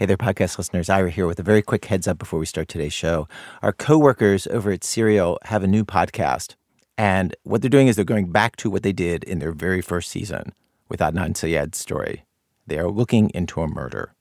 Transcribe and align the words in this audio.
Hey 0.00 0.06
there, 0.06 0.16
podcast 0.16 0.56
listeners. 0.56 0.88
Ira 0.88 1.10
here 1.10 1.26
with 1.26 1.38
a 1.40 1.42
very 1.42 1.60
quick 1.60 1.84
heads 1.84 2.08
up 2.08 2.16
before 2.16 2.40
we 2.40 2.46
start 2.46 2.68
today's 2.68 2.94
show. 2.94 3.28
Our 3.60 3.74
coworkers 3.74 4.46
over 4.46 4.70
at 4.72 4.82
Serial 4.82 5.38
have 5.42 5.62
a 5.62 5.66
new 5.66 5.84
podcast, 5.84 6.54
and 6.96 7.36
what 7.42 7.60
they're 7.60 7.68
doing 7.68 7.86
is 7.86 7.96
they're 7.96 8.04
going 8.06 8.32
back 8.32 8.56
to 8.56 8.70
what 8.70 8.82
they 8.82 8.94
did 8.94 9.24
in 9.24 9.40
their 9.40 9.52
very 9.52 9.82
first 9.82 10.08
season 10.08 10.54
with 10.88 11.00
Adnan 11.00 11.36
Syed's 11.36 11.76
story. 11.76 12.24
They 12.66 12.78
are 12.78 12.88
looking 12.88 13.28
into 13.34 13.60
a 13.60 13.68
murder. 13.68 14.14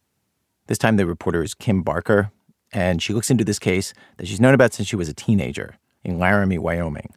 This 0.67 0.77
time, 0.77 0.97
the 0.97 1.05
reporter 1.05 1.43
is 1.43 1.53
Kim 1.53 1.81
Barker, 1.81 2.33
and 2.73 3.01
she 3.01 3.13
looks 3.13 3.31
into 3.31 3.45
this 3.45 3.57
case 3.57 3.93
that 4.17 4.27
she's 4.27 4.41
known 4.41 4.53
about 4.53 4.73
since 4.73 4.89
she 4.89 4.97
was 4.97 5.07
a 5.07 5.13
teenager 5.13 5.77
in 6.03 6.19
Laramie, 6.19 6.57
Wyoming. 6.57 7.13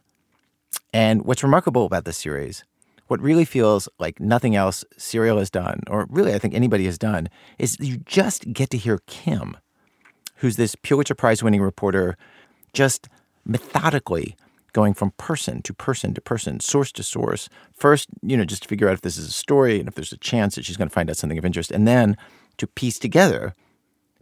And 0.93 1.25
what's 1.25 1.43
remarkable 1.43 1.85
about 1.85 2.05
this 2.05 2.15
series 2.17 2.63
what 3.07 3.19
really 3.19 3.45
feels 3.45 3.89
like 3.99 4.19
nothing 4.19 4.55
else 4.55 4.85
Serial 4.97 5.37
has 5.37 5.49
done, 5.49 5.81
or 5.89 6.07
really 6.09 6.33
I 6.33 6.39
think 6.39 6.53
anybody 6.53 6.85
has 6.85 6.97
done, 6.97 7.29
is 7.59 7.77
you 7.79 7.97
just 7.97 8.51
get 8.53 8.69
to 8.71 8.77
hear 8.77 8.99
Kim, 9.07 9.57
who's 10.37 10.55
this 10.55 10.75
Pulitzer 10.75 11.15
Prize 11.15 11.43
winning 11.43 11.61
reporter, 11.61 12.17
just 12.73 13.09
methodically 13.45 14.35
going 14.73 14.93
from 14.93 15.11
person 15.11 15.61
to 15.61 15.73
person 15.73 16.13
to 16.15 16.21
person, 16.21 16.59
source 16.59 16.91
to 16.91 17.03
source. 17.03 17.47
First, 17.73 18.09
you 18.21 18.35
know, 18.35 18.45
just 18.45 18.63
to 18.63 18.67
figure 18.67 18.87
out 18.87 18.95
if 18.95 19.01
this 19.01 19.17
is 19.17 19.27
a 19.27 19.31
story 19.31 19.79
and 19.79 19.87
if 19.87 19.95
there's 19.95 20.11
a 20.11 20.17
chance 20.17 20.55
that 20.55 20.65
she's 20.65 20.77
going 20.77 20.89
to 20.89 20.93
find 20.93 21.09
out 21.09 21.17
something 21.17 21.37
of 21.37 21.45
interest, 21.45 21.71
and 21.71 21.87
then 21.87 22.17
to 22.57 22.67
piece 22.67 22.99
together 22.99 23.53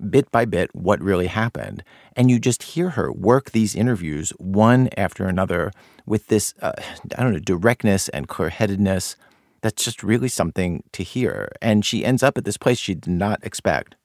bit 0.09 0.31
by 0.31 0.45
bit 0.45 0.69
what 0.73 1.01
really 1.01 1.27
happened. 1.27 1.83
And 2.15 2.29
you 2.29 2.39
just 2.39 2.63
hear 2.63 2.91
her 2.91 3.11
work 3.11 3.51
these 3.51 3.75
interviews 3.75 4.31
one 4.37 4.89
after 4.97 5.25
another 5.25 5.71
with 6.05 6.27
this, 6.27 6.53
uh, 6.61 6.73
I 7.17 7.23
don't 7.23 7.33
know, 7.33 7.39
directness 7.39 8.09
and 8.09 8.27
clear 8.27 8.49
headedness. 8.49 9.15
That's 9.61 9.83
just 9.83 10.03
really 10.03 10.27
something 10.27 10.83
to 10.93 11.03
hear. 11.03 11.49
And 11.61 11.85
she 11.85 12.03
ends 12.03 12.23
up 12.23 12.37
at 12.37 12.45
this 12.45 12.57
place 12.57 12.79
she 12.79 12.95
did 12.95 13.11
not 13.11 13.43
expect. 13.43 13.95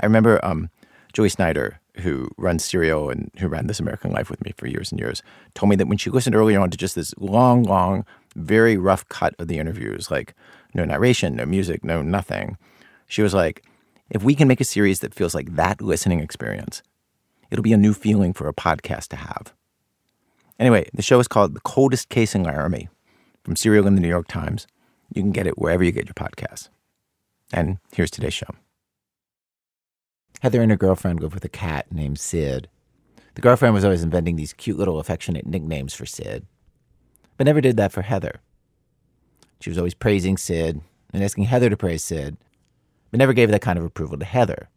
I 0.00 0.06
remember 0.06 0.42
um, 0.44 0.70
Julie 1.12 1.28
Snyder, 1.28 1.80
who 1.98 2.28
runs 2.36 2.64
Serial 2.64 3.10
and 3.10 3.30
who 3.38 3.48
ran 3.48 3.66
This 3.66 3.80
American 3.80 4.12
Life 4.12 4.28
with 4.30 4.44
me 4.44 4.52
for 4.56 4.66
years 4.66 4.90
and 4.90 5.00
years, 5.00 5.22
told 5.54 5.70
me 5.70 5.76
that 5.76 5.88
when 5.88 5.98
she 5.98 6.10
listened 6.10 6.36
earlier 6.36 6.60
on 6.60 6.70
to 6.70 6.76
just 6.76 6.94
this 6.94 7.14
long, 7.18 7.62
long, 7.62 8.04
very 8.34 8.76
rough 8.76 9.08
cut 9.08 9.34
of 9.38 9.48
the 9.48 9.58
interviews, 9.58 10.10
like 10.10 10.34
no 10.74 10.84
narration, 10.84 11.36
no 11.36 11.46
music, 11.46 11.84
no 11.84 12.02
nothing, 12.02 12.58
she 13.06 13.22
was 13.22 13.32
like, 13.32 13.64
if 14.10 14.22
we 14.22 14.34
can 14.34 14.48
make 14.48 14.60
a 14.60 14.64
series 14.64 15.00
that 15.00 15.14
feels 15.14 15.34
like 15.34 15.56
that 15.56 15.80
listening 15.80 16.20
experience, 16.20 16.82
it'll 17.50 17.62
be 17.62 17.72
a 17.72 17.78
new 17.78 17.92
feeling 17.92 18.32
for 18.32 18.48
a 18.48 18.54
podcast 18.54 19.08
to 19.08 19.16
have. 19.16 19.52
Anyway, 20.58 20.88
the 20.94 21.02
show 21.02 21.20
is 21.20 21.28
called 21.28 21.54
The 21.54 21.60
Coldest 21.60 22.08
Case 22.08 22.34
in 22.34 22.42
Laramie 22.42 22.88
from 23.44 23.56
Serial 23.56 23.86
and 23.86 23.96
the 23.96 24.00
New 24.00 24.08
York 24.08 24.28
Times. 24.28 24.66
You 25.14 25.22
can 25.22 25.32
get 25.32 25.46
it 25.46 25.58
wherever 25.58 25.84
you 25.84 25.92
get 25.92 26.06
your 26.06 26.14
podcasts. 26.14 26.68
And 27.52 27.78
here's 27.92 28.10
today's 28.10 28.34
show. 28.34 28.48
Heather 30.40 30.60
and 30.60 30.70
her 30.70 30.76
girlfriend 30.76 31.20
live 31.20 31.34
with 31.34 31.44
a 31.44 31.48
cat 31.48 31.86
named 31.90 32.18
Sid. 32.18 32.68
The 33.34 33.40
girlfriend 33.40 33.74
was 33.74 33.84
always 33.84 34.02
inventing 34.02 34.36
these 34.36 34.52
cute 34.52 34.78
little 34.78 34.98
affectionate 34.98 35.46
nicknames 35.46 35.94
for 35.94 36.06
Sid, 36.06 36.46
but 37.36 37.44
never 37.44 37.60
did 37.60 37.76
that 37.76 37.92
for 37.92 38.02
Heather. 38.02 38.40
She 39.60 39.70
was 39.70 39.78
always 39.78 39.94
praising 39.94 40.36
Sid 40.36 40.80
and 41.12 41.22
asking 41.22 41.44
Heather 41.44 41.70
to 41.70 41.76
praise 41.76 42.02
Sid, 42.02 42.36
but 43.10 43.18
never 43.18 43.32
gave 43.32 43.50
that 43.50 43.62
kind 43.62 43.78
of 43.78 43.84
approval 43.84 44.18
to 44.18 44.24
Heather. 44.24 44.68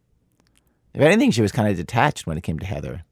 If 0.94 1.02
anything, 1.02 1.31
she 1.31 1.41
was 1.41 1.52
kind 1.52 1.69
of 1.69 1.77
detached 1.77 2.25
when 2.25 2.38
it 2.38 2.41
came 2.41 2.59
to 2.59 2.66
Heather. 2.66 3.03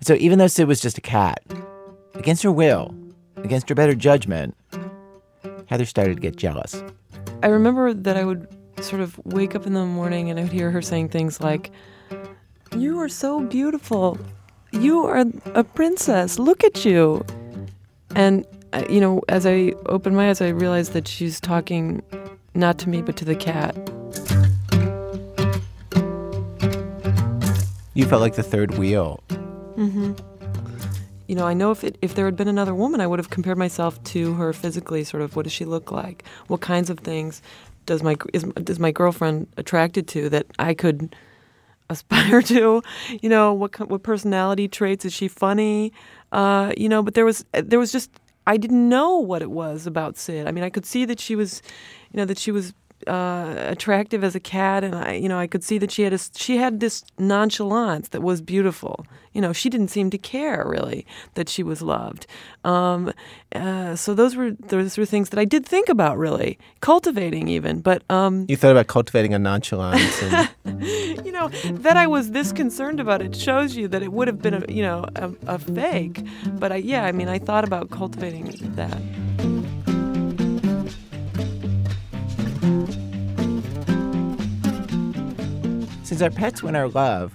So 0.00 0.14
even 0.14 0.38
though 0.38 0.46
Sid 0.46 0.66
was 0.66 0.80
just 0.80 0.98
a 0.98 1.02
cat, 1.02 1.42
against 2.14 2.42
her 2.42 2.52
will, 2.52 2.94
against 3.36 3.68
her 3.68 3.74
better 3.74 3.94
judgment, 3.94 4.56
Heather 5.66 5.84
started 5.84 6.16
to 6.16 6.20
get 6.20 6.36
jealous. 6.36 6.82
I 7.42 7.48
remember 7.48 7.94
that 7.94 8.16
I 8.16 8.24
would 8.24 8.48
sort 8.80 9.00
of 9.00 9.18
wake 9.24 9.54
up 9.54 9.66
in 9.66 9.74
the 9.74 9.84
morning 9.84 10.30
and 10.30 10.38
I 10.38 10.42
would 10.42 10.52
hear 10.52 10.70
her 10.70 10.82
saying 10.82 11.10
things 11.10 11.40
like, 11.40 11.70
You 12.76 12.98
are 13.00 13.08
so 13.08 13.40
beautiful. 13.40 14.18
You 14.72 15.04
are 15.04 15.24
a 15.54 15.64
princess. 15.64 16.38
Look 16.38 16.64
at 16.64 16.84
you. 16.84 17.24
And, 18.14 18.46
uh, 18.72 18.84
you 18.88 19.00
know, 19.00 19.20
as 19.28 19.46
I 19.46 19.74
opened 19.86 20.16
my 20.16 20.30
eyes, 20.30 20.40
I 20.40 20.48
realized 20.48 20.92
that 20.92 21.06
she's 21.06 21.40
talking 21.40 22.02
not 22.54 22.78
to 22.78 22.88
me, 22.88 23.02
but 23.02 23.16
to 23.18 23.24
the 23.24 23.34
cat. 23.36 23.76
You 27.94 28.06
felt 28.06 28.22
like 28.22 28.34
the 28.34 28.42
third 28.42 28.78
wheel 28.78 29.22
Mm-hmm. 29.76 30.12
You 31.26 31.34
know, 31.34 31.46
I 31.46 31.54
know 31.54 31.70
if 31.70 31.82
it, 31.82 31.96
if 32.02 32.14
there 32.14 32.26
had 32.26 32.36
been 32.36 32.48
another 32.48 32.74
woman, 32.74 33.00
I 33.00 33.06
would 33.06 33.18
have 33.18 33.30
compared 33.30 33.56
myself 33.56 34.02
to 34.04 34.34
her 34.34 34.52
physically. 34.52 35.02
Sort 35.04 35.22
of, 35.22 35.34
what 35.34 35.44
does 35.44 35.52
she 35.52 35.64
look 35.64 35.90
like? 35.90 36.24
What 36.48 36.60
kinds 36.60 36.90
of 36.90 36.98
things 37.00 37.42
does 37.86 38.02
my 38.02 38.16
is, 38.32 38.44
is 38.68 38.78
my 38.78 38.92
girlfriend 38.92 39.48
attracted 39.56 40.06
to 40.08 40.28
that 40.28 40.46
I 40.58 40.74
could 40.74 41.16
aspire 41.90 42.42
to? 42.42 42.82
You 43.20 43.28
know, 43.28 43.52
what 43.52 43.88
what 43.88 44.02
personality 44.02 44.68
traits 44.68 45.04
is 45.04 45.12
she 45.12 45.28
funny? 45.28 45.92
Uh, 46.32 46.72
you 46.76 46.88
know, 46.88 47.02
but 47.02 47.14
there 47.14 47.24
was 47.24 47.44
there 47.52 47.78
was 47.78 47.92
just 47.92 48.10
I 48.46 48.56
didn't 48.56 48.88
know 48.88 49.16
what 49.16 49.40
it 49.40 49.50
was 49.50 49.86
about 49.86 50.18
Sid. 50.18 50.46
I 50.46 50.52
mean, 50.52 50.64
I 50.64 50.70
could 50.70 50.84
see 50.84 51.04
that 51.06 51.20
she 51.20 51.36
was, 51.36 51.62
you 52.12 52.18
know, 52.18 52.24
that 52.24 52.38
she 52.38 52.50
was 52.50 52.74
uh, 53.06 53.54
attractive 53.56 54.24
as 54.24 54.34
a 54.34 54.40
cat, 54.40 54.84
and 54.84 54.94
I, 54.94 55.12
you 55.14 55.28
know, 55.28 55.38
I 55.38 55.46
could 55.46 55.64
see 55.64 55.78
that 55.78 55.90
she 55.90 56.02
had 56.02 56.12
a, 56.12 56.18
she 56.34 56.56
had 56.56 56.80
this 56.80 57.04
nonchalance 57.18 58.08
that 58.08 58.22
was 58.22 58.40
beautiful. 58.40 59.06
You 59.32 59.40
know, 59.40 59.52
she 59.52 59.70
didn't 59.70 59.88
seem 59.88 60.10
to 60.10 60.18
care 60.18 60.66
really 60.66 61.06
that 61.34 61.48
she 61.48 61.62
was 61.62 61.80
loved. 61.80 62.26
Um, 62.64 63.12
uh, 63.54 63.96
so 63.96 64.14
those 64.14 64.36
were 64.36 64.52
those 64.52 64.98
were 64.98 65.06
things 65.06 65.30
that 65.30 65.38
I 65.38 65.44
did 65.44 65.64
think 65.64 65.88
about 65.88 66.18
really 66.18 66.58
cultivating 66.80 67.48
even. 67.48 67.80
But 67.80 68.02
um, 68.10 68.46
you 68.48 68.56
thought 68.56 68.72
about 68.72 68.88
cultivating 68.88 69.32
a 69.34 69.38
nonchalance, 69.38 70.22
and... 70.22 70.50
you 71.24 71.32
know, 71.32 71.48
that 71.48 71.96
I 71.96 72.06
was 72.06 72.32
this 72.32 72.52
concerned 72.52 73.00
about 73.00 73.22
it 73.22 73.34
shows 73.34 73.76
you 73.76 73.88
that 73.88 74.02
it 74.02 74.12
would 74.12 74.28
have 74.28 74.42
been 74.42 74.54
a 74.54 74.64
you 74.70 74.82
know 74.82 75.06
a, 75.16 75.32
a 75.46 75.58
fake. 75.58 76.24
But 76.58 76.72
I, 76.72 76.76
yeah, 76.76 77.04
I 77.04 77.12
mean, 77.12 77.28
I 77.28 77.38
thought 77.38 77.64
about 77.64 77.90
cultivating 77.90 78.44
that. 78.76 79.61
Since 86.02 86.22
our 86.22 86.30
pets 86.30 86.62
win 86.62 86.76
our 86.76 86.88
love, 86.88 87.34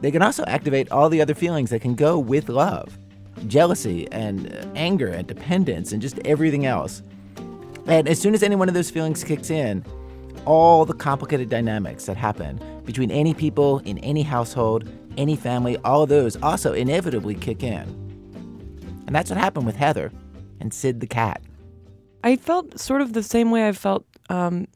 they 0.00 0.10
can 0.10 0.22
also 0.22 0.44
activate 0.46 0.90
all 0.90 1.08
the 1.08 1.20
other 1.22 1.34
feelings 1.34 1.70
that 1.70 1.80
can 1.80 1.94
go 1.94 2.18
with 2.18 2.48
love 2.48 2.96
jealousy 3.46 4.06
and 4.12 4.52
uh, 4.52 4.66
anger 4.74 5.08
and 5.08 5.26
dependence 5.26 5.92
and 5.92 6.02
just 6.02 6.18
everything 6.24 6.66
else. 6.66 7.02
And 7.86 8.08
as 8.08 8.20
soon 8.20 8.34
as 8.34 8.42
any 8.42 8.56
one 8.56 8.68
of 8.68 8.74
those 8.74 8.90
feelings 8.90 9.24
kicks 9.24 9.50
in, 9.50 9.84
all 10.44 10.84
the 10.84 10.94
complicated 10.94 11.48
dynamics 11.48 12.06
that 12.06 12.16
happen 12.16 12.60
between 12.84 13.10
any 13.10 13.34
people 13.34 13.78
in 13.80 13.98
any 13.98 14.22
household, 14.22 14.88
any 15.16 15.36
family, 15.36 15.76
all 15.78 16.02
of 16.02 16.08
those 16.08 16.36
also 16.42 16.72
inevitably 16.72 17.34
kick 17.34 17.62
in. 17.62 17.82
And 19.06 19.14
that's 19.14 19.30
what 19.30 19.38
happened 19.38 19.66
with 19.66 19.76
Heather 19.76 20.12
and 20.60 20.72
Sid 20.72 21.00
the 21.00 21.06
cat. 21.06 21.42
I 22.22 22.36
felt 22.36 22.78
sort 22.78 23.00
of 23.00 23.12
the 23.12 23.22
same 23.22 23.50
way 23.50 23.66
I 23.66 23.72
felt 23.72 24.06
um, 24.30 24.68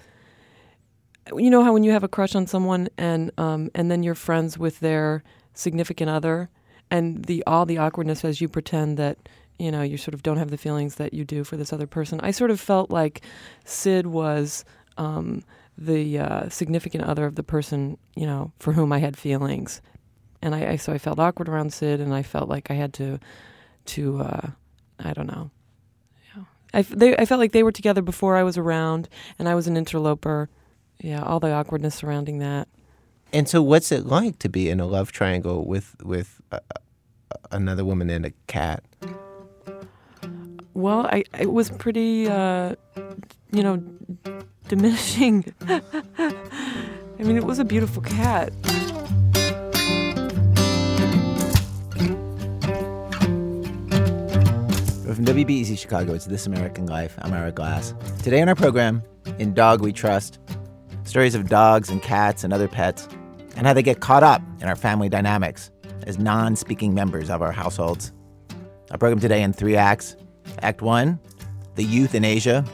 you 1.35 1.49
know 1.49 1.65
how 1.65 1.73
when 1.73 1.85
you 1.85 1.93
have 1.93 2.05
a 2.05 2.09
crush 2.09 2.35
on 2.35 2.47
someone 2.47 2.89
and 2.99 3.31
um, 3.39 3.71
and 3.75 3.91
then 3.91 4.03
you're 4.03 4.15
friends 4.15 4.59
with 4.59 4.81
their 4.81 5.23
significant 5.55 6.11
other, 6.11 6.51
and 6.91 7.25
the 7.25 7.43
all 7.47 7.65
the 7.65 7.79
awkwardness 7.79 8.25
as 8.25 8.41
you 8.41 8.49
pretend 8.49 8.99
that 8.99 9.17
you 9.59 9.71
know 9.71 9.83
you 9.83 9.97
sort 9.97 10.15
of 10.15 10.23
don't 10.23 10.37
have 10.37 10.51
the 10.51 10.59
feelings 10.59 10.97
that 10.97 11.15
you 11.15 11.25
do 11.25 11.45
for 11.45 11.57
this 11.57 11.73
other 11.73 11.87
person. 11.87 12.21
I 12.23 12.31
sort 12.31 12.51
of 12.51 12.61
felt 12.61 12.91
like 12.91 13.23
Sid 13.65 14.07
was 14.07 14.65
um, 14.99 15.43
the 15.79 16.19
uh, 16.19 16.49
significant 16.51 17.05
other 17.05 17.25
of 17.25 17.37
the 17.37 17.43
person 17.43 17.97
you 18.15 18.27
know 18.27 18.53
for 18.59 18.73
whom 18.73 18.93
I 18.93 18.99
had 18.99 19.17
feelings, 19.17 19.81
and 20.43 20.55
I, 20.55 20.73
I, 20.73 20.77
so 20.77 20.93
I 20.93 20.99
felt 20.99 21.19
awkward 21.19 21.49
around 21.49 21.73
Sid, 21.73 22.01
and 22.01 22.13
I 22.13 22.23
felt 22.23 22.49
like 22.49 22.71
I 22.71 22.75
had 22.75 22.93
to 22.95 23.19
to 23.87 24.21
uh, 24.21 24.51
I 24.99 25.13
don't 25.15 25.29
know. 25.29 25.51
I, 26.75 26.83
they, 26.83 27.17
I 27.17 27.25
felt 27.25 27.39
like 27.39 27.53
they 27.53 27.63
were 27.63 27.73
together 27.73 28.03
before 28.03 28.37
I 28.37 28.43
was 28.43 28.59
around, 28.59 29.09
and 29.39 29.49
I 29.49 29.55
was 29.55 29.67
an 29.67 29.77
interloper 29.77 30.51
yeah, 31.01 31.23
all 31.23 31.41
the 31.41 31.53
awkwardness 31.53 31.95
surrounding 31.95 32.39
that. 32.39 32.69
And 33.33 33.49
so, 33.49 33.63
what's 33.63 33.91
it 33.91 34.07
like 34.07 34.39
to 34.41 34.49
be 34.49 34.69
in 34.69 34.81
a 34.81 34.87
love 34.87 35.13
triangle 35.13 35.67
with 35.67 35.97
with 36.03 36.41
uh, 36.53 36.61
another 37.51 37.85
woman 37.85 38.11
and 38.11 38.25
a 38.25 38.33
cat? 38.47 38.85
Well, 40.75 41.07
I 41.07 41.25
it 41.39 41.53
was 41.53 41.71
pretty, 41.71 42.29
uh, 42.29 42.75
you 43.53 43.63
know, 43.63 43.83
diminishing. 44.69 45.53
I 45.69 47.23
mean, 47.23 47.37
it 47.37 47.45
was 47.45 47.59
a 47.59 47.65
beautiful 47.65 48.03
cat. 48.03 48.53
From 55.15 55.27
WBEZ 55.27 55.79
Chicago, 55.79 56.13
it's 56.13 56.25
This 56.27 56.45
American 56.45 56.87
Life. 56.87 57.17
I'm 57.23 57.33
Ira 57.33 57.53
Glass. 57.53 57.95
Today 58.25 58.43
on 58.43 58.49
our 58.49 58.57
program, 58.57 59.01
In 59.39 59.55
Dog 59.55 59.81
We 59.81 59.93
Trust, 59.93 60.41
stories 61.05 61.37
of 61.37 61.49
dogs 61.49 61.89
and 61.89 62.03
cats 62.03 62.43
and 62.43 62.53
other 62.53 62.67
pets, 62.67 63.07
and 63.55 63.65
how 63.65 63.75
they 63.75 63.83
get 63.85 64.01
caught 64.01 64.25
up 64.25 64.43
in 64.61 64.67
our 64.67 64.75
family 64.75 65.09
dynamics 65.09 65.71
as 66.09 66.19
non 66.19 66.57
speaking 66.57 66.95
members 66.95 67.31
of 67.31 67.43
our 67.43 67.53
households. 67.53 68.13
Our 68.91 68.99
program 68.99 69.21
today 69.21 69.45
in 69.45 69.53
three 69.53 69.77
acts. 69.77 70.17
Act 70.63 70.83
one, 70.83 71.21
The 71.77 71.85
Youth 71.85 72.17
in 72.17 72.25
Asia, 72.25 72.65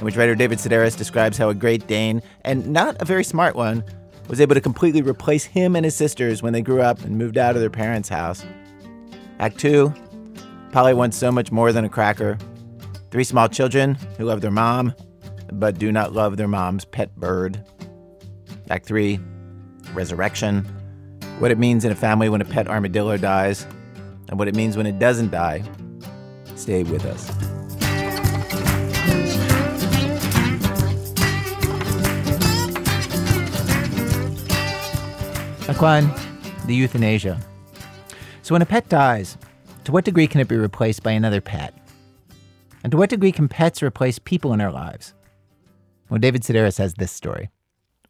in 0.00 0.04
which 0.04 0.16
writer 0.16 0.34
David 0.34 0.58
Sedaris 0.58 0.98
describes 0.98 1.38
how 1.38 1.48
a 1.48 1.54
Great 1.54 1.86
Dane, 1.86 2.22
and 2.40 2.66
not 2.66 3.00
a 3.00 3.04
very 3.04 3.22
smart 3.22 3.54
one, 3.54 3.84
was 4.26 4.40
able 4.40 4.56
to 4.56 4.60
completely 4.60 5.02
replace 5.02 5.44
him 5.44 5.76
and 5.76 5.84
his 5.84 5.94
sisters 5.94 6.42
when 6.42 6.52
they 6.52 6.60
grew 6.60 6.82
up 6.82 7.04
and 7.04 7.16
moved 7.16 7.38
out 7.38 7.54
of 7.54 7.60
their 7.60 7.70
parents' 7.70 8.08
house. 8.08 8.44
Act 9.38 9.60
two 9.60 9.94
Polly 10.72 10.94
wants 10.94 11.16
so 11.16 11.32
much 11.32 11.50
more 11.50 11.72
than 11.72 11.84
a 11.84 11.88
cracker. 11.88 12.38
Three 13.10 13.24
small 13.24 13.48
children 13.48 13.94
who 14.16 14.24
love 14.24 14.42
their 14.42 14.50
mom, 14.50 14.94
but 15.52 15.78
do 15.78 15.90
not 15.90 16.12
love 16.12 16.36
their 16.36 16.48
mom's 16.48 16.84
pet 16.84 17.14
bird. 17.16 17.64
Act 18.70 18.86
three 18.86 19.18
Resurrection. 19.94 20.64
What 21.38 21.50
it 21.50 21.58
means 21.58 21.84
in 21.84 21.92
a 21.92 21.94
family 21.94 22.28
when 22.28 22.42
a 22.42 22.44
pet 22.44 22.68
armadillo 22.68 23.16
dies, 23.16 23.66
and 24.28 24.38
what 24.38 24.48
it 24.48 24.54
means 24.54 24.76
when 24.76 24.86
it 24.86 24.98
doesn't 24.98 25.30
die. 25.30 25.62
Stay 26.54 26.82
with 26.82 27.06
us. 27.06 27.30
Aquan, 35.68 36.14
The 36.66 36.74
euthanasia. 36.74 37.40
So 38.42 38.54
when 38.54 38.62
a 38.62 38.66
pet 38.66 38.88
dies, 38.88 39.38
to 39.88 39.92
what 39.92 40.04
degree 40.04 40.26
can 40.26 40.42
it 40.42 40.48
be 40.48 40.56
replaced 40.58 41.02
by 41.02 41.12
another 41.12 41.40
pet? 41.40 41.72
And 42.84 42.90
to 42.90 42.98
what 42.98 43.08
degree 43.08 43.32
can 43.32 43.48
pets 43.48 43.82
replace 43.82 44.18
people 44.18 44.52
in 44.52 44.60
our 44.60 44.70
lives? 44.70 45.14
Well, 46.10 46.18
David 46.18 46.42
Sedaris 46.42 46.76
has 46.76 46.92
this 46.92 47.10
story, 47.10 47.48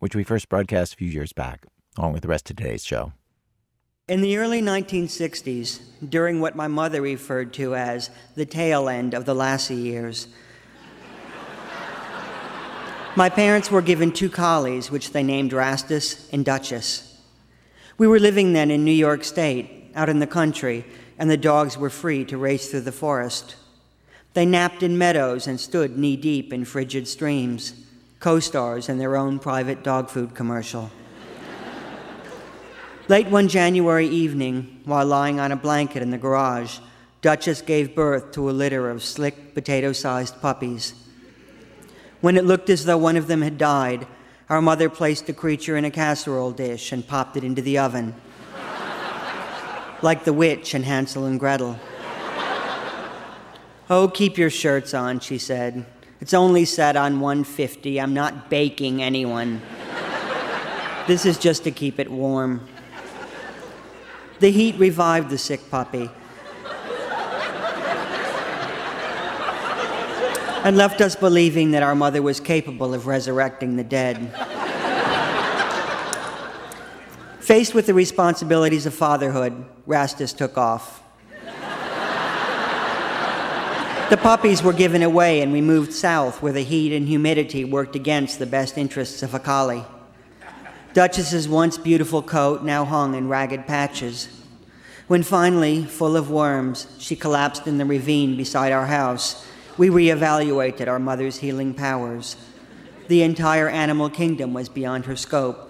which 0.01 0.17
we 0.17 0.25
first 0.25 0.49
broadcast 0.49 0.95
a 0.95 0.97
few 0.97 1.07
years 1.07 1.33
back, 1.33 1.67
along 1.97 2.15
with 2.15 2.23
the 2.23 2.29
rest 2.29 2.51
of 2.51 2.57
today's 2.57 2.85
show. 2.85 3.13
In 4.09 4.23
the 4.23 4.39
early 4.39 4.61
1960s, 4.61 5.81
during 6.09 6.41
what 6.41 6.57
my 6.57 6.67
mother 6.67 7.01
referred 7.01 7.53
to 7.53 7.77
as 7.77 8.11
the 8.35 8.45
tail 8.45 8.89
end 8.89 9.15
of 9.15 9.25
the 9.25 9.37
Lassie 9.37 9.77
years, 9.77 10.27
my 13.15 13.29
parents 13.29 13.71
were 13.71 13.83
given 13.83 14.11
two 14.11 14.31
collies, 14.31 14.91
which 14.91 15.13
they 15.13 15.23
named 15.23 15.53
Rastus 15.53 16.29
and 16.33 16.45
Duchess. 16.45 17.21
We 17.99 18.09
were 18.09 18.19
living 18.19 18.53
then 18.53 18.73
in 18.73 18.85
New 18.85 18.91
York 18.91 19.23
State, 19.23 19.93
out 19.95 20.09
in 20.09 20.19
the 20.19 20.27
country, 20.27 20.85
and 21.19 21.29
the 21.29 21.37
dogs 21.37 21.76
were 21.76 21.91
free 21.91 22.25
to 22.25 22.38
race 22.38 22.70
through 22.70 22.82
the 22.82 22.93
forest. 22.93 23.56
They 24.35 24.47
napped 24.47 24.82
in 24.82 24.97
meadows 24.97 25.47
and 25.47 25.59
stood 25.59 25.99
knee 25.99 26.17
deep 26.17 26.53
in 26.53 26.65
frigid 26.65 27.09
streams, 27.09 27.73
co 28.20 28.41
stars 28.41 28.88
in 28.88 28.99
their 28.99 29.17
own 29.17 29.38
private 29.38 29.82
dog 29.82 30.11
food 30.11 30.35
commercial. 30.35 30.91
Late 33.09 33.29
one 33.29 33.49
January 33.49 34.06
evening, 34.06 34.82
while 34.85 35.06
lying 35.06 35.41
on 35.41 35.50
a 35.50 35.56
blanket 35.56 36.03
in 36.03 36.11
the 36.11 36.19
garage, 36.19 36.79
Duchess 37.23 37.62
gave 37.62 37.94
birth 37.94 38.32
to 38.32 38.49
a 38.49 38.53
litter 38.53 38.91
of 38.91 39.03
slick, 39.03 39.55
potato 39.55 39.93
sized 39.93 40.41
puppies. 40.41 40.93
When 42.21 42.37
it 42.37 42.44
looked 42.44 42.71
as 42.71 42.85
though 42.85 42.99
one 42.99 43.17
of 43.17 43.26
them 43.26 43.43
had 43.43 43.59
died, 43.59 44.06
our 44.49 44.62
mother 44.62 44.88
placed 44.88 45.26
the 45.26 45.32
creature 45.32 45.76
in 45.76 45.85
a 45.85 45.91
casserole 45.91 46.53
dish 46.53 46.93
and 46.93 47.06
popped 47.06 47.37
it 47.37 47.44
into 47.44 47.62
the 47.62 47.79
oven. 47.79 48.14
Like 50.03 50.25
the 50.25 50.33
witch 50.33 50.75
in 50.75 50.83
Hansel 50.83 51.27
and 51.27 51.39
Gretel. 51.41 51.79
Oh, 53.91 54.09
keep 54.09 54.37
your 54.37 54.50
shirts 54.50 54.93
on, 54.93 55.21
she 55.21 55.39
said. 55.39 55.87
It's 56.21 56.35
only 56.35 56.65
set 56.65 56.97
on 56.97 57.21
150. 57.21 58.00
I'm 58.00 58.12
not 58.12 58.50
baking 58.50 59.03
anyone. 59.03 59.62
this 61.06 61.25
is 61.25 61.39
just 61.39 61.65
to 61.65 61.71
keep 61.71 61.99
it 61.99 62.11
warm. 62.11 62.69
The 64.41 64.50
heat 64.50 64.77
revived 64.77 65.31
the 65.31 65.39
sick 65.39 65.71
puppy 65.71 66.11
and 70.65 70.77
left 70.77 71.00
us 71.00 71.17
believing 71.17 71.71
that 71.71 71.83
our 71.83 71.95
mother 71.95 72.21
was 72.21 72.41
capable 72.41 72.93
of 72.93 73.06
resurrecting 73.06 73.77
the 73.77 73.85
dead. 73.85 74.33
Faced 77.49 77.73
with 77.75 77.87
the 77.87 77.95
responsibilities 77.95 78.85
of 78.85 78.93
fatherhood, 78.93 79.65
Rastus 79.87 80.37
took 80.37 80.59
off. 80.59 81.03
The 84.11 84.19
puppies 84.19 84.62
were 84.62 84.75
given 84.75 85.03
away, 85.03 85.41
and 85.41 85.50
we 85.50 85.62
moved 85.62 85.95
south 85.95 86.43
where 86.43 86.53
the 86.53 86.61
heat 86.61 86.95
and 86.95 87.09
humidity 87.09 87.65
worked 87.65 87.97
against 87.97 88.39
the 88.39 88.45
best 88.45 88.77
interests 88.77 89.23
of 89.23 89.33
a 89.33 89.39
collie. 89.39 89.83
Duchess's 90.93 91.49
once 91.49 91.79
beautiful 91.79 92.21
coat 92.21 92.65
now 92.65 92.85
hung 92.85 93.15
in 93.15 93.31
ragged 93.31 93.67
patches. 93.67 94.29
When 95.06 95.23
finally, 95.23 95.87
full 95.87 96.19
of 96.19 96.31
worms, 96.31 96.87
she 96.99 97.17
collapsed 97.17 97.67
in 97.67 97.79
the 97.79 97.87
ravine 97.87 98.37
beside 98.37 98.73
our 98.73 98.89
house, 98.89 99.47
we 99.79 99.89
reevaluated 99.89 100.87
our 100.87 100.99
mother's 100.99 101.39
healing 101.39 101.73
powers. 101.73 102.37
The 103.06 103.23
entire 103.23 103.71
animal 103.71 104.11
kingdom 104.11 104.53
was 104.53 104.69
beyond 104.69 105.06
her 105.06 105.17
scope. 105.17 105.65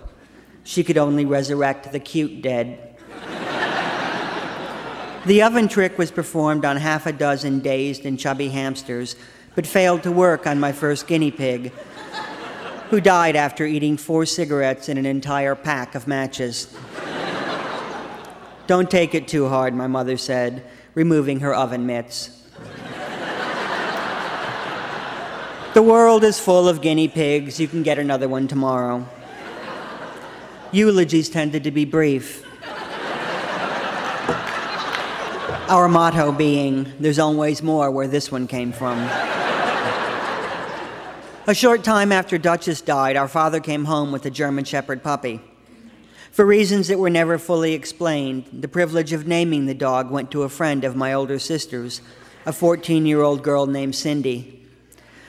She 0.69 0.85
could 0.85 0.99
only 0.99 1.25
resurrect 1.25 1.91
the 1.93 1.99
cute 1.99 2.43
dead 2.43 2.89
the 5.29 5.43
oven 5.43 5.69
trick 5.69 5.99
was 5.99 6.11
performed 6.11 6.65
on 6.65 6.79
half 6.79 7.05
a 7.05 7.13
dozen 7.13 7.61
dazed 7.61 8.07
and 8.07 8.19
chubby 8.19 8.49
hamsters, 8.49 9.15
but 9.55 9.67
failed 9.67 10.03
to 10.05 10.11
work 10.11 10.47
on 10.47 10.59
my 10.59 10.73
first 10.73 11.07
guinea 11.07 11.31
pig, 11.31 11.71
who 12.89 12.99
died 12.99 13.37
after 13.37 13.67
eating 13.67 13.99
four 13.99 14.25
cigarettes 14.25 14.89
and 14.89 14.99
an 14.99 15.05
entire 15.05 15.55
pack 15.55 15.95
of 15.95 16.09
matches. 16.09 16.75
Don't 18.67 18.91
take 18.91 19.15
it 19.15 19.29
too 19.29 19.49
hard, 19.49 19.75
my 19.75 19.87
mother 19.87 20.17
said, 20.17 20.65
removing 20.95 21.41
her 21.41 21.55
oven 21.55 21.85
mitts. 21.85 22.31
the 25.75 25.83
world 25.83 26.25
is 26.25 26.41
full 26.41 26.69
of 26.69 26.81
guinea 26.81 27.09
pigs. 27.09 27.61
You 27.61 27.69
can 27.69 27.83
get 27.83 27.99
another 27.99 28.29
one 28.31 28.49
tomorrow. 28.49 29.07
Eulogies 30.71 31.31
tended 31.31 31.65
to 31.65 31.71
be 31.71 31.87
brief. 31.87 32.45
Our 35.69 35.89
motto 35.89 36.33
being, 36.33 36.93
there's 36.99 37.19
always 37.19 37.63
more 37.63 37.91
where 37.91 38.07
this 38.09 38.31
one 38.31 38.47
came 38.47 38.73
from. 38.73 38.99
a 41.47 41.55
short 41.55 41.85
time 41.85 42.13
after 42.13 42.37
Duchess 42.37 42.83
died, 42.83 43.17
our 43.17 43.29
father 43.29 43.61
came 43.61 43.87
home 43.87 44.13
with 44.13 44.27
a 44.27 44.31
German 44.31 44.65
Shepherd 44.65 45.03
puppy. 45.03 45.41
For 46.33 46.45
reasons 46.45 46.89
that 46.89 46.99
were 46.99 47.11
never 47.11 47.39
fully 47.39 47.73
explained, 47.73 48.49
the 48.53 48.69
privilege 48.69 49.15
of 49.15 49.27
naming 49.27 49.67
the 49.67 49.75
dog 49.75 50.11
went 50.11 50.31
to 50.33 50.43
a 50.43 50.49
friend 50.51 50.85
of 50.85 50.97
my 50.97 51.15
older 51.15 51.39
sister's, 51.39 52.03
a 52.45 52.53
14 52.53 53.07
year 53.07 53.23
old 53.23 53.43
girl 53.43 53.67
named 53.67 53.95
Cindy. 53.95 54.67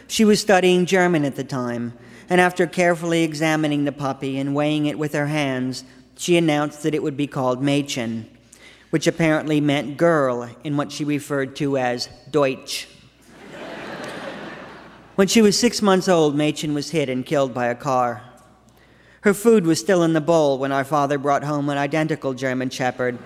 She 0.08 0.26
was 0.26 0.42
studying 0.42 0.86
German 0.86 1.24
at 1.24 1.36
the 1.36 1.44
time, 1.44 1.94
and 2.30 2.40
after 2.40 2.68
carefully 2.68 3.24
examining 3.24 3.86
the 3.86 3.92
puppy 3.92 4.38
and 4.38 4.56
weighing 4.56 4.86
it 4.86 5.00
with 5.00 5.14
her 5.14 5.28
hands, 5.28 5.84
she 6.18 6.38
announced 6.38 6.84
that 6.84 6.94
it 6.94 7.04
would 7.04 7.18
be 7.18 7.28
called 7.28 7.62
Mädchen 7.62 8.26
which 8.90 9.08
apparently 9.08 9.62
meant 9.62 9.98
girl 9.98 10.50
in 10.64 10.78
what 10.78 10.92
she 10.92 11.04
referred 11.04 11.56
to 11.58 11.78
as 11.78 12.10
Deutsch. 12.30 12.88
when 15.16 15.28
she 15.28 15.42
was 15.42 15.58
six 15.60 15.82
months 15.82 16.08
old, 16.08 16.36
Mädchen 16.36 16.74
was 16.74 16.92
hit 16.92 17.10
and 17.10 17.26
killed 17.26 17.54
by 17.54 17.68
a 17.68 17.76
car. 17.76 18.24
Her 19.22 19.34
food 19.34 19.68
was 19.68 19.80
still 19.80 20.04
in 20.04 20.14
the 20.14 20.22
bowl 20.22 20.58
when 20.58 20.72
our 20.72 20.86
father 20.86 21.18
brought 21.18 21.44
home 21.44 21.70
an 21.70 21.78
identical 21.78 22.34
German 22.34 22.70
Shepherd, 22.70 23.20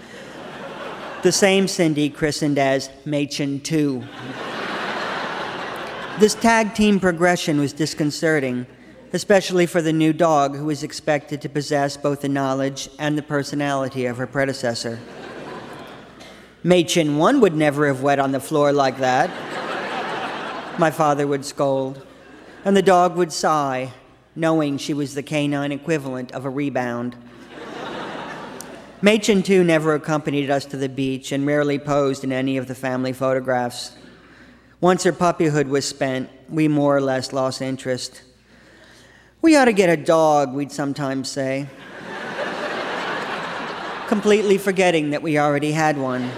the 1.22 1.32
same 1.32 1.68
Cindy 1.68 2.10
christened 2.10 2.58
as 2.58 2.89
Mädchen 3.06 3.63
2. 3.63 4.04
this 6.20 6.36
tag 6.36 6.74
team 6.74 7.00
progression 7.00 7.60
was 7.60 7.72
disconcerting, 7.72 8.66
especially 9.13 9.67
for 9.67 9.79
the 9.79 9.93
new 9.93 10.12
dog 10.12 10.55
who 10.55 10.65
was 10.65 10.82
expected 10.82 11.39
to 11.39 11.48
possess 11.48 11.96
both 11.96 12.22
the 12.22 12.29
knowledge 12.29 12.89
and 12.98 13.15
the 13.15 13.22
personality 13.22 14.08
of 14.08 14.17
her 14.17 14.25
predecessor. 14.25 15.00
Mädchen 16.65 17.17
1 17.17 17.39
would 17.39 17.55
never 17.55 17.88
have 17.88 18.01
wet 18.01 18.17
on 18.17 18.32
the 18.32 18.39
floor 18.39 18.74
like 18.74 18.98
that. 18.98 19.29
My 20.79 20.89
father 20.89 21.27
would 21.27 21.46
scold, 21.46 22.03
and 22.65 22.75
the 22.75 22.82
dog 22.82 23.15
would 23.15 23.32
sigh, 23.32 23.93
knowing 24.36 24.79
she 24.79 24.96
was 24.96 25.13
the 25.13 25.22
canine 25.22 25.72
equivalent 25.72 26.32
of 26.32 26.46
a 26.46 26.50
rebound. 26.50 27.15
Mädchen 29.03 29.46
2 29.46 29.63
never 29.63 29.93
accompanied 29.93 30.50
us 30.50 30.65
to 30.65 30.77
the 30.77 30.89
beach 30.89 31.32
and 31.32 31.46
rarely 31.46 31.77
posed 31.77 32.24
in 32.24 32.32
any 32.32 32.58
of 32.58 32.67
the 32.67 32.74
family 32.74 33.13
photographs. 33.13 33.91
Once 34.82 35.03
her 35.03 35.13
puppyhood 35.13 35.67
was 35.67 35.86
spent, 35.88 36.29
we 36.50 36.67
more 36.67 36.98
or 36.98 37.01
less 37.01 37.32
lost 37.32 37.62
interest. 37.62 38.24
We 39.44 39.58
ought 39.58 39.66
to 39.66 39.74
get 39.74 39.90
a 39.90 39.98
dog, 39.98 40.54
we'd 40.54 40.72
sometimes 40.72 41.28
say, 41.30 41.68
completely 44.08 44.58
forgetting 44.58 45.10
that 45.10 45.22
we 45.22 45.38
already 45.38 45.74
had 45.74 45.98
one. 45.98 46.32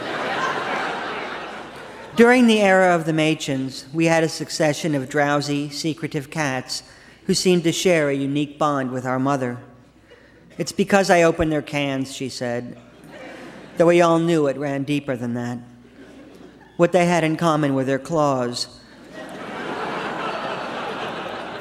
During 2.15 2.47
the 2.47 2.61
era 2.61 2.95
of 2.95 3.05
the 3.05 3.11
Mädchens, 3.11 3.85
we 3.93 4.05
had 4.05 4.23
a 4.23 4.27
succession 4.27 4.95
of 4.95 5.07
drowsy, 5.07 5.69
secretive 5.69 6.31
cats 6.31 6.81
who 7.27 7.35
seemed 7.35 7.63
to 7.65 7.71
share 7.71 8.09
a 8.09 8.15
unique 8.15 8.57
bond 8.57 8.89
with 8.89 9.05
our 9.05 9.19
mother. 9.19 9.59
It's 10.57 10.71
because 10.71 11.11
I 11.11 11.21
opened 11.21 11.51
their 11.51 11.61
cans, 11.61 12.11
she 12.11 12.27
said, 12.27 12.75
though 13.77 13.85
we 13.85 14.01
all 14.01 14.17
knew 14.17 14.47
it 14.47 14.57
ran 14.57 14.81
deeper 14.81 15.15
than 15.15 15.35
that. 15.35 15.59
What 16.77 16.91
they 16.91 17.05
had 17.05 17.23
in 17.23 17.37
common 17.37 17.75
were 17.75 17.83
their 17.83 17.99
claws. 17.99 18.79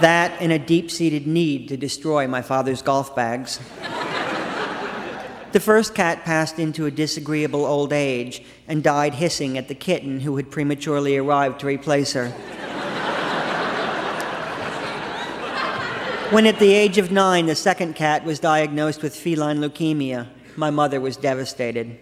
That 0.00 0.40
and 0.40 0.52
a 0.52 0.58
deep 0.58 0.90
seated 0.90 1.26
need 1.26 1.68
to 1.68 1.76
destroy 1.76 2.26
my 2.26 2.42
father's 2.42 2.82
golf 2.82 3.14
bags. 3.14 3.60
The 5.52 5.60
first 5.60 5.94
cat 5.94 6.24
passed 6.24 6.58
into 6.58 6.86
a 6.86 6.90
disagreeable 6.90 7.64
old 7.64 7.92
age 7.92 8.42
and 8.66 8.82
died 8.82 9.14
hissing 9.14 9.56
at 9.56 9.68
the 9.68 9.74
kitten 9.76 10.18
who 10.18 10.36
had 10.36 10.50
prematurely 10.50 11.16
arrived 11.16 11.60
to 11.60 11.66
replace 11.66 12.12
her. 12.14 12.30
when 16.30 16.46
at 16.46 16.58
the 16.58 16.72
age 16.72 16.98
of 16.98 17.12
nine, 17.12 17.46
the 17.46 17.54
second 17.54 17.94
cat 17.94 18.24
was 18.24 18.40
diagnosed 18.40 19.00
with 19.00 19.14
feline 19.14 19.58
leukemia, 19.58 20.26
my 20.56 20.70
mother 20.70 21.00
was 21.00 21.16
devastated. 21.16 22.00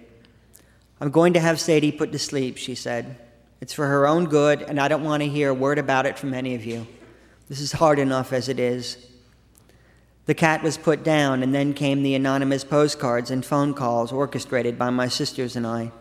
I'm 0.98 1.10
going 1.10 1.34
to 1.34 1.40
have 1.40 1.60
Sadie 1.60 1.92
put 1.92 2.10
to 2.12 2.18
sleep, 2.18 2.56
she 2.56 2.74
said. 2.74 3.18
It's 3.60 3.74
for 3.74 3.86
her 3.86 4.06
own 4.06 4.26
good, 4.26 4.62
and 4.62 4.80
I 4.80 4.88
don't 4.88 5.04
want 5.04 5.22
to 5.22 5.28
hear 5.28 5.50
a 5.50 5.54
word 5.54 5.78
about 5.78 6.06
it 6.06 6.18
from 6.18 6.32
any 6.32 6.54
of 6.54 6.64
you. 6.64 6.86
This 7.52 7.60
is 7.60 7.72
hard 7.72 7.98
enough 7.98 8.32
as 8.32 8.48
it 8.48 8.58
is. 8.58 8.96
The 10.24 10.32
cat 10.32 10.62
was 10.62 10.78
put 10.78 11.04
down, 11.04 11.42
and 11.42 11.54
then 11.54 11.74
came 11.74 12.02
the 12.02 12.14
anonymous 12.14 12.64
postcards 12.64 13.30
and 13.30 13.44
phone 13.44 13.74
calls 13.74 14.10
orchestrated 14.10 14.78
by 14.78 14.88
my 14.88 15.06
sisters 15.06 15.54
and 15.54 15.66
I. 15.66 15.92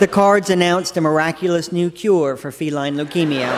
the 0.00 0.06
cards 0.06 0.50
announced 0.50 0.98
a 0.98 1.00
miraculous 1.00 1.72
new 1.72 1.90
cure 1.90 2.36
for 2.36 2.52
feline 2.52 2.96
leukemia. 2.96 3.50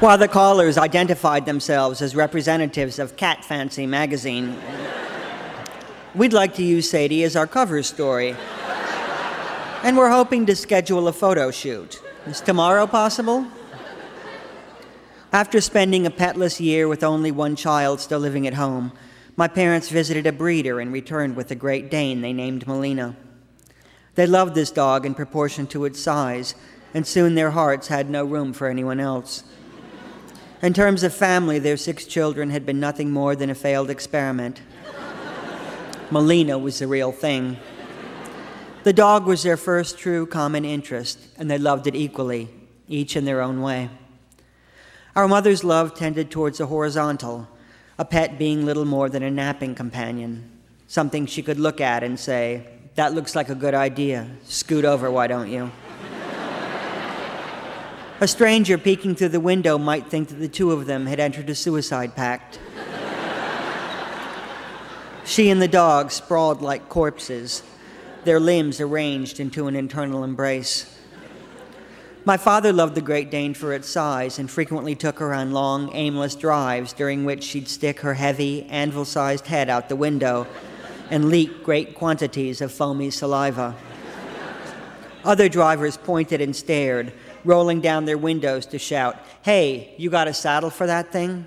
While 0.00 0.16
the 0.16 0.28
callers 0.28 0.78
identified 0.78 1.44
themselves 1.44 2.00
as 2.00 2.16
representatives 2.16 2.98
of 2.98 3.18
Cat 3.18 3.44
Fancy 3.44 3.86
magazine, 3.86 4.58
we'd 6.14 6.32
like 6.32 6.54
to 6.54 6.62
use 6.62 6.90
Sadie 6.90 7.24
as 7.24 7.36
our 7.36 7.46
cover 7.46 7.82
story 7.82 8.36
and 9.84 9.98
we're 9.98 10.10
hoping 10.10 10.46
to 10.46 10.56
schedule 10.56 11.08
a 11.08 11.12
photo 11.12 11.50
shoot. 11.50 12.00
Is 12.26 12.40
tomorrow 12.40 12.86
possible? 12.86 13.46
After 15.30 15.60
spending 15.60 16.06
a 16.06 16.10
petless 16.10 16.58
year 16.58 16.88
with 16.88 17.04
only 17.04 17.30
one 17.30 17.54
child 17.54 18.00
still 18.00 18.18
living 18.18 18.46
at 18.46 18.54
home, 18.54 18.92
my 19.36 19.46
parents 19.46 19.90
visited 19.90 20.26
a 20.26 20.32
breeder 20.32 20.80
and 20.80 20.90
returned 20.90 21.36
with 21.36 21.50
a 21.50 21.54
Great 21.54 21.90
Dane 21.90 22.22
they 22.22 22.32
named 22.32 22.66
Melina. 22.66 23.14
They 24.14 24.26
loved 24.26 24.54
this 24.54 24.70
dog 24.70 25.04
in 25.04 25.14
proportion 25.14 25.66
to 25.66 25.84
its 25.84 26.00
size, 26.00 26.54
and 26.94 27.06
soon 27.06 27.34
their 27.34 27.50
hearts 27.50 27.88
had 27.88 28.08
no 28.08 28.24
room 28.24 28.54
for 28.54 28.68
anyone 28.68 29.00
else. 29.00 29.44
In 30.62 30.72
terms 30.72 31.02
of 31.02 31.12
family, 31.12 31.58
their 31.58 31.76
six 31.76 32.06
children 32.06 32.48
had 32.48 32.64
been 32.64 32.80
nothing 32.80 33.10
more 33.10 33.36
than 33.36 33.50
a 33.50 33.54
failed 33.54 33.90
experiment. 33.90 34.62
Melina 36.14 36.56
was 36.56 36.78
the 36.78 36.86
real 36.86 37.10
thing. 37.10 37.56
The 38.84 38.92
dog 38.92 39.26
was 39.26 39.42
their 39.42 39.56
first 39.56 39.98
true 39.98 40.26
common 40.26 40.64
interest, 40.64 41.18
and 41.36 41.50
they 41.50 41.58
loved 41.58 41.88
it 41.88 41.96
equally, 41.96 42.48
each 42.86 43.16
in 43.16 43.24
their 43.24 43.40
own 43.40 43.60
way. 43.62 43.90
Our 45.16 45.26
mother's 45.26 45.64
love 45.64 45.96
tended 45.96 46.30
towards 46.30 46.58
the 46.58 46.66
horizontal, 46.66 47.48
a 47.98 48.04
pet 48.04 48.38
being 48.38 48.64
little 48.64 48.84
more 48.84 49.08
than 49.08 49.24
a 49.24 49.30
napping 49.30 49.74
companion, 49.74 50.52
something 50.86 51.26
she 51.26 51.42
could 51.42 51.58
look 51.58 51.80
at 51.80 52.04
and 52.04 52.16
say, 52.16 52.64
That 52.94 53.12
looks 53.12 53.34
like 53.34 53.48
a 53.48 53.56
good 53.56 53.74
idea. 53.74 54.28
Scoot 54.44 54.84
over, 54.84 55.10
why 55.10 55.26
don't 55.26 55.50
you? 55.50 55.72
a 58.20 58.28
stranger 58.28 58.78
peeking 58.78 59.16
through 59.16 59.30
the 59.30 59.40
window 59.40 59.78
might 59.78 60.06
think 60.06 60.28
that 60.28 60.36
the 60.36 60.46
two 60.46 60.70
of 60.70 60.86
them 60.86 61.06
had 61.06 61.18
entered 61.18 61.50
a 61.50 61.56
suicide 61.56 62.14
pact. 62.14 62.60
She 65.24 65.50
and 65.50 65.60
the 65.60 65.68
dog 65.68 66.10
sprawled 66.10 66.62
like 66.62 66.88
corpses, 66.88 67.62
their 68.24 68.40
limbs 68.40 68.80
arranged 68.80 69.40
into 69.40 69.66
an 69.66 69.76
internal 69.76 70.24
embrace. 70.24 70.90
My 72.26 72.38
father 72.38 72.72
loved 72.72 72.94
the 72.94 73.02
Great 73.02 73.30
Dane 73.30 73.52
for 73.52 73.74
its 73.74 73.88
size 73.88 74.38
and 74.38 74.50
frequently 74.50 74.94
took 74.94 75.18
her 75.18 75.34
on 75.34 75.52
long, 75.52 75.94
aimless 75.94 76.34
drives 76.34 76.94
during 76.94 77.24
which 77.24 77.44
she'd 77.44 77.68
stick 77.68 78.00
her 78.00 78.14
heavy, 78.14 78.64
anvil 78.70 79.04
sized 79.04 79.46
head 79.46 79.68
out 79.68 79.90
the 79.90 79.96
window 79.96 80.46
and 81.10 81.28
leak 81.28 81.62
great 81.62 81.94
quantities 81.94 82.62
of 82.62 82.72
foamy 82.72 83.10
saliva. 83.10 83.74
Other 85.22 85.48
drivers 85.48 85.96
pointed 85.96 86.40
and 86.40 86.56
stared, 86.56 87.12
rolling 87.44 87.80
down 87.80 88.06
their 88.06 88.18
windows 88.18 88.64
to 88.66 88.78
shout, 88.78 89.18
Hey, 89.42 89.94
you 89.98 90.08
got 90.08 90.28
a 90.28 90.34
saddle 90.34 90.70
for 90.70 90.86
that 90.86 91.12
thing? 91.12 91.46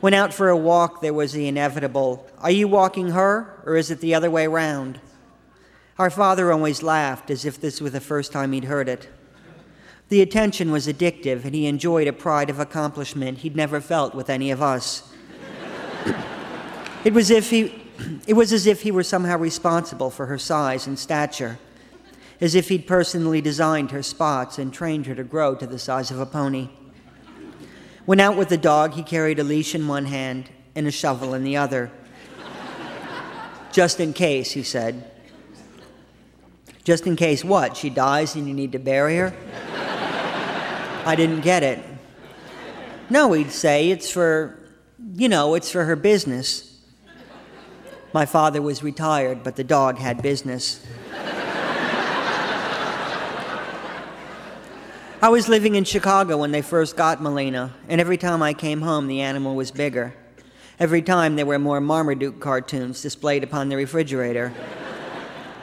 When 0.00 0.12
out 0.12 0.34
for 0.34 0.50
a 0.50 0.56
walk, 0.56 1.00
there 1.00 1.14
was 1.14 1.32
the 1.32 1.48
inevitable, 1.48 2.26
Are 2.38 2.50
you 2.50 2.68
walking 2.68 3.10
her, 3.10 3.60
or 3.64 3.76
is 3.76 3.90
it 3.90 4.00
the 4.00 4.14
other 4.14 4.30
way 4.30 4.46
round? 4.46 5.00
Our 5.98 6.10
father 6.10 6.52
always 6.52 6.82
laughed 6.82 7.30
as 7.30 7.46
if 7.46 7.58
this 7.58 7.80
were 7.80 7.88
the 7.88 8.00
first 8.00 8.30
time 8.30 8.52
he'd 8.52 8.64
heard 8.64 8.88
it. 8.88 9.08
The 10.10 10.20
attention 10.20 10.70
was 10.70 10.86
addictive, 10.86 11.44
and 11.44 11.54
he 11.54 11.66
enjoyed 11.66 12.06
a 12.06 12.12
pride 12.12 12.50
of 12.50 12.60
accomplishment 12.60 13.38
he'd 13.38 13.56
never 13.56 13.80
felt 13.80 14.14
with 14.14 14.28
any 14.28 14.50
of 14.50 14.60
us. 14.60 15.10
it, 17.04 17.14
was 17.14 17.30
if 17.30 17.48
he, 17.48 17.82
it 18.26 18.34
was 18.34 18.52
as 18.52 18.66
if 18.66 18.82
he 18.82 18.90
were 18.90 19.02
somehow 19.02 19.38
responsible 19.38 20.10
for 20.10 20.26
her 20.26 20.38
size 20.38 20.86
and 20.86 20.98
stature, 20.98 21.58
as 22.38 22.54
if 22.54 22.68
he'd 22.68 22.86
personally 22.86 23.40
designed 23.40 23.90
her 23.90 24.02
spots 24.02 24.58
and 24.58 24.74
trained 24.74 25.06
her 25.06 25.14
to 25.14 25.24
grow 25.24 25.54
to 25.54 25.66
the 25.66 25.78
size 25.78 26.10
of 26.10 26.20
a 26.20 26.26
pony. 26.26 26.68
When 28.06 28.20
out 28.20 28.36
with 28.36 28.48
the 28.48 28.56
dog, 28.56 28.94
he 28.94 29.02
carried 29.02 29.40
a 29.40 29.44
leash 29.44 29.74
in 29.74 29.88
one 29.88 30.06
hand 30.06 30.48
and 30.76 30.86
a 30.86 30.92
shovel 30.92 31.34
in 31.34 31.42
the 31.42 31.56
other. 31.56 31.90
Just 33.72 33.98
in 33.98 34.12
case, 34.12 34.52
he 34.52 34.62
said. 34.62 35.10
Just 36.84 37.04
in 37.06 37.16
case 37.16 37.44
what? 37.44 37.76
She 37.76 37.90
dies 37.90 38.36
and 38.36 38.46
you 38.46 38.54
need 38.54 38.72
to 38.72 38.78
bury 38.78 39.16
her? 39.16 39.34
I 41.04 41.14
didn't 41.16 41.40
get 41.40 41.64
it. 41.64 41.80
No, 43.10 43.32
he'd 43.32 43.50
say, 43.50 43.90
it's 43.90 44.08
for, 44.10 44.56
you 45.14 45.28
know, 45.28 45.54
it's 45.54 45.70
for 45.70 45.84
her 45.84 45.96
business. 45.96 46.78
My 48.12 48.24
father 48.24 48.62
was 48.62 48.84
retired, 48.84 49.42
but 49.42 49.56
the 49.56 49.64
dog 49.64 49.98
had 49.98 50.22
business. 50.22 50.84
I 55.22 55.30
was 55.30 55.48
living 55.48 55.76
in 55.76 55.84
Chicago 55.84 56.36
when 56.36 56.52
they 56.52 56.60
first 56.60 56.94
got 56.94 57.22
Melina, 57.22 57.72
and 57.88 58.02
every 58.02 58.18
time 58.18 58.42
I 58.42 58.52
came 58.52 58.82
home, 58.82 59.06
the 59.06 59.22
animal 59.22 59.56
was 59.56 59.70
bigger. 59.70 60.14
Every 60.78 61.00
time 61.00 61.36
there 61.36 61.46
were 61.46 61.58
more 61.58 61.80
Marmaduke 61.80 62.38
cartoons 62.38 63.00
displayed 63.00 63.42
upon 63.42 63.68
the 63.68 63.76
refrigerator. 63.76 64.52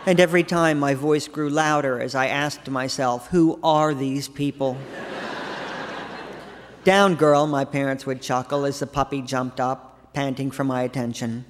And 0.06 0.20
every 0.20 0.44
time 0.44 0.80
my 0.80 0.96
voice 0.96 1.30
grew 1.30 1.50
louder 1.50 2.02
as 2.02 2.14
I 2.14 2.28
asked 2.28 2.70
myself, 2.70 3.30
Who 3.30 3.58
are 3.64 3.94
these 3.94 4.28
people? 4.28 4.78
Down, 6.84 7.16
girl, 7.16 7.48
my 7.48 7.64
parents 7.64 8.06
would 8.06 8.22
chuckle 8.22 8.66
as 8.66 8.80
the 8.80 8.86
puppy 8.86 9.22
jumped 9.22 9.62
up, 9.62 10.14
panting 10.14 10.52
for 10.52 10.66
my 10.66 10.82
attention. 10.82 11.46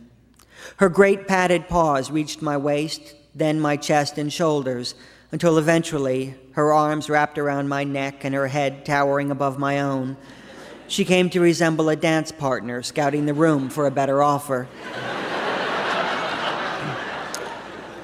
Her 0.77 0.87
great 0.87 1.27
padded 1.27 1.67
paws 1.67 2.11
reached 2.11 2.43
my 2.43 2.55
waist, 2.55 3.15
then 3.33 3.59
my 3.59 3.75
chest 3.75 4.19
and 4.19 4.31
shoulders, 4.31 4.93
until 5.33 5.57
eventually 5.57 6.35
her 6.51 6.71
arms 6.71 7.09
wrapped 7.09 7.39
around 7.39 7.67
my 7.67 7.83
neck 7.83 8.23
and 8.23 8.35
her 8.35 8.47
head 8.47 8.85
towering 8.85 9.31
above 9.31 9.57
my 9.57 9.79
own. 9.79 10.15
She 10.87 11.03
came 11.03 11.27
to 11.31 11.41
resemble 11.41 11.89
a 11.89 11.95
dance 11.95 12.31
partner 12.31 12.83
scouting 12.83 13.25
the 13.25 13.33
room 13.33 13.69
for 13.69 13.87
a 13.87 13.91
better 13.91 14.21
offer. 14.21 14.67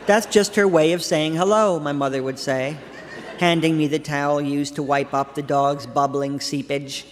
That's 0.07 0.25
just 0.25 0.55
her 0.55 0.67
way 0.67 0.93
of 0.93 1.03
saying 1.03 1.35
hello, 1.35 1.79
my 1.79 1.91
mother 1.91 2.23
would 2.23 2.39
say, 2.39 2.77
handing 3.37 3.77
me 3.77 3.85
the 3.85 3.99
towel 3.99 4.41
used 4.41 4.73
to 4.77 4.83
wipe 4.83 5.13
up 5.13 5.35
the 5.35 5.43
dog's 5.43 5.85
bubbling 5.85 6.39
seepage. 6.39 7.05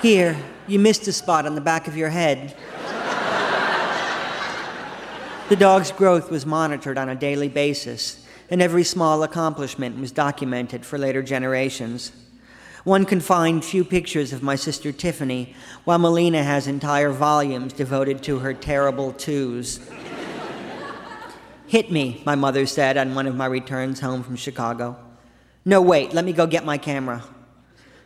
Here, 0.00 0.36
you 0.68 0.78
missed 0.78 1.08
a 1.08 1.12
spot 1.12 1.44
on 1.44 1.56
the 1.56 1.60
back 1.60 1.88
of 1.88 1.96
your 1.96 2.10
head. 2.10 2.54
The 5.48 5.56
dog's 5.56 5.90
growth 5.90 6.30
was 6.30 6.46
monitored 6.46 6.98
on 6.98 7.08
a 7.08 7.16
daily 7.16 7.48
basis, 7.48 8.23
and 8.54 8.62
every 8.62 8.84
small 8.84 9.24
accomplishment 9.24 9.98
was 9.98 10.12
documented 10.12 10.86
for 10.86 10.96
later 10.96 11.24
generations. 11.24 12.12
One 12.84 13.04
can 13.04 13.18
find 13.18 13.64
few 13.64 13.84
pictures 13.84 14.32
of 14.32 14.44
my 14.44 14.54
sister 14.54 14.92
Tiffany, 14.92 15.56
while 15.82 15.98
Melina 15.98 16.40
has 16.44 16.68
entire 16.68 17.10
volumes 17.10 17.72
devoted 17.72 18.22
to 18.22 18.38
her 18.38 18.54
terrible 18.54 19.12
twos. 19.12 19.80
Hit 21.66 21.90
me, 21.90 22.22
my 22.24 22.36
mother 22.36 22.64
said 22.64 22.96
on 22.96 23.16
one 23.16 23.26
of 23.26 23.34
my 23.34 23.46
returns 23.46 23.98
home 23.98 24.22
from 24.22 24.36
Chicago. 24.36 24.96
No, 25.64 25.82
wait, 25.82 26.12
let 26.12 26.24
me 26.24 26.32
go 26.32 26.46
get 26.46 26.64
my 26.64 26.78
camera. 26.78 27.24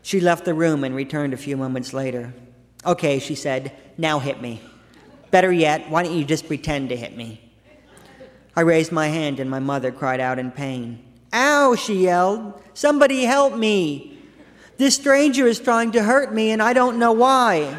She 0.00 0.18
left 0.18 0.46
the 0.46 0.54
room 0.54 0.82
and 0.82 0.96
returned 0.96 1.34
a 1.34 1.36
few 1.36 1.58
moments 1.58 1.92
later. 1.92 2.32
Okay, 2.86 3.18
she 3.18 3.34
said, 3.34 3.76
now 3.98 4.18
hit 4.18 4.40
me. 4.40 4.62
Better 5.30 5.52
yet, 5.52 5.90
why 5.90 6.04
don't 6.04 6.16
you 6.16 6.24
just 6.24 6.46
pretend 6.46 6.88
to 6.88 6.96
hit 6.96 7.14
me? 7.14 7.47
I 8.58 8.62
raised 8.62 8.90
my 8.90 9.06
hand 9.06 9.38
and 9.38 9.48
my 9.48 9.60
mother 9.60 9.92
cried 9.92 10.18
out 10.18 10.40
in 10.40 10.50
pain. 10.50 10.98
Ow, 11.32 11.76
she 11.76 11.94
yelled. 11.94 12.60
Somebody 12.74 13.22
help 13.22 13.54
me. 13.54 14.18
This 14.78 14.96
stranger 14.96 15.46
is 15.46 15.60
trying 15.60 15.92
to 15.92 16.02
hurt 16.02 16.34
me 16.34 16.50
and 16.50 16.60
I 16.60 16.72
don't 16.72 16.98
know 16.98 17.12
why. 17.12 17.78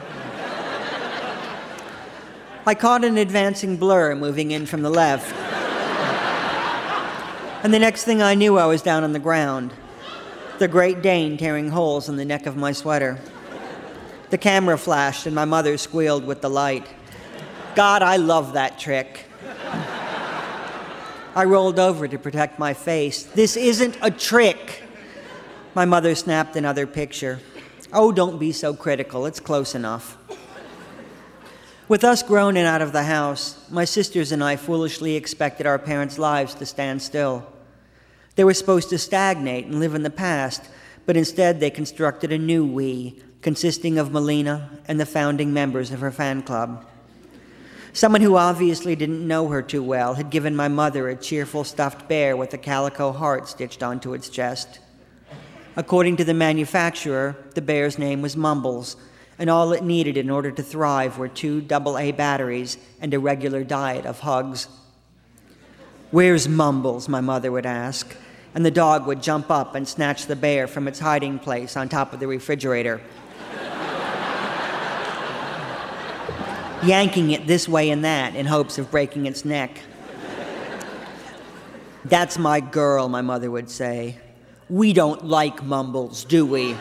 I 2.65 2.75
caught 2.75 3.03
an 3.03 3.17
advancing 3.17 3.75
blur 3.75 4.15
moving 4.15 4.51
in 4.51 4.65
from 4.65 4.81
the 4.81 4.89
left. 4.89 5.35
And 7.61 7.73
the 7.73 7.79
next 7.79 8.05
thing 8.05 8.21
I 8.21 8.33
knew, 8.35 8.57
I 8.57 8.65
was 8.65 8.81
down 8.81 9.03
on 9.03 9.11
the 9.11 9.19
ground, 9.19 9.73
the 10.59 10.69
Great 10.69 11.01
Dane 11.01 11.35
tearing 11.35 11.71
holes 11.71 12.07
in 12.07 12.15
the 12.15 12.23
neck 12.23 12.45
of 12.45 12.55
my 12.55 12.71
sweater. 12.71 13.19
The 14.29 14.37
camera 14.37 14.77
flashed, 14.77 15.25
and 15.25 15.35
my 15.35 15.43
mother 15.43 15.77
squealed 15.77 16.25
with 16.25 16.39
delight. 16.39 16.87
God, 17.75 18.01
I 18.01 18.15
love 18.15 18.53
that 18.53 18.79
trick. 18.79 19.25
I 21.35 21.43
rolled 21.45 21.79
over 21.79 22.07
to 22.07 22.17
protect 22.17 22.57
my 22.57 22.73
face. 22.73 23.23
This 23.23 23.55
isn't 23.55 23.97
a 24.01 24.09
trick. 24.09 24.83
My 25.75 25.85
mother 25.85 26.15
snapped 26.15 26.55
another 26.55 26.87
picture. 26.87 27.39
Oh, 27.93 28.11
don't 28.11 28.39
be 28.39 28.51
so 28.51 28.73
critical. 28.73 29.25
It's 29.25 29.39
close 29.39 29.75
enough. 29.75 30.17
With 31.87 32.03
us 32.03 32.21
grown 32.21 32.57
and 32.57 32.67
out 32.67 32.81
of 32.81 32.93
the 32.93 33.03
house, 33.03 33.67
my 33.69 33.85
sisters 33.85 34.31
and 34.31 34.43
I 34.43 34.55
foolishly 34.55 35.15
expected 35.15 35.65
our 35.65 35.79
parents' 35.79 36.19
lives 36.19 36.53
to 36.55 36.65
stand 36.65 37.01
still. 37.01 37.47
They 38.35 38.43
were 38.43 38.53
supposed 38.53 38.89
to 38.89 38.97
stagnate 38.97 39.65
and 39.65 39.79
live 39.79 39.95
in 39.95 40.03
the 40.03 40.09
past, 40.09 40.63
but 41.05 41.17
instead 41.17 41.59
they 41.59 41.71
constructed 41.71 42.31
a 42.31 42.37
new 42.37 42.65
we, 42.65 43.21
consisting 43.41 43.97
of 43.97 44.11
Melina 44.11 44.69
and 44.87 44.99
the 44.99 45.05
founding 45.05 45.53
members 45.53 45.91
of 45.91 45.99
her 45.99 46.11
fan 46.11 46.43
club. 46.43 46.85
Someone 47.93 48.21
who 48.21 48.35
obviously 48.35 48.95
didn't 48.95 49.27
know 49.27 49.47
her 49.47 49.61
too 49.61 49.81
well 49.81 50.13
had 50.13 50.29
given 50.29 50.55
my 50.55 50.67
mother 50.67 51.09
a 51.09 51.15
cheerful 51.15 51.63
stuffed 51.63 52.07
bear 52.07 52.37
with 52.37 52.53
a 52.53 52.57
calico 52.57 53.11
heart 53.11 53.47
stitched 53.47 53.81
onto 53.81 54.13
its 54.13 54.29
chest. 54.29 54.79
According 55.75 56.17
to 56.17 56.23
the 56.23 56.33
manufacturer, 56.33 57.35
the 57.55 57.61
bear's 57.61 57.97
name 57.97 58.21
was 58.21 58.37
Mumbles, 58.37 58.95
and 59.39 59.49
all 59.49 59.73
it 59.73 59.83
needed 59.83 60.17
in 60.17 60.29
order 60.29 60.51
to 60.51 60.61
thrive 60.61 61.17
were 61.17 61.27
two 61.27 61.65
AA 61.71 62.11
batteries 62.11 62.77
and 63.01 63.13
a 63.13 63.19
regular 63.19 63.63
diet 63.63 64.05
of 64.05 64.19
hugs. 64.19 64.67
Where's 66.11 66.47
Mumbles? 66.47 67.07
my 67.07 67.21
mother 67.21 67.51
would 67.51 67.65
ask, 67.65 68.15
and 68.53 68.65
the 68.65 68.71
dog 68.71 69.07
would 69.07 69.23
jump 69.23 69.49
up 69.49 69.75
and 69.75 69.87
snatch 69.87 70.25
the 70.25 70.35
bear 70.35 70.67
from 70.67 70.87
its 70.87 70.99
hiding 70.99 71.39
place 71.39 71.77
on 71.77 71.87
top 71.87 72.13
of 72.13 72.19
the 72.19 72.27
refrigerator. 72.27 73.01
Yanking 76.83 77.31
it 77.31 77.47
this 77.47 77.67
way 77.67 77.89
and 77.89 78.05
that 78.05 78.35
in 78.35 78.45
hopes 78.45 78.77
of 78.77 78.89
breaking 78.91 79.25
its 79.25 79.43
neck. 79.43 79.81
That's 82.05 82.37
my 82.37 82.59
girl, 82.59 83.09
my 83.09 83.21
mother 83.21 83.51
would 83.51 83.69
say. 83.69 84.17
We 84.69 84.93
don't 84.93 85.25
like 85.25 85.63
mumbles, 85.63 86.23
do 86.23 86.45
we? 86.45 86.75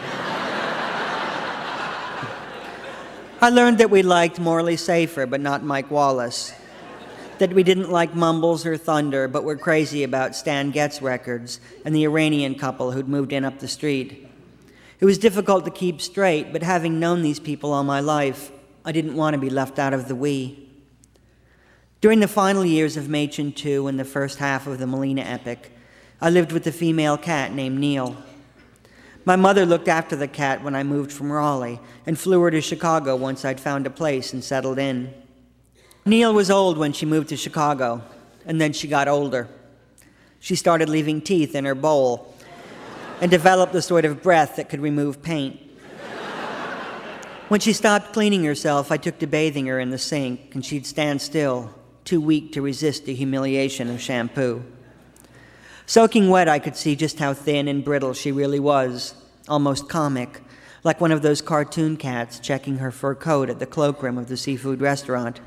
I 3.41 3.51
learned 3.51 3.79
that 3.79 3.91
we 3.91 4.03
liked 4.03 4.41
Morley 4.41 4.77
Safer, 4.77 5.25
but 5.27 5.41
not 5.41 5.63
Mike 5.65 5.91
Wallace. 5.91 6.53
That 7.39 7.53
we 7.53 7.63
didn't 7.63 7.91
like 7.91 8.15
Mumbles 8.15 8.67
or 8.67 8.77
Thunder, 8.77 9.29
but 9.29 9.45
were 9.45 9.57
crazy 9.57 10.03
about 10.03 10.35
Stan 10.35 10.73
Getz 10.73 11.01
records 11.01 11.61
and 11.85 11.95
the 11.95 12.03
Iranian 12.05 12.57
couple 12.57 12.91
who'd 12.91 13.09
moved 13.09 13.33
in 13.33 13.45
up 13.45 13.61
the 13.61 13.69
street. 13.69 14.29
It 14.99 15.05
was 15.05 15.19
difficult 15.19 15.65
to 15.67 15.71
keep 15.71 16.01
straight, 16.01 16.53
but 16.53 16.65
having 16.65 16.99
known 16.99 17.23
these 17.23 17.39
people 17.39 17.73
all 17.73 17.85
my 17.85 18.01
life, 18.01 18.51
I 18.89 18.93
didn't 18.93 19.17
want 19.17 19.35
to 19.35 19.39
be 19.39 19.51
left 19.51 19.79
out 19.79 19.93
of 19.93 20.09
the 20.09 20.15
we. 20.15 20.67
During 22.01 22.21
the 22.21 22.27
final 22.27 22.65
years 22.65 22.97
of 22.97 23.05
Mädchen 23.05 23.55
2 23.55 23.87
and 23.87 24.01
the 24.01 24.05
first 24.07 24.39
half 24.39 24.67
of 24.67 24.79
the 24.79 24.87
Melina 24.87 25.21
epic, 25.21 25.73
I 26.23 26.31
lived 26.31 26.53
with 26.53 26.67
a 26.67 26.73
female 26.73 27.19
cat 27.19 27.53
named 27.53 27.79
Neil. 27.79 28.17
My 29.27 29.37
mother 29.37 29.67
looked 29.67 29.89
after 29.89 30.17
the 30.17 30.27
cat 30.27 30.65
when 30.65 30.75
I 30.75 30.85
moved 30.85 31.13
from 31.13 31.31
Raleigh 31.31 31.81
and 32.07 32.19
flew 32.19 32.41
her 32.41 32.51
to 32.51 32.63
Chicago 32.63 33.15
once 33.15 33.45
I'd 33.45 33.61
found 33.61 33.87
a 33.87 33.91
place 33.91 34.33
and 34.33 34.43
settled 34.43 34.79
in. 34.79 35.13
Neil 36.07 36.33
was 36.33 36.51
old 36.51 36.79
when 36.79 36.95
she 36.95 37.05
moved 37.05 37.29
to 37.29 37.37
Chicago, 37.37 38.01
and 38.47 38.59
then 38.59 38.73
she 38.73 38.89
got 38.89 39.07
older. 39.07 39.49
She 40.41 40.57
started 40.57 40.89
leaving 40.89 41.21
teeth 41.21 41.55
in 41.55 41.67
her 41.67 41.75
bowl 41.75 42.35
and 43.21 43.31
developed 43.31 43.75
the 43.75 43.83
sort 43.83 44.07
of 44.07 44.23
breath 44.23 44.57
that 44.57 44.71
could 44.71 44.81
remove 44.81 45.23
paint. 45.23 45.61
When 47.49 47.61
she 47.61 47.73
stopped 47.73 48.13
cleaning 48.13 48.45
herself, 48.45 48.93
I 48.93 48.99
took 48.99 49.19
to 49.21 49.27
bathing 49.27 49.67
her 49.69 49.81
in 49.81 49.89
the 49.89 49.97
sink, 49.97 50.55
and 50.55 50.63
she'd 50.63 50.85
stand 50.85 51.23
still, 51.23 51.75
too 52.05 52.21
weak 52.21 52.53
to 52.53 52.61
resist 52.61 53.07
the 53.07 53.15
humiliation 53.15 53.89
of 53.89 54.03
shampoo. 54.03 54.63
Soaking 55.87 56.29
wet, 56.29 56.47
I 56.47 56.59
could 56.59 56.77
see 56.77 56.95
just 56.95 57.19
how 57.19 57.33
thin 57.33 57.67
and 57.67 57.83
brittle 57.83 58.13
she 58.13 58.33
really 58.33 58.61
was, 58.61 59.15
almost 59.49 59.89
comic, 59.89 60.43
like 60.85 61.01
one 61.01 61.11
of 61.11 61.23
those 61.23 61.41
cartoon 61.41 61.97
cats 61.97 62.39
checking 62.39 62.79
her 62.79 62.91
fur 62.91 63.15
coat 63.15 63.49
at 63.49 63.61
the 63.61 63.67
cloakroom 63.67 64.19
of 64.19 64.29
the 64.29 64.37
seafood 64.37 64.83
restaurant. 64.83 65.41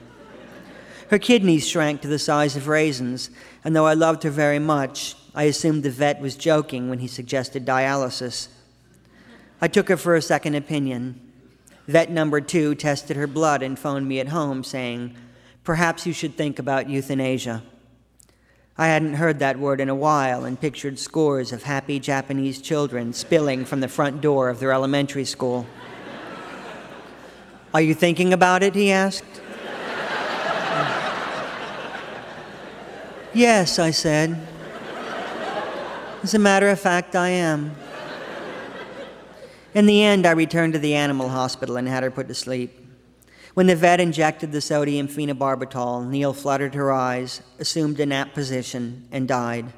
Her 1.12 1.20
kidneys 1.20 1.70
shrank 1.70 2.02
to 2.02 2.08
the 2.08 2.18
size 2.18 2.56
of 2.56 2.68
raisins, 2.68 3.30
and 3.64 3.76
though 3.76 3.86
I 3.86 3.94
loved 3.94 4.24
her 4.24 4.32
very 4.32 4.58
much, 4.58 5.16
I 5.36 5.44
assumed 5.44 5.84
the 5.84 5.92
vet 5.92 6.20
was 6.20 6.36
joking 6.36 6.90
when 6.90 6.98
he 6.98 7.08
suggested 7.08 7.64
dialysis. 7.64 8.48
I 9.62 9.68
took 9.68 9.88
her 9.88 9.98
for 9.98 10.16
a 10.16 10.22
second 10.24 10.56
opinion. 10.56 11.28
Vet 11.92 12.10
number 12.10 12.40
two 12.40 12.74
tested 12.74 13.18
her 13.18 13.28
blood 13.28 13.62
and 13.62 13.78
phoned 13.78 14.08
me 14.08 14.22
at 14.22 14.30
home 14.30 14.64
saying, 14.64 15.14
Perhaps 15.66 16.06
you 16.06 16.14
should 16.14 16.38
think 16.38 16.58
about 16.58 16.90
euthanasia. 16.90 17.64
I 18.78 18.88
hadn't 18.88 19.16
heard 19.16 19.40
that 19.40 19.60
word 19.60 19.82
in 19.82 19.90
a 19.90 19.96
while 19.96 20.46
and 20.46 20.58
pictured 20.58 20.98
scores 20.98 21.52
of 21.52 21.64
happy 21.64 22.00
Japanese 22.00 22.62
children 22.62 23.12
spilling 23.12 23.66
from 23.66 23.82
the 23.82 23.90
front 23.90 24.22
door 24.22 24.48
of 24.48 24.62
their 24.62 24.72
elementary 24.72 25.26
school. 25.26 25.68
Are 27.74 27.82
you 27.82 27.94
thinking 27.94 28.32
about 28.32 28.64
it? 28.64 28.74
he 28.74 28.90
asked. 28.90 29.42
yes, 33.34 33.80
I 33.80 33.92
said. 33.92 34.48
As 36.24 36.34
a 36.34 36.40
matter 36.40 36.70
of 36.70 36.80
fact, 36.80 37.18
I 37.18 37.28
am. 37.28 37.76
In 39.74 39.86
the 39.86 40.04
end, 40.04 40.26
I 40.26 40.32
returned 40.32 40.74
to 40.74 40.80
the 40.80 40.96
animal 40.96 41.30
hospital 41.30 41.78
and 41.78 41.88
had 41.88 42.04
her 42.04 42.12
put 42.12 42.28
to 42.28 42.34
sleep. 42.34 42.78
When 43.54 43.68
the 43.68 43.76
vet 43.76 44.02
injected 44.02 44.52
the 44.52 44.60
sodium 44.60 45.08
phenobarbital, 45.08 46.10
Neil 46.10 46.34
fluttered 46.34 46.76
her 46.76 46.92
eyes, 46.92 47.42
assumed 47.58 48.00
a 48.00 48.06
nap 48.06 48.34
position, 48.34 49.08
and 49.12 49.28
died. 49.28 49.72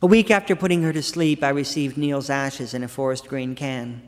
A 0.00 0.06
week 0.06 0.30
after 0.30 0.54
putting 0.54 0.82
her 0.82 0.92
to 0.92 1.02
sleep, 1.02 1.42
I 1.42 1.48
received 1.48 1.96
Neil's 1.96 2.30
ashes 2.30 2.74
in 2.74 2.84
a 2.84 2.88
forest 2.88 3.26
green 3.26 3.56
can. 3.56 4.02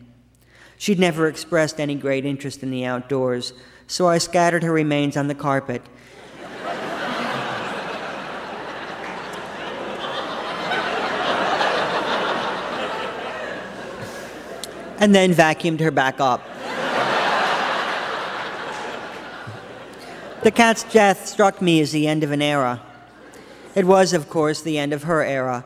She'd 0.76 0.98
never 0.98 1.28
expressed 1.28 1.80
any 1.80 1.94
great 1.94 2.24
interest 2.24 2.62
in 2.62 2.70
the 2.70 2.84
outdoors, 2.84 3.52
so 3.86 4.08
I 4.08 4.18
scattered 4.18 4.62
her 4.62 4.72
remains 4.72 5.16
on 5.16 5.28
the 5.28 5.34
carpet. 5.34 5.82
And 14.98 15.14
then 15.14 15.32
vacuumed 15.32 15.80
her 15.80 15.90
back 15.90 16.20
up. 16.20 16.42
The 20.42 20.50
cat's 20.50 20.84
death 20.84 21.26
struck 21.26 21.62
me 21.62 21.80
as 21.80 21.92
the 21.92 22.06
end 22.06 22.22
of 22.22 22.30
an 22.30 22.42
era. 22.42 22.82
It 23.74 23.86
was, 23.86 24.12
of 24.12 24.28
course, 24.28 24.60
the 24.60 24.78
end 24.78 24.92
of 24.92 25.04
her 25.04 25.24
era. 25.24 25.64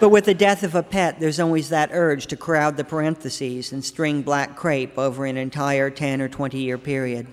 But 0.00 0.08
with 0.08 0.24
the 0.24 0.34
death 0.34 0.64
of 0.64 0.74
a 0.74 0.82
pet, 0.82 1.20
there's 1.20 1.38
always 1.38 1.68
that 1.68 1.90
urge 1.92 2.26
to 2.26 2.36
crowd 2.36 2.76
the 2.76 2.84
parentheses 2.84 3.72
and 3.72 3.84
string 3.84 4.22
black 4.22 4.56
crepe 4.56 4.98
over 4.98 5.24
an 5.24 5.36
entire 5.36 5.90
10 5.90 6.20
or 6.20 6.28
20 6.28 6.58
year 6.58 6.76
period. 6.76 7.28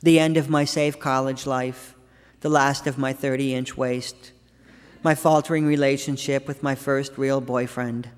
The 0.00 0.18
end 0.18 0.36
of 0.36 0.48
my 0.48 0.64
safe 0.64 0.98
college 1.00 1.46
life, 1.46 1.94
the 2.40 2.48
last 2.48 2.86
of 2.86 2.96
my 2.96 3.12
30 3.12 3.54
inch 3.54 3.76
waist, 3.76 4.32
my 5.02 5.16
faltering 5.16 5.66
relationship 5.66 6.46
with 6.46 6.62
my 6.62 6.76
first 6.76 7.18
real 7.18 7.40
boyfriend. 7.40 8.08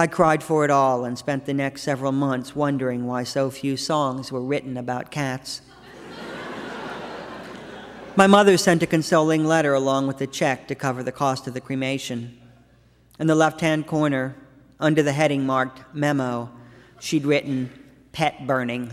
I 0.00 0.06
cried 0.06 0.42
for 0.42 0.64
it 0.64 0.70
all 0.70 1.04
and 1.04 1.18
spent 1.18 1.44
the 1.44 1.52
next 1.52 1.82
several 1.82 2.10
months 2.10 2.56
wondering 2.56 3.06
why 3.06 3.22
so 3.22 3.50
few 3.50 3.76
songs 3.76 4.32
were 4.32 4.40
written 4.40 4.78
about 4.78 5.10
cats. 5.10 5.60
My 8.16 8.26
mother 8.26 8.56
sent 8.56 8.82
a 8.82 8.86
consoling 8.86 9.44
letter 9.44 9.74
along 9.74 10.06
with 10.06 10.18
a 10.22 10.26
check 10.26 10.66
to 10.68 10.74
cover 10.74 11.02
the 11.02 11.12
cost 11.12 11.46
of 11.46 11.52
the 11.52 11.60
cremation. 11.60 12.40
In 13.18 13.26
the 13.26 13.34
left 13.34 13.60
hand 13.60 13.86
corner, 13.86 14.36
under 14.78 15.02
the 15.02 15.12
heading 15.12 15.44
marked 15.44 15.82
Memo, 15.94 16.50
she'd 16.98 17.26
written, 17.26 17.68
Pet 18.12 18.46
burning. 18.46 18.90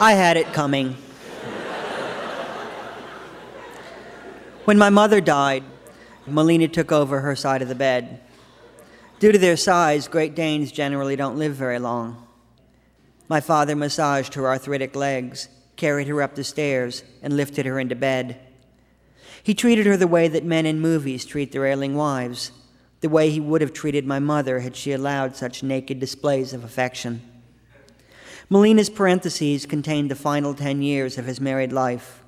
I 0.00 0.14
had 0.14 0.36
it 0.36 0.52
coming. 0.52 0.96
When 4.64 4.78
my 4.78 4.88
mother 4.88 5.20
died, 5.20 5.62
Melina 6.26 6.68
took 6.68 6.90
over 6.90 7.20
her 7.20 7.36
side 7.36 7.60
of 7.60 7.68
the 7.68 7.74
bed. 7.74 8.22
Due 9.20 9.30
to 9.30 9.38
their 9.38 9.58
size, 9.58 10.08
Great 10.08 10.34
Danes 10.34 10.72
generally 10.72 11.16
don't 11.16 11.36
live 11.36 11.54
very 11.54 11.78
long. 11.78 12.26
My 13.28 13.40
father 13.40 13.76
massaged 13.76 14.32
her 14.32 14.46
arthritic 14.46 14.96
legs, 14.96 15.48
carried 15.76 16.08
her 16.08 16.22
up 16.22 16.34
the 16.34 16.44
stairs, 16.44 17.04
and 17.22 17.36
lifted 17.36 17.66
her 17.66 17.78
into 17.78 17.94
bed. 17.94 18.40
He 19.42 19.52
treated 19.52 19.84
her 19.84 19.98
the 19.98 20.06
way 20.06 20.28
that 20.28 20.44
men 20.44 20.64
in 20.64 20.80
movies 20.80 21.26
treat 21.26 21.52
their 21.52 21.66
ailing 21.66 21.94
wives, 21.94 22.50
the 23.02 23.10
way 23.10 23.28
he 23.28 23.40
would 23.40 23.60
have 23.60 23.74
treated 23.74 24.06
my 24.06 24.18
mother 24.18 24.60
had 24.60 24.76
she 24.76 24.92
allowed 24.92 25.36
such 25.36 25.62
naked 25.62 26.00
displays 26.00 26.54
of 26.54 26.64
affection. 26.64 27.20
Melina's 28.48 28.88
parentheses 28.88 29.66
contained 29.66 30.10
the 30.10 30.14
final 30.14 30.54
10 30.54 30.80
years 30.80 31.18
of 31.18 31.26
his 31.26 31.38
married 31.38 31.72
life. 31.72 32.23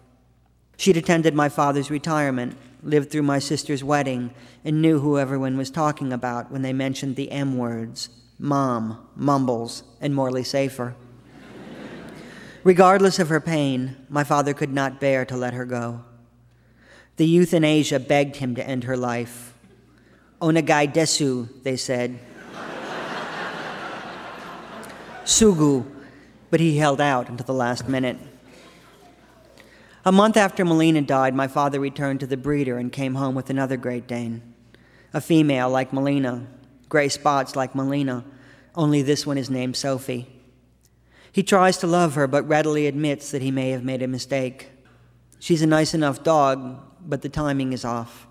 She'd 0.77 0.97
attended 0.97 1.35
my 1.35 1.49
father's 1.49 1.91
retirement, 1.91 2.57
lived 2.83 3.11
through 3.11 3.23
my 3.23 3.39
sister's 3.39 3.83
wedding, 3.83 4.33
and 4.65 4.83
knew 4.83 5.01
who 5.01 5.19
everyone 5.19 5.57
was 5.57 5.71
talking 5.71 6.13
about 6.13 6.51
when 6.51 6.63
they 6.63 6.73
mentioned 6.73 7.17
the 7.17 7.31
M 7.31 7.57
words 7.57 8.11
Mom, 8.39 9.09
Mumbles, 9.17 9.83
and 10.01 10.15
Morley 10.15 10.45
Safer. 10.45 10.95
Regardless 12.65 13.19
of 13.19 13.29
her 13.29 13.41
pain, 13.41 13.97
my 14.09 14.25
father 14.25 14.53
could 14.53 14.73
not 14.73 15.01
bear 15.01 15.25
to 15.25 15.37
let 15.37 15.55
her 15.55 15.65
go. 15.65 16.05
The 17.17 17.27
youth 17.27 17.55
in 17.55 17.65
Asia 17.65 17.99
begged 17.99 18.37
him 18.37 18.55
to 18.57 18.69
end 18.69 18.85
her 18.85 18.97
life. 18.97 19.55
Onegai 20.43 20.93
desu, 20.93 21.49
they 21.63 21.77
said. 21.77 22.19
Sugu, 25.25 25.87
but 26.51 26.61
he 26.61 26.77
held 26.77 27.01
out 27.01 27.29
until 27.29 27.47
the 27.47 27.55
last 27.55 27.89
minute. 27.89 28.19
A 30.07 30.13
month 30.13 30.37
after 30.37 30.65
Melina 30.65 31.03
died, 31.03 31.35
my 31.35 31.49
father 31.49 31.81
returned 31.81 32.21
to 32.21 32.29
the 32.29 32.37
breeder 32.37 32.79
and 32.79 32.93
came 32.93 33.17
home 33.17 33.35
with 33.35 33.51
another 33.51 33.77
Great 33.77 34.07
Dane. 34.07 34.41
A 35.13 35.21
female 35.21 35.69
like 35.69 35.93
Melina, 35.93 36.47
gray 36.89 37.09
spots 37.09 37.57
like 37.57 37.75
Melina, 37.75 38.25
only 38.77 39.03
this 39.03 39.27
one 39.27 39.37
is 39.37 39.51
named 39.51 39.75
Sophie. 39.75 40.29
He 41.33 41.43
tries 41.43 41.79
to 41.79 41.89
love 41.89 42.15
her, 42.15 42.29
but 42.29 42.47
readily 42.47 42.87
admits 42.87 43.33
that 43.33 43.43
he 43.43 43.51
may 43.51 43.71
have 43.71 43.83
made 43.83 44.01
a 44.01 44.07
mistake. 44.07 44.71
She's 45.41 45.61
a 45.61 45.67
nice 45.67 45.93
enough 45.93 46.23
dog, 46.23 46.81
but 47.05 47.23
the 47.23 47.29
timing 47.29 47.73
is 47.73 47.85
off. 47.85 48.29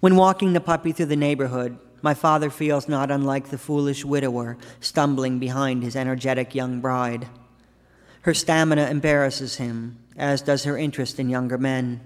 When 0.00 0.16
walking 0.16 0.54
the 0.54 0.60
puppy 0.60 0.90
through 0.90 1.06
the 1.06 1.14
neighborhood, 1.14 1.78
my 2.02 2.14
father 2.14 2.50
feels 2.50 2.88
not 2.88 3.12
unlike 3.12 3.50
the 3.50 3.58
foolish 3.58 4.04
widower 4.04 4.58
stumbling 4.80 5.38
behind 5.38 5.84
his 5.84 5.94
energetic 5.94 6.52
young 6.56 6.80
bride. 6.80 7.28
Her 8.22 8.34
stamina 8.34 8.88
embarrasses 8.90 9.56
him, 9.56 9.98
as 10.18 10.42
does 10.42 10.64
her 10.64 10.76
interest 10.76 11.18
in 11.18 11.30
younger 11.30 11.56
men. 11.56 12.00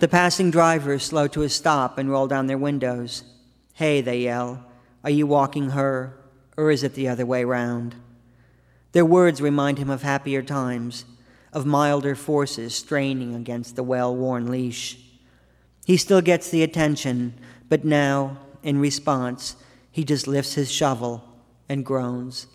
The 0.00 0.08
passing 0.08 0.50
drivers 0.50 1.04
slow 1.04 1.28
to 1.28 1.42
a 1.42 1.48
stop 1.48 1.96
and 1.96 2.10
roll 2.10 2.26
down 2.26 2.48
their 2.48 2.58
windows. 2.58 3.22
Hey, 3.74 4.00
they 4.00 4.22
yell, 4.22 4.64
are 5.04 5.10
you 5.10 5.26
walking 5.26 5.70
her, 5.70 6.18
or 6.56 6.72
is 6.72 6.82
it 6.82 6.94
the 6.94 7.08
other 7.08 7.24
way 7.24 7.44
round? 7.44 7.94
Their 8.90 9.04
words 9.04 9.40
remind 9.40 9.78
him 9.78 9.88
of 9.88 10.02
happier 10.02 10.42
times, 10.42 11.04
of 11.52 11.64
milder 11.64 12.16
forces 12.16 12.74
straining 12.74 13.34
against 13.34 13.76
the 13.76 13.82
well 13.82 14.14
worn 14.14 14.50
leash. 14.50 14.98
He 15.86 15.96
still 15.96 16.20
gets 16.20 16.50
the 16.50 16.62
attention, 16.62 17.34
but 17.68 17.84
now, 17.84 18.38
in 18.62 18.80
response, 18.80 19.56
he 19.90 20.04
just 20.04 20.26
lifts 20.26 20.54
his 20.54 20.70
shovel 20.70 21.22
and 21.68 21.84
groans. 21.84 22.46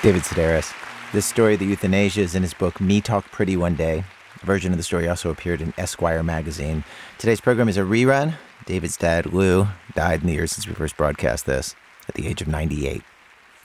David 0.00 0.22
Sedaris. 0.22 0.72
This 1.12 1.26
story, 1.26 1.54
of 1.54 1.60
The 1.60 1.66
Euthanasia, 1.66 2.20
is 2.20 2.36
in 2.36 2.42
his 2.42 2.54
book 2.54 2.80
Me 2.80 3.00
Talk 3.00 3.28
Pretty 3.32 3.56
One 3.56 3.74
Day. 3.74 4.04
A 4.40 4.46
version 4.46 4.70
of 4.72 4.78
the 4.78 4.84
story 4.84 5.08
also 5.08 5.30
appeared 5.30 5.60
in 5.60 5.74
Esquire 5.76 6.22
magazine. 6.22 6.84
Today's 7.18 7.40
program 7.40 7.68
is 7.68 7.76
a 7.76 7.82
rerun. 7.82 8.34
David's 8.64 8.96
dad, 8.96 9.32
Lou, 9.32 9.66
died 9.94 10.20
in 10.20 10.28
the 10.28 10.34
year 10.34 10.46
since 10.46 10.68
we 10.68 10.74
first 10.74 10.96
broadcast 10.96 11.46
this 11.46 11.74
at 12.08 12.14
the 12.14 12.28
age 12.28 12.40
of 12.40 12.46
98. 12.46 13.02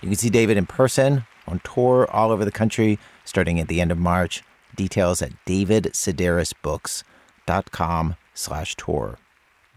You 0.01 0.09
can 0.09 0.15
see 0.15 0.31
David 0.31 0.57
in 0.57 0.65
person 0.65 1.25
on 1.47 1.61
tour 1.63 2.09
all 2.09 2.31
over 2.31 2.43
the 2.43 2.51
country 2.51 2.97
starting 3.25 3.59
at 3.59 3.67
the 3.67 3.79
end 3.79 3.91
of 3.91 3.99
March. 3.99 4.41
Details 4.75 5.21
at 5.21 5.33
davidsedarisbooks.com 5.45 8.15
slash 8.33 8.75
tour. 8.75 9.19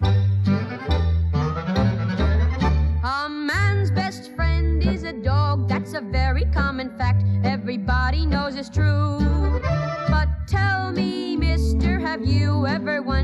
a 0.01 0.11
man's 3.29 3.91
best 3.91 4.35
friend 4.35 4.83
is 4.83 5.03
a 5.03 5.13
dog 5.13 5.69
that's 5.69 5.93
a 5.95 6.01
very 6.01 6.26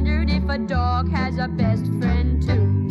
wondered 0.03 0.31
if 0.31 0.49
a 0.49 0.59
dog 0.59 1.09
has 1.11 1.39
a 1.39 1.47
best 1.47 1.87
friend 2.01 2.43
too? 2.43 2.89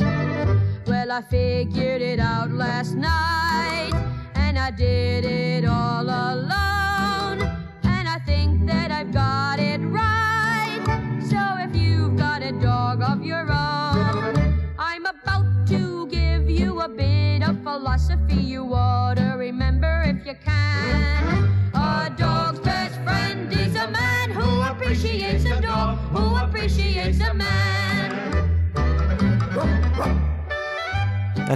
Well, 0.87 1.11
I 1.11 1.21
figured 1.21 2.01
it 2.01 2.19
out 2.19 2.51
last 2.51 2.95
night, 2.95 3.91
and 4.35 4.57
I 4.57 4.71
did 4.71 5.25
it 5.25 5.65
all 5.65 6.03
alone. 6.03 6.80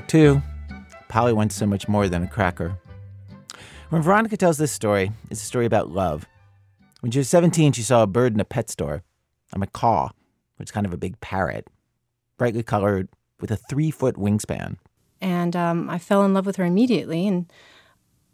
That 0.06 0.12
too. 0.12 0.41
Polly 1.08 1.34
wants 1.34 1.56
so 1.56 1.65
much 1.65 1.88
more 1.88 2.08
than 2.08 2.24
a 2.24 2.28
cracker. 2.28 2.78
When 3.89 4.02
Veronica 4.02 4.38
tells 4.38 4.58
this 4.58 4.72
story, 4.72 5.12
it's 5.32 5.41
a 5.41 5.46
story 5.46 5.65
about 5.65 5.89
love. 5.89 6.28
When 7.00 7.12
she 7.12 7.20
was 7.20 7.30
17, 7.30 7.72
she 7.72 7.82
saw 7.82 8.04
a 8.04 8.08
bird 8.08 8.34
in 8.34 8.39
a 8.39 8.46
pet 8.46 8.70
store, 8.70 9.04
a 9.54 9.60
macaw, 9.60 10.10
which 10.58 10.68
is 10.68 10.72
kind 10.72 10.86
of 10.86 10.94
a 10.94 10.98
big 10.98 11.20
parrot, 11.22 11.68
brightly 12.38 12.63
colored, 12.63 13.10
with 13.39 13.52
a 13.52 13.56
three 13.56 13.91
foot 13.91 14.15
wingspan. 14.15 14.78
And 15.22 15.56
um, 15.56 15.89
I 15.89 15.98
fell 15.98 16.24
in 16.24 16.34
love 16.34 16.46
with 16.46 16.58
her 16.58 16.65
immediately. 16.65 17.28
And, 17.28 17.52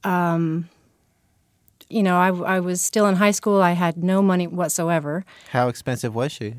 um, 0.03 0.69
you 1.89 2.03
know, 2.03 2.17
I, 2.17 2.55
I 2.55 2.60
was 2.60 2.81
still 2.81 3.07
in 3.07 3.15
high 3.15 3.31
school. 3.31 3.62
I 3.62 3.71
had 3.71 4.03
no 4.03 4.21
money 4.21 4.47
whatsoever. 4.47 5.25
How 5.51 5.67
expensive 5.67 6.15
was 6.15 6.31
she? 6.31 6.55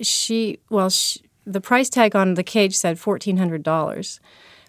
She, 0.00 0.58
well, 0.70 0.90
she, 0.90 1.20
the 1.52 1.60
price 1.60 1.88
tag 1.88 2.14
on 2.14 2.34
the 2.34 2.42
cage 2.42 2.76
said 2.76 2.96
$1,400, 2.96 4.20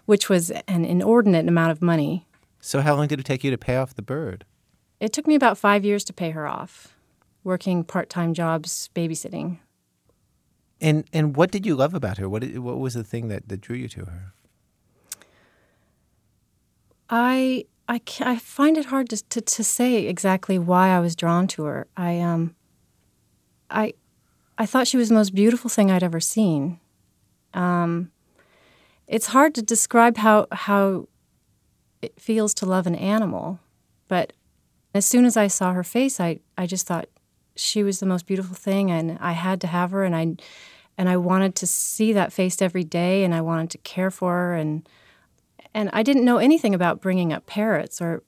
which 0.06 0.28
was 0.28 0.50
an 0.50 0.84
inordinate 0.84 1.48
amount 1.48 1.70
of 1.70 1.82
money. 1.82 2.26
So, 2.60 2.80
how 2.80 2.94
long 2.94 3.08
did 3.08 3.20
it 3.20 3.26
take 3.26 3.44
you 3.44 3.50
to 3.50 3.58
pay 3.58 3.76
off 3.76 3.94
the 3.94 4.02
bird? 4.02 4.44
It 5.00 5.12
took 5.12 5.26
me 5.26 5.34
about 5.34 5.58
five 5.58 5.84
years 5.84 6.04
to 6.04 6.12
pay 6.12 6.30
her 6.30 6.46
off, 6.46 6.96
working 7.42 7.82
part 7.82 8.08
time 8.08 8.34
jobs, 8.34 8.88
babysitting. 8.94 9.58
And 10.80 11.04
and 11.12 11.36
what 11.36 11.50
did 11.50 11.66
you 11.66 11.74
love 11.74 11.94
about 11.94 12.18
her? 12.18 12.28
What 12.28 12.44
what 12.54 12.78
was 12.78 12.94
the 12.94 13.04
thing 13.04 13.28
that, 13.28 13.48
that 13.48 13.60
drew 13.60 13.76
you 13.76 13.88
to 13.88 14.04
her? 14.04 14.32
I 17.10 17.66
I, 17.88 18.00
I 18.20 18.36
find 18.36 18.78
it 18.78 18.86
hard 18.86 19.10
to, 19.10 19.22
to, 19.28 19.40
to 19.40 19.64
say 19.64 20.06
exactly 20.06 20.58
why 20.58 20.88
I 20.90 21.00
was 21.00 21.16
drawn 21.16 21.46
to 21.48 21.64
her. 21.64 21.86
I 21.96 22.20
um 22.20 22.54
I 23.70 23.94
I 24.62 24.66
thought 24.66 24.86
she 24.86 24.96
was 24.96 25.08
the 25.08 25.16
most 25.16 25.34
beautiful 25.34 25.68
thing 25.68 25.90
I'd 25.90 26.04
ever 26.04 26.20
seen. 26.20 26.78
Um, 27.52 28.12
it's 29.08 29.26
hard 29.26 29.56
to 29.56 29.62
describe 29.62 30.18
how 30.18 30.46
how 30.52 31.08
it 32.00 32.20
feels 32.20 32.54
to 32.54 32.66
love 32.66 32.86
an 32.86 32.94
animal, 32.94 33.58
but 34.06 34.32
as 34.94 35.04
soon 35.04 35.24
as 35.24 35.36
I 35.36 35.48
saw 35.48 35.72
her 35.72 35.82
face, 35.82 36.20
I 36.20 36.38
I 36.56 36.66
just 36.66 36.86
thought 36.86 37.08
she 37.56 37.82
was 37.82 37.98
the 37.98 38.06
most 38.06 38.24
beautiful 38.24 38.54
thing, 38.54 38.88
and 38.88 39.18
I 39.20 39.32
had 39.32 39.60
to 39.62 39.66
have 39.66 39.90
her, 39.90 40.04
and 40.04 40.14
I 40.14 40.36
and 40.96 41.08
I 41.08 41.16
wanted 41.16 41.56
to 41.56 41.66
see 41.66 42.12
that 42.12 42.32
face 42.32 42.62
every 42.62 42.84
day, 42.84 43.24
and 43.24 43.34
I 43.34 43.40
wanted 43.40 43.68
to 43.70 43.78
care 43.78 44.12
for 44.12 44.32
her, 44.32 44.54
and 44.54 44.88
and 45.74 45.90
I 45.92 46.04
didn't 46.04 46.24
know 46.24 46.38
anything 46.38 46.72
about 46.72 47.00
bringing 47.00 47.32
up 47.32 47.46
parrots 47.46 48.00
or 48.00 48.22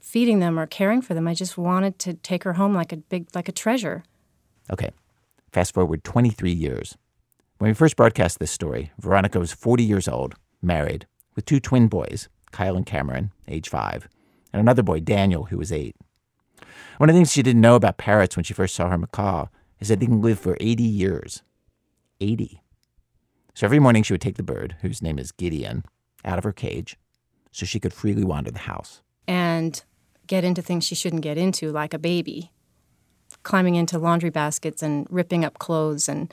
feeding 0.00 0.40
them 0.40 0.58
or 0.58 0.66
caring 0.66 1.02
for 1.02 1.14
them. 1.14 1.28
I 1.28 1.34
just 1.34 1.56
wanted 1.56 2.00
to 2.00 2.14
take 2.14 2.42
her 2.42 2.54
home 2.54 2.74
like 2.74 2.92
a 2.92 2.96
big 2.96 3.28
like 3.32 3.48
a 3.48 3.52
treasure. 3.52 4.02
Okay, 4.72 4.90
fast 5.58 5.74
forward 5.74 6.04
23 6.04 6.52
years. 6.52 6.96
When 7.58 7.68
we 7.68 7.74
first 7.74 7.96
broadcast 7.96 8.38
this 8.38 8.52
story, 8.52 8.92
Veronica 9.00 9.40
was 9.40 9.52
40 9.52 9.82
years 9.82 10.06
old, 10.06 10.36
married, 10.62 11.08
with 11.34 11.46
two 11.46 11.58
twin 11.58 11.88
boys, 11.88 12.28
Kyle 12.52 12.76
and 12.76 12.86
Cameron, 12.86 13.32
age 13.48 13.68
five, 13.68 14.08
and 14.52 14.60
another 14.60 14.84
boy, 14.84 15.00
Daniel, 15.00 15.46
who 15.46 15.58
was 15.58 15.72
eight. 15.72 15.96
One 16.98 17.10
of 17.10 17.14
the 17.14 17.18
things 17.18 17.32
she 17.32 17.42
didn't 17.42 17.60
know 17.60 17.74
about 17.74 17.98
parrots 17.98 18.36
when 18.36 18.44
she 18.44 18.54
first 18.54 18.76
saw 18.76 18.88
her 18.88 18.96
macaw 18.96 19.46
is 19.80 19.88
that 19.88 19.98
they 19.98 20.06
can 20.06 20.22
live 20.22 20.38
for 20.38 20.56
80 20.60 20.84
years. 20.84 21.42
80. 22.20 22.62
So 23.54 23.66
every 23.66 23.80
morning 23.80 24.04
she 24.04 24.12
would 24.12 24.20
take 24.20 24.36
the 24.36 24.44
bird, 24.44 24.76
whose 24.82 25.02
name 25.02 25.18
is 25.18 25.32
Gideon, 25.32 25.84
out 26.24 26.38
of 26.38 26.44
her 26.44 26.52
cage 26.52 26.96
so 27.50 27.66
she 27.66 27.80
could 27.80 27.92
freely 27.92 28.22
wander 28.22 28.52
the 28.52 28.60
house. 28.60 29.02
And 29.26 29.82
get 30.28 30.44
into 30.44 30.62
things 30.62 30.84
she 30.84 30.94
shouldn't 30.94 31.22
get 31.22 31.36
into, 31.36 31.72
like 31.72 31.94
a 31.94 31.98
baby, 31.98 32.52
climbing 33.48 33.76
into 33.76 33.98
laundry 33.98 34.28
baskets 34.28 34.82
and 34.82 35.06
ripping 35.08 35.42
up 35.42 35.58
clothes 35.58 36.06
and 36.06 36.30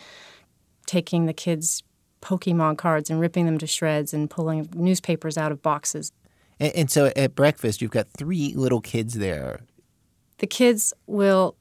taking 0.86 1.28
the 1.28 1.34
kids' 1.34 1.82
Pokemon 2.21 2.78
cards 2.78 3.10
and 3.10 3.21
ripping 3.21 3.45
them 3.45 3.58
to 3.58 3.65
shreds 3.65 4.13
and 4.13 4.30
pulling 4.30 4.67
newspapers 4.75 5.38
out 5.38 5.49
of 5.49 5.62
boxes. 5.62 6.12
And, 6.60 6.75
and 6.75 6.91
so 6.91 7.13
at 7.15 7.34
breakfast, 7.34 7.82
you've 7.82 7.91
got 7.91 8.10
three 8.17 8.54
little 8.54 8.82
kids 8.82 9.13
there. 9.13 9.62
The 10.39 10.47
kids 10.47 10.93
will 11.08 11.56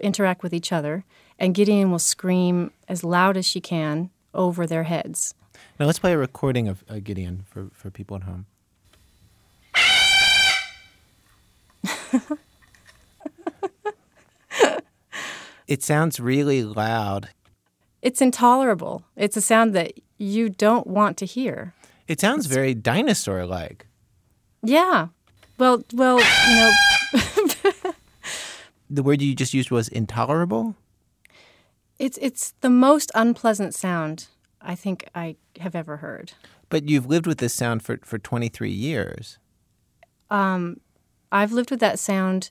interact 0.00 0.42
with 0.42 0.52
each 0.52 0.72
other, 0.72 1.04
and 1.38 1.54
Gideon 1.54 1.92
will 1.92 2.00
scream 2.00 2.72
as 2.88 3.04
loud 3.04 3.36
as 3.36 3.46
she 3.46 3.60
can 3.60 4.10
over 4.34 4.66
their 4.66 4.82
heads. 4.82 5.34
Now 5.78 5.86
let's 5.86 6.00
play 6.00 6.14
a 6.14 6.18
recording 6.18 6.66
of 6.66 6.82
uh, 6.90 6.98
Gideon 6.98 7.44
for, 7.48 7.68
for 7.72 7.90
people 7.90 8.16
at 8.16 8.24
home. 8.24 8.46
it 15.66 15.82
sounds 15.82 16.20
really 16.20 16.62
loud. 16.62 17.28
It's 18.02 18.20
intolerable. 18.20 19.04
It's 19.16 19.36
a 19.36 19.40
sound 19.40 19.74
that 19.74 19.94
you 20.18 20.48
don't 20.48 20.86
want 20.86 21.16
to 21.18 21.26
hear. 21.26 21.74
It 22.06 22.20
sounds 22.20 22.46
very 22.46 22.74
dinosaur 22.74 23.46
like. 23.46 23.86
Yeah. 24.62 25.08
Well, 25.58 25.84
well, 25.92 26.18
you 26.18 26.56
know, 26.56 27.92
The 28.88 29.02
word 29.02 29.20
you 29.20 29.34
just 29.34 29.54
used 29.54 29.70
was 29.70 29.88
intolerable? 29.88 30.76
it's 31.98 32.18
it's 32.20 32.52
the 32.60 32.70
most 32.70 33.10
unpleasant 33.14 33.74
sound 33.74 34.28
I 34.60 34.74
think 34.74 35.08
I 35.14 35.36
have 35.60 35.74
ever 35.74 35.98
heard. 35.98 36.32
But 36.68 36.88
you've 36.88 37.06
lived 37.06 37.26
with 37.26 37.38
this 37.38 37.54
sound 37.54 37.82
for, 37.82 37.98
for 38.02 38.18
23 38.18 38.70
years. 38.70 39.38
Um, 40.30 40.80
I've 41.30 41.52
lived 41.52 41.70
with 41.70 41.80
that 41.80 41.98
sound 41.98 42.50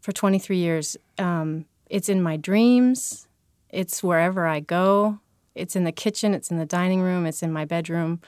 for 0.00 0.12
23 0.12 0.56
years. 0.56 0.96
Um, 1.18 1.66
it's 1.90 2.08
in 2.08 2.22
my 2.22 2.36
dreams. 2.36 3.28
It's 3.68 4.02
wherever 4.02 4.46
I 4.46 4.60
go. 4.60 5.18
It's 5.54 5.76
in 5.76 5.84
the 5.84 5.92
kitchen. 5.92 6.32
It's 6.32 6.50
in 6.50 6.58
the 6.58 6.64
dining 6.64 7.02
room. 7.02 7.26
It's 7.26 7.42
in 7.42 7.52
my 7.52 7.64
bedroom. 7.64 8.20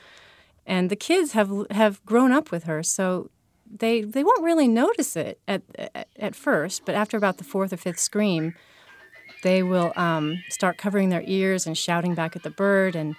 And 0.67 0.91
the 0.91 0.97
kids 0.97 1.33
have 1.33 1.51
have 1.71 2.05
grown 2.05 2.33
up 2.33 2.51
with 2.51 2.65
her, 2.65 2.83
so 2.83 3.31
they 3.69 4.03
they 4.03 4.23
won't 4.23 4.45
really 4.45 4.69
notice 4.69 5.17
it 5.17 5.41
at 5.49 5.63
at, 6.17 6.37
first. 6.37 6.85
But 6.85 6.95
after 6.95 7.17
about 7.17 7.39
the 7.39 7.45
fourth 7.45 7.73
or 7.73 7.77
fifth 7.77 7.99
scream, 7.99 8.55
they 9.43 9.63
will 9.63 9.93
um, 9.97 10.43
start 10.49 10.79
covering 10.79 11.09
their 11.09 11.25
ears 11.27 11.67
and 11.67 11.77
shouting 11.77 12.15
back 12.15 12.37
at 12.37 12.43
the 12.43 12.51
bird 12.51 12.95
and 12.95 13.17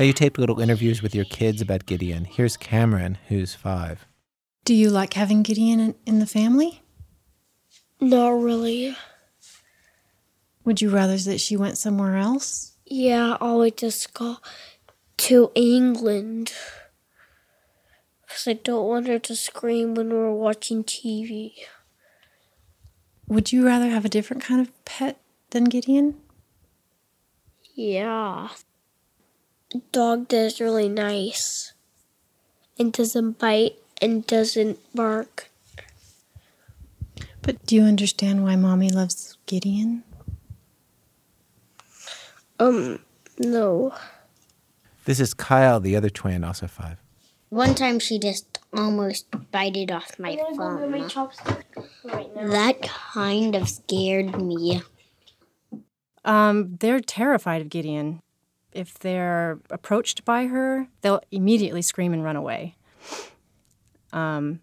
Now 0.00 0.06
you 0.06 0.14
taped 0.14 0.38
little 0.38 0.60
interviews 0.60 1.02
with 1.02 1.14
your 1.14 1.26
kids 1.26 1.60
about 1.60 1.84
Gideon. 1.84 2.24
Here's 2.24 2.56
Cameron, 2.56 3.18
who's 3.28 3.54
five. 3.54 4.06
Do 4.64 4.72
you 4.72 4.88
like 4.88 5.12
having 5.12 5.42
Gideon 5.42 5.78
in, 5.78 5.94
in 6.06 6.20
the 6.20 6.26
family? 6.26 6.80
Not 8.00 8.30
really. 8.30 8.96
Would 10.64 10.80
you 10.80 10.88
rather 10.88 11.18
that 11.18 11.38
she 11.38 11.54
went 11.54 11.76
somewhere 11.76 12.16
else? 12.16 12.78
Yeah, 12.86 13.36
I 13.42 13.52
would 13.52 13.76
just 13.76 14.14
go 14.14 14.38
to 15.18 15.52
England. 15.54 16.54
Because 18.26 18.48
I 18.48 18.54
don't 18.54 18.88
want 18.88 19.06
her 19.06 19.18
to 19.18 19.36
scream 19.36 19.94
when 19.94 20.08
we're 20.08 20.32
watching 20.32 20.82
TV. 20.82 21.52
Would 23.28 23.52
you 23.52 23.66
rather 23.66 23.90
have 23.90 24.06
a 24.06 24.08
different 24.08 24.42
kind 24.42 24.62
of 24.62 24.84
pet 24.86 25.20
than 25.50 25.64
Gideon? 25.64 26.22
Yeah. 27.74 28.48
Dog 29.92 30.28
that's 30.28 30.60
really 30.60 30.88
nice. 30.88 31.72
And 32.78 32.92
doesn't 32.92 33.38
bite 33.38 33.76
and 34.00 34.26
doesn't 34.26 34.78
bark. 34.94 35.50
But 37.42 37.64
do 37.66 37.76
you 37.76 37.82
understand 37.82 38.42
why 38.42 38.56
mommy 38.56 38.90
loves 38.90 39.36
Gideon? 39.46 40.04
Um, 42.58 42.98
no. 43.38 43.94
This 45.04 45.20
is 45.20 45.34
Kyle, 45.34 45.80
the 45.80 45.96
other 45.96 46.10
twin, 46.10 46.44
also 46.44 46.66
five. 46.66 46.98
One 47.48 47.74
time 47.74 47.98
she 47.98 48.18
just 48.18 48.58
almost 48.72 49.26
bited 49.50 49.90
off 49.90 50.18
my 50.18 50.36
thumb. 50.56 50.92
That 52.50 52.82
kind 52.82 53.54
of 53.56 53.68
scared 53.68 54.40
me. 54.40 54.82
Um, 56.24 56.76
they're 56.78 57.00
terrified 57.00 57.62
of 57.62 57.70
Gideon. 57.70 58.22
If 58.72 58.98
they're 58.98 59.58
approached 59.70 60.24
by 60.24 60.46
her, 60.46 60.88
they'll 61.00 61.20
immediately 61.30 61.82
scream 61.82 62.12
and 62.12 62.22
run 62.22 62.36
away. 62.36 62.76
Um, 64.12 64.60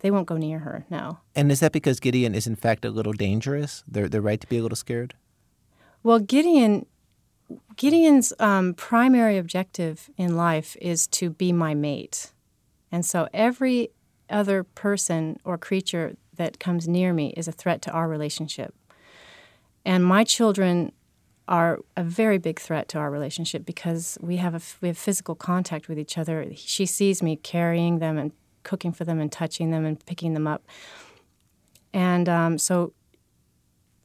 they 0.00 0.10
won't 0.10 0.26
go 0.26 0.36
near 0.36 0.60
her, 0.60 0.84
no. 0.90 1.18
And 1.34 1.50
is 1.50 1.60
that 1.60 1.72
because 1.72 2.00
Gideon 2.00 2.34
is 2.34 2.46
in 2.46 2.56
fact 2.56 2.84
a 2.84 2.90
little 2.90 3.12
dangerous? 3.12 3.82
They're, 3.88 4.08
they're 4.08 4.20
right 4.20 4.40
to 4.40 4.46
be 4.46 4.58
a 4.58 4.62
little 4.62 4.76
scared? 4.76 5.14
Well, 6.02 6.20
Gideon, 6.20 6.86
Gideon's 7.76 8.32
um, 8.38 8.74
primary 8.74 9.36
objective 9.38 10.10
in 10.16 10.36
life 10.36 10.76
is 10.80 11.06
to 11.08 11.30
be 11.30 11.52
my 11.52 11.74
mate, 11.74 12.32
and 12.92 13.04
so 13.04 13.28
every 13.32 13.90
other 14.30 14.62
person 14.62 15.38
or 15.44 15.58
creature 15.58 16.16
that 16.36 16.60
comes 16.60 16.86
near 16.86 17.12
me 17.12 17.34
is 17.36 17.48
a 17.48 17.52
threat 17.52 17.82
to 17.82 17.90
our 17.90 18.08
relationship. 18.08 18.74
And 19.84 20.04
my 20.04 20.22
children 20.22 20.92
are 21.48 21.80
a 21.96 22.04
very 22.04 22.38
big 22.38 22.60
threat 22.60 22.88
to 22.88 22.98
our 22.98 23.10
relationship 23.10 23.64
because 23.64 24.18
we 24.20 24.36
have 24.36 24.54
a 24.54 24.60
we 24.80 24.88
have 24.88 24.98
physical 24.98 25.34
contact 25.34 25.88
with 25.88 25.98
each 25.98 26.16
other. 26.16 26.46
She 26.54 26.86
sees 26.86 27.22
me 27.22 27.36
carrying 27.36 27.98
them 27.98 28.18
and 28.18 28.32
cooking 28.62 28.92
for 28.92 29.04
them 29.04 29.18
and 29.18 29.32
touching 29.32 29.70
them 29.70 29.84
and 29.84 30.04
picking 30.06 30.34
them 30.34 30.46
up, 30.46 30.64
and 31.92 32.28
um, 32.28 32.58
so 32.58 32.92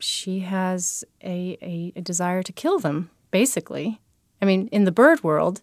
she 0.03 0.39
has 0.39 1.06
a, 1.23 1.58
a, 1.62 1.93
a 1.95 2.01
desire 2.01 2.43
to 2.43 2.51
kill 2.51 2.77
them, 2.77 3.10
basically. 3.32 4.01
I 4.41 4.45
mean, 4.45 4.67
in 4.67 4.84
the 4.84 4.91
bird 4.91 5.23
world, 5.23 5.62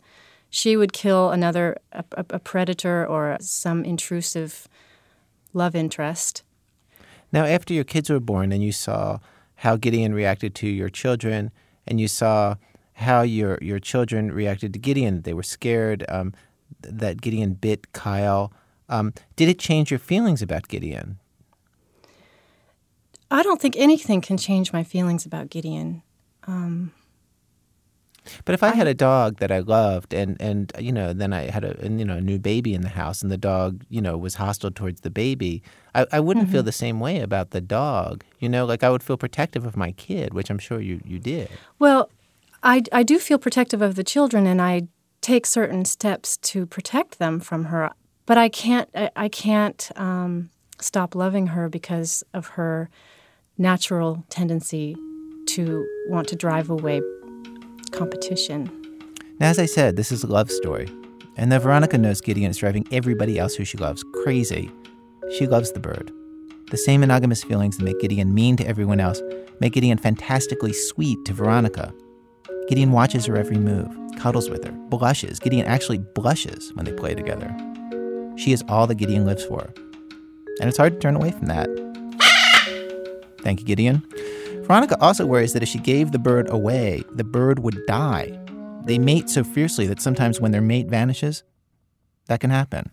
she 0.49 0.77
would 0.77 0.95
kill 0.95 1.31
another, 1.31 1.77
a, 1.93 2.05
a, 2.17 2.39
predator 2.39 3.07
or 3.07 3.37
some 3.41 3.85
intrusive 3.85 4.67
love 5.53 5.75
interest. 5.75 6.43
Now, 7.31 7.45
after 7.45 7.75
your 7.75 7.85
kids 7.85 8.09
were 8.09 8.19
born 8.19 8.51
and 8.51 8.63
you 8.63 8.73
saw 8.73 9.19
how 9.57 9.77
Gideon 9.77 10.15
reacted 10.15 10.55
to 10.57 10.67
your 10.67 10.89
children, 10.89 11.51
and 11.87 12.01
you 12.01 12.09
saw 12.09 12.57
how 12.95 13.23
your, 13.23 13.59
your 13.63 13.79
children 13.79 14.31
reacted 14.31 14.73
to 14.75 14.79
Gideon, 14.79 15.23
they 15.23 15.33
were 15.33 15.43
scared 15.43 16.05
um, 16.09 16.35
that 16.83 17.21
Gideon 17.21 17.55
bit 17.55 17.93
Kyle. 17.93 18.53
Um, 18.89 19.15
did 19.37 19.49
it 19.49 19.59
change 19.59 19.91
your 19.91 19.99
feelings 19.99 20.43
about 20.43 20.69
Gideon? 20.69 21.19
I 23.31 23.43
don't 23.43 23.61
think 23.61 23.77
anything 23.77 24.21
can 24.21 24.37
change 24.37 24.73
my 24.73 24.83
feelings 24.83 25.25
about 25.25 25.51
Gideon. 25.51 26.03
Um, 26.47 26.93
But 28.45 28.55
if 28.55 28.63
I, 28.63 28.75
had 28.75 28.87
a 28.87 28.95
dog 28.95 29.39
that 29.39 29.51
I 29.51 29.61
loved, 29.61 30.15
and 30.15 30.41
and 30.41 30.73
you 30.79 30.93
know, 30.93 31.13
then 31.13 31.33
I 31.33 31.51
had 31.51 31.65
a 31.65 31.77
you 31.83 32.05
know 32.05 32.17
a 32.17 32.21
new 32.21 32.39
baby 32.39 32.75
in 32.75 32.83
the 32.83 32.89
house, 32.89 33.23
and 33.23 33.31
the 33.31 33.37
dog 33.37 33.85
you 33.89 34.01
know 34.01 34.17
was 34.17 34.37
hostile 34.37 34.71
towards 34.71 35.01
the 35.01 35.11
baby, 35.11 35.63
I, 35.95 36.07
I 36.13 36.21
wouldn't 36.21 36.51
feel 36.51 36.63
the 36.63 36.73
same 36.73 37.01
way 37.01 37.21
about 37.21 37.51
the 37.51 37.61
dog. 37.61 38.25
You 38.39 38.49
know, 38.49 38.65
like 38.65 38.83
I 38.83 38.91
would 38.91 39.03
feel 39.03 39.17
protective 39.17 39.67
of 39.67 39.77
my 39.77 39.93
kid, 39.93 40.35
which 40.35 40.51
I'm 40.51 40.59
sure 40.59 40.81
you 40.81 41.01
you 41.05 41.19
did. 41.19 41.49
well, 41.79 42.11
I, 42.63 42.83
I 42.93 43.03
do 43.03 43.19
feel 43.19 43.39
protective 43.39 43.83
of 43.83 43.95
the 43.95 44.05
children, 44.05 44.47
and 44.47 44.61
I 44.61 44.89
take 45.21 45.47
certain 45.47 45.85
steps 45.85 46.37
to 46.39 46.67
protect 46.67 47.19
them 47.19 47.41
from 47.41 47.65
her. 47.67 47.91
But 48.27 48.39
I 48.39 48.49
can't 48.49 48.89
I, 48.95 49.11
I 49.17 49.29
can't 49.29 49.91
um, 49.97 50.51
stop 50.81 51.15
loving 51.15 51.49
her 51.49 51.69
because 51.69 52.25
of 52.33 52.49
her 52.49 52.89
natural 53.59 54.25
tendency 54.31 54.97
to 55.47 55.87
want 56.09 56.29
to 56.29 56.37
drive 56.37 56.71
away 56.71 57.01
competition. 57.93 58.71
Now, 59.39 59.49
as 59.49 59.59
I 59.59 59.67
said, 59.67 59.97
this 59.97 60.13
is 60.13 60.23
a 60.23 60.27
love 60.27 60.51
story. 60.51 60.89
And 61.37 61.51
though 61.51 61.59
Veronica 61.59 61.97
knows 61.97 62.21
Gideon 62.21 62.51
is 62.51 62.59
driving 62.59 62.87
everybody 62.93 63.39
else 63.39 63.55
who 63.55 63.65
she 63.65 63.79
loves 63.79 64.05
crazy, 64.23 64.71
she 65.39 65.47
loves 65.47 65.73
the 65.73 65.81
bird. 65.81 66.13
The 66.71 66.77
same 66.77 67.01
monogamous 67.01 67.43
feelings 67.43 67.79
that 67.79 67.85
make 67.85 68.01
Gideon 68.01 68.35
mean 68.35 68.57
to 68.57 68.67
everyone 68.67 69.01
else 69.01 69.21
make 69.61 69.73
Gideon 69.73 69.99
fantastically 69.99 70.73
sweet 70.73 71.25
to 71.25 71.33
Veronica. 71.33 71.93
Gideon 72.69 72.93
watches 72.93 73.27
her 73.27 73.37
every 73.37 73.59
move, 73.59 73.89
cuddles 74.19 74.49
with 74.49 74.65
her, 74.65 74.73
blushes. 74.73 75.39
Gideon 75.41 75.67
actually 75.67 75.99
blushes 75.99 76.73
when 76.75 76.85
they 76.85 76.93
play 76.93 77.15
together. 77.15 77.55
She 78.37 78.53
is 78.53 78.63
all 78.69 78.87
that 78.87 78.95
Gideon 78.97 79.27
lives 79.27 79.45
for. 79.45 79.73
And 80.61 80.69
it's 80.69 80.79
hard 80.79 80.93
to 80.93 80.99
turn 80.99 81.17
away 81.17 81.31
from 81.31 81.47
that. 81.47 81.69
Thank 83.43 83.61
you, 83.61 83.67
Gideon. 83.67 84.03
Veronica 84.63 84.97
also 85.01 85.27
worries 85.27 85.53
that 85.53 85.63
if 85.63 85.69
she 85.69 85.79
gave 85.79 86.13
the 86.13 86.19
bird 86.19 86.49
away, 86.51 87.03
the 87.15 87.25
bird 87.25 87.59
would 87.61 87.79
die. 87.87 88.39
They 88.85 88.99
mate 88.99 89.29
so 89.29 89.45
fiercely 89.45 89.87
that 89.87 90.01
sometimes 90.01 90.41
when 90.41 90.53
their 90.53 90.61
mate 90.61 90.89
vanishes, 90.89 91.43
that 92.27 92.41
can 92.41 92.51
happen. 92.51 92.91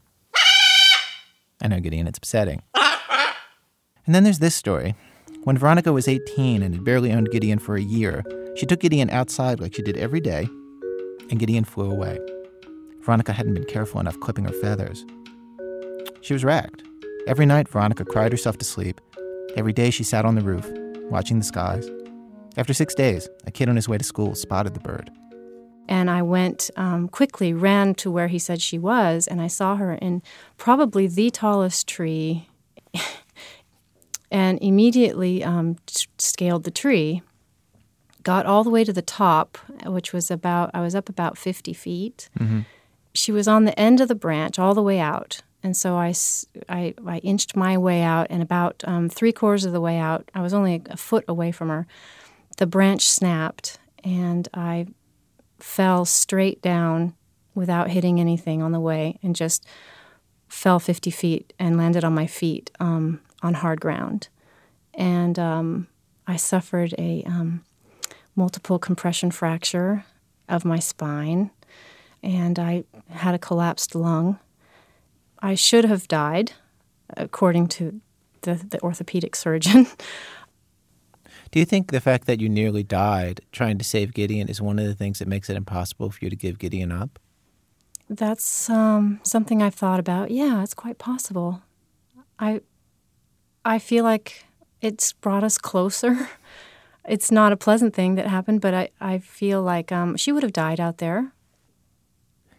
I 1.62 1.68
know, 1.68 1.80
Gideon, 1.80 2.08
it's 2.08 2.18
upsetting. 2.18 2.62
And 2.74 4.16
then 4.16 4.24
there's 4.24 4.40
this 4.40 4.56
story. 4.56 4.96
When 5.44 5.58
Veronica 5.58 5.94
was 5.94 6.08
18 6.08 6.64
and 6.64 6.74
had 6.74 6.84
barely 6.84 7.12
owned 7.12 7.32
Gideon 7.32 7.60
for 7.60 7.76
a 7.76 7.82
year, 7.82 8.24
she 8.56 8.66
took 8.66 8.80
Gideon 8.80 9.10
outside 9.10 9.60
like 9.60 9.76
she 9.76 9.82
did 9.82 9.98
every 9.98 10.20
day, 10.20 10.48
and 11.30 11.40
Gideon 11.40 11.64
flew 11.64 11.92
away. 11.92 12.20
Veronica 13.02 13.34
hadn't 13.34 13.54
been 13.54 13.66
careful 13.66 14.00
enough 14.00 14.20
clipping 14.20 14.46
her 14.46 14.54
feathers. 14.54 15.06
She 16.22 16.34
was 16.34 16.44
wrecked. 16.44 16.84
Every 17.28 17.46
night, 17.46 17.70
Veronica 17.70 18.06
cried 18.06 18.32
herself 18.32 18.58
to 18.58 18.66
sleep. 18.66 19.00
Every 19.56 19.74
day, 19.74 19.90
she 19.90 20.04
sat 20.04 20.26
on 20.26 20.36
the 20.36 20.42
roof, 20.42 20.66
watching 21.10 21.40
the 21.40 21.46
skies. 21.46 21.90
After 22.58 22.74
six 22.74 22.96
days, 22.96 23.30
a 23.46 23.52
kid 23.52 23.70
on 23.70 23.76
his 23.76 23.88
way 23.88 23.98
to 23.98 24.04
school 24.04 24.36
spotted 24.36 24.74
the 24.74 24.80
bird. 24.80 25.12
And 25.88 26.10
I 26.10 26.22
went 26.22 26.70
um, 26.76 27.08
quickly, 27.08 27.54
ran 27.54 27.96
to 27.96 28.12
where 28.12 28.28
he 28.28 28.40
said 28.40 28.62
she 28.62 28.78
was, 28.78 29.28
and 29.28 29.42
I 29.42 29.48
saw 29.48 29.76
her 29.76 29.94
in 29.94 30.22
probably 30.58 31.08
the 31.08 31.30
tallest 31.30 31.88
tree, 31.88 32.50
and 34.32 34.60
immediately 34.62 35.44
um, 35.44 35.78
scaled 36.18 36.64
the 36.64 36.72
tree. 36.72 37.22
Got 38.24 38.46
all 38.46 38.66
the 38.66 38.70
way 38.70 38.84
to 38.84 38.92
the 38.92 39.02
top, 39.02 39.58
which 39.86 40.12
was 40.12 40.30
about, 40.30 40.72
I 40.74 40.82
was 40.82 40.94
up 40.94 41.08
about 41.08 41.38
50 41.38 41.72
feet. 41.74 42.30
Mm-hmm. 42.38 42.62
She 43.14 43.32
was 43.32 43.48
on 43.48 43.64
the 43.64 43.80
end 43.80 44.02
of 44.02 44.10
the 44.10 44.16
branch, 44.16 44.60
all 44.60 44.74
the 44.74 44.84
way 44.84 45.00
out. 45.00 45.42
And 45.64 45.76
so 45.76 45.96
I, 45.96 46.14
I, 46.70 46.94
I 47.06 47.18
inched 47.20 47.56
my 47.56 47.78
way 47.78 48.02
out, 48.02 48.28
and 48.30 48.42
about 48.42 48.84
um, 48.86 49.10
three 49.10 49.32
quarters 49.32 49.66
of 49.66 49.74
the 49.74 49.82
way 49.82 49.98
out, 49.98 50.30
I 50.34 50.42
was 50.42 50.54
only 50.54 50.82
a 50.90 50.98
foot 50.98 51.26
away 51.28 51.52
from 51.52 51.70
her. 51.70 51.88
The 52.58 52.68
branch 52.68 53.08
snapped, 53.08 53.80
and 54.04 54.48
I 54.54 54.88
fell 55.60 56.06
straight 56.06 56.62
down 56.62 57.16
without 57.56 57.90
hitting 57.90 58.20
anything 58.20 58.62
on 58.62 58.72
the 58.72 58.80
way 58.80 59.18
and 59.24 59.36
just 59.36 59.66
fell 60.48 60.80
50 60.80 61.10
feet 61.12 61.54
and 61.60 61.78
landed 61.78 62.04
on 62.04 62.14
my 62.14 62.28
feet 62.28 62.72
um, 62.80 63.20
on 63.42 63.56
hard 63.56 63.82
ground. 63.82 64.30
And 64.94 65.38
um, 65.38 65.88
I 66.28 66.36
suffered 66.36 66.94
a 66.98 67.24
um, 67.26 67.64
multiple 68.36 68.80
compression 68.80 69.32
fracture 69.32 70.06
of 70.48 70.64
my 70.64 70.80
spine, 70.80 71.52
and 72.24 72.58
I 72.58 72.86
had 73.10 73.36
a 73.36 73.40
collapsed 73.40 73.96
lung. 73.96 74.40
I 75.40 75.56
should 75.56 75.86
have 75.86 76.08
died, 76.08 76.54
according 77.16 77.68
to 77.68 78.02
the, 78.42 78.56
the 78.56 78.82
orthopedic 78.82 79.36
surgeon. 79.36 79.88
Do 81.52 81.60
you 81.60 81.66
think 81.66 81.92
the 81.92 82.02
fact 82.02 82.28
that 82.28 82.42
you 82.42 82.50
nearly 82.50 82.84
died 82.84 83.42
trying 83.52 83.78
to 83.78 83.84
save 83.84 84.14
Gideon 84.14 84.50
is 84.50 84.62
one 84.62 84.80
of 84.80 84.86
the 84.86 84.94
things 84.94 85.20
that 85.20 85.28
makes 85.28 85.50
it 85.50 85.56
impossible 85.56 86.12
for 86.12 86.20
you 86.22 86.30
to 86.30 86.36
give 86.36 86.60
Gideon 86.60 86.92
up? 86.92 87.20
That's 88.10 88.70
um, 88.70 89.20
something 89.24 89.62
I've 89.62 89.76
thought 89.76 90.00
about. 90.00 90.32
Yeah, 90.32 90.62
it's 90.64 90.74
quite 90.74 90.98
possible. 90.98 91.62
I, 92.40 92.62
I 93.64 93.80
feel 93.80 94.04
like 94.04 94.46
it's 94.82 95.14
brought 95.14 95.44
us 95.44 95.58
closer. 95.58 96.30
It's 97.08 97.32
not 97.32 97.54
a 97.54 97.58
pleasant 97.58 97.96
thing 97.96 98.16
that 98.16 98.28
happened, 98.28 98.60
but 98.60 98.74
I, 98.74 98.90
I 99.00 99.20
feel 99.20 99.64
like 99.64 99.94
um, 99.94 100.18
she 100.18 100.34
would 100.34 100.44
have 100.44 100.52
died 100.52 100.82
out 100.82 100.98
there. 100.98 101.32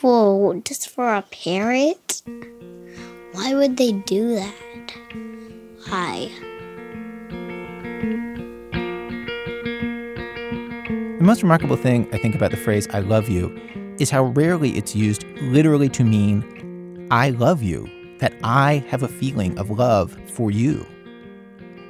Whoa, 0.00 0.62
just 0.64 0.88
for 0.88 1.14
a 1.14 1.20
parrot? 1.22 2.22
Why 3.32 3.54
would 3.54 3.76
they 3.76 3.92
do 3.92 4.36
that? 4.36 4.54
Why? 5.88 6.30
The 11.24 11.28
most 11.28 11.42
remarkable 11.42 11.76
thing 11.76 12.06
I 12.12 12.18
think 12.18 12.34
about 12.34 12.50
the 12.50 12.58
phrase 12.58 12.86
I 12.92 13.00
love 13.00 13.30
you 13.30 13.58
is 13.98 14.10
how 14.10 14.24
rarely 14.24 14.76
it's 14.76 14.94
used 14.94 15.24
literally 15.40 15.88
to 15.88 16.04
mean 16.04 17.08
I 17.10 17.30
love 17.30 17.62
you, 17.62 17.88
that 18.18 18.34
I 18.44 18.84
have 18.88 19.02
a 19.02 19.08
feeling 19.08 19.58
of 19.58 19.70
love 19.70 20.14
for 20.28 20.50
you. 20.50 20.86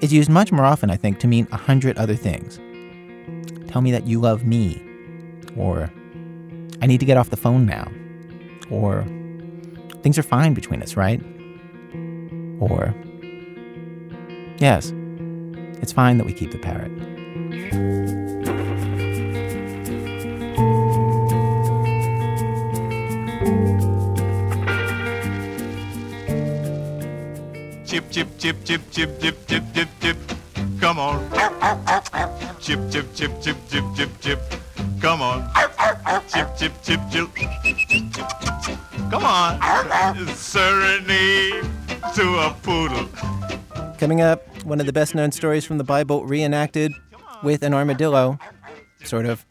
It's 0.01 0.13
used 0.13 0.31
much 0.31 0.53
more 0.53 0.65
often, 0.65 0.89
I 0.89 0.97
think, 0.97 1.19
to 1.19 1.27
mean 1.27 1.49
a 1.51 1.57
hundred 1.57 1.99
other 1.99 2.15
things. 2.15 2.61
Tell 3.69 3.83
me 3.83 3.91
that 3.91 4.07
you 4.07 4.21
love 4.21 4.45
me. 4.45 4.81
Or, 5.57 5.91
I 6.81 6.87
need 6.87 7.01
to 7.01 7.07
get 7.07 7.17
off 7.17 7.31
the 7.31 7.37
phone 7.37 7.67
now. 7.67 7.91
Or, 8.71 9.03
things 10.05 10.17
are 10.17 10.23
fine 10.23 10.55
between 10.55 10.81
us, 10.81 10.97
right? 10.97 11.21
Or, 12.61 12.95
yes, 14.59 14.93
it's 15.83 15.91
fine 15.91 16.19
that 16.19 16.25
we 16.25 16.33
keep 16.33 16.53
the 16.53 16.59
parrot. 16.59 18.14
Chip, 27.95 28.11
chip, 28.11 28.29
chip, 28.39 28.65
chip, 28.65 28.91
chip, 28.91 29.21
chip, 29.21 29.47
chip, 29.47 29.63
chip, 29.73 29.89
chip. 30.01 30.17
Come 30.81 30.99
on. 30.99 31.31
Chip, 32.61 32.81
chip, 32.91 33.15
chip, 33.15 33.31
chip, 33.41 33.57
chip, 33.71 33.85
chip, 33.95 34.11
chip. 34.21 34.41
Come 35.01 35.23
on. 35.23 35.49
Chip, 36.27 36.49
chip, 36.59 36.73
chip, 36.83 37.01
chip. 37.09 37.29
Come 39.13 39.25
on. 39.25 40.27
Serenade 40.35 41.65
to 42.17 42.39
a 42.39 42.57
poodle. 42.65 43.07
Coming 43.99 44.21
up, 44.21 44.43
one 44.65 44.81
of 44.81 44.87
the 44.87 44.93
best 44.93 45.15
known 45.15 45.31
stories 45.31 45.65
from 45.65 45.79
the 45.79 45.85
Bible 45.85 46.25
reenacted 46.27 46.93
with 47.45 47.63
an 47.63 47.73
armadillo. 47.73 48.41
Sort 49.05 49.25
of. 49.25 49.47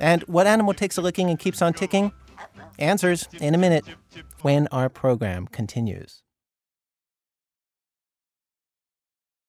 And 0.00 0.22
what 0.22 0.46
animal 0.46 0.72
takes 0.72 0.96
a 0.96 1.02
licking 1.02 1.28
and 1.28 1.38
keeps 1.38 1.60
on 1.60 1.74
ticking? 1.74 2.10
Answers 2.78 3.28
in 3.38 3.54
a 3.54 3.58
minute 3.58 3.84
when 4.40 4.66
our 4.68 4.88
program 4.88 5.46
continues. 5.46 6.22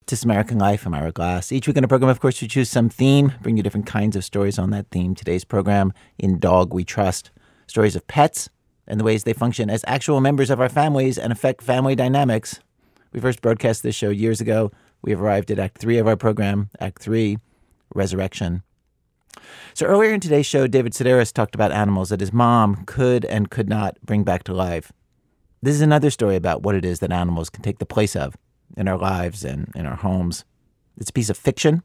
This 0.09 0.23
American 0.23 0.57
Life. 0.57 0.85
I'm 0.85 0.93
Ira 0.93 1.11
Glass. 1.11 1.51
Each 1.51 1.67
week 1.67 1.75
in 1.75 1.81
the 1.81 1.87
program, 1.89 2.09
of 2.09 2.21
course, 2.21 2.41
we 2.41 2.47
choose 2.47 2.69
some 2.69 2.87
theme, 2.87 3.33
bring 3.41 3.57
you 3.57 3.63
different 3.63 3.87
kinds 3.87 4.15
of 4.15 4.23
stories 4.23 4.57
on 4.57 4.69
that 4.69 4.89
theme. 4.89 5.13
Today's 5.13 5.43
program, 5.43 5.91
In 6.17 6.39
Dog 6.39 6.73
We 6.73 6.85
Trust, 6.85 7.29
stories 7.67 7.93
of 7.93 8.07
pets 8.07 8.49
and 8.87 9.01
the 9.01 9.03
ways 9.03 9.25
they 9.25 9.33
function 9.33 9.69
as 9.69 9.83
actual 9.85 10.21
members 10.21 10.49
of 10.49 10.61
our 10.61 10.69
families 10.69 11.17
and 11.17 11.33
affect 11.33 11.61
family 11.61 11.93
dynamics. 11.93 12.61
We 13.11 13.19
first 13.19 13.41
broadcast 13.41 13.83
this 13.83 13.95
show 13.95 14.09
years 14.09 14.39
ago. 14.39 14.71
We 15.01 15.11
have 15.11 15.21
arrived 15.21 15.51
at 15.51 15.59
Act 15.59 15.77
Three 15.77 15.97
of 15.97 16.07
our 16.07 16.15
program, 16.15 16.69
Act 16.79 17.01
Three, 17.01 17.39
Resurrection. 17.93 18.63
So 19.73 19.87
earlier 19.87 20.13
in 20.13 20.21
today's 20.21 20.45
show, 20.45 20.67
David 20.67 20.93
Sedaris 20.93 21.33
talked 21.33 21.53
about 21.53 21.73
animals 21.73 22.07
that 22.09 22.21
his 22.21 22.31
mom 22.31 22.85
could 22.85 23.25
and 23.25 23.51
could 23.51 23.67
not 23.67 23.97
bring 24.05 24.23
back 24.23 24.45
to 24.45 24.53
life. 24.53 24.89
This 25.61 25.75
is 25.75 25.81
another 25.81 26.11
story 26.11 26.37
about 26.37 26.63
what 26.63 26.75
it 26.75 26.85
is 26.85 26.99
that 26.99 27.11
animals 27.11 27.49
can 27.49 27.61
take 27.61 27.79
the 27.79 27.85
place 27.85 28.15
of 28.15 28.37
in 28.75 28.87
our 28.87 28.97
lives 28.97 29.43
and 29.43 29.71
in 29.75 29.85
our 29.85 29.95
homes. 29.95 30.43
It's 30.97 31.09
a 31.09 31.13
piece 31.13 31.29
of 31.29 31.37
fiction 31.37 31.83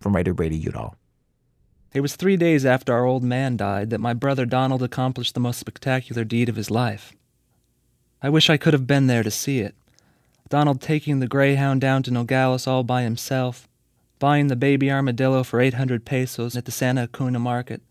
from 0.00 0.14
writer 0.14 0.32
Brady 0.32 0.56
Udall. 0.56 0.96
It 1.94 2.00
was 2.00 2.16
three 2.16 2.36
days 2.36 2.64
after 2.64 2.92
our 2.94 3.04
old 3.04 3.22
man 3.22 3.56
died 3.56 3.90
that 3.90 4.00
my 4.00 4.14
brother 4.14 4.46
Donald 4.46 4.82
accomplished 4.82 5.34
the 5.34 5.40
most 5.40 5.58
spectacular 5.58 6.24
deed 6.24 6.48
of 6.48 6.56
his 6.56 6.70
life. 6.70 7.12
I 8.22 8.30
wish 8.30 8.48
I 8.48 8.56
could 8.56 8.72
have 8.72 8.86
been 8.86 9.08
there 9.08 9.22
to 9.22 9.30
see 9.30 9.60
it. 9.60 9.74
Donald 10.48 10.80
taking 10.80 11.18
the 11.18 11.26
Greyhound 11.26 11.80
down 11.80 12.02
to 12.04 12.10
Nogales 12.10 12.66
all 12.66 12.82
by 12.82 13.02
himself, 13.02 13.68
buying 14.18 14.46
the 14.46 14.56
baby 14.56 14.90
armadillo 14.90 15.42
for 15.42 15.60
800 15.60 16.04
pesos 16.04 16.56
at 16.56 16.64
the 16.64 16.70
Santa 16.70 17.02
Acuna 17.02 17.38
market, 17.38 17.82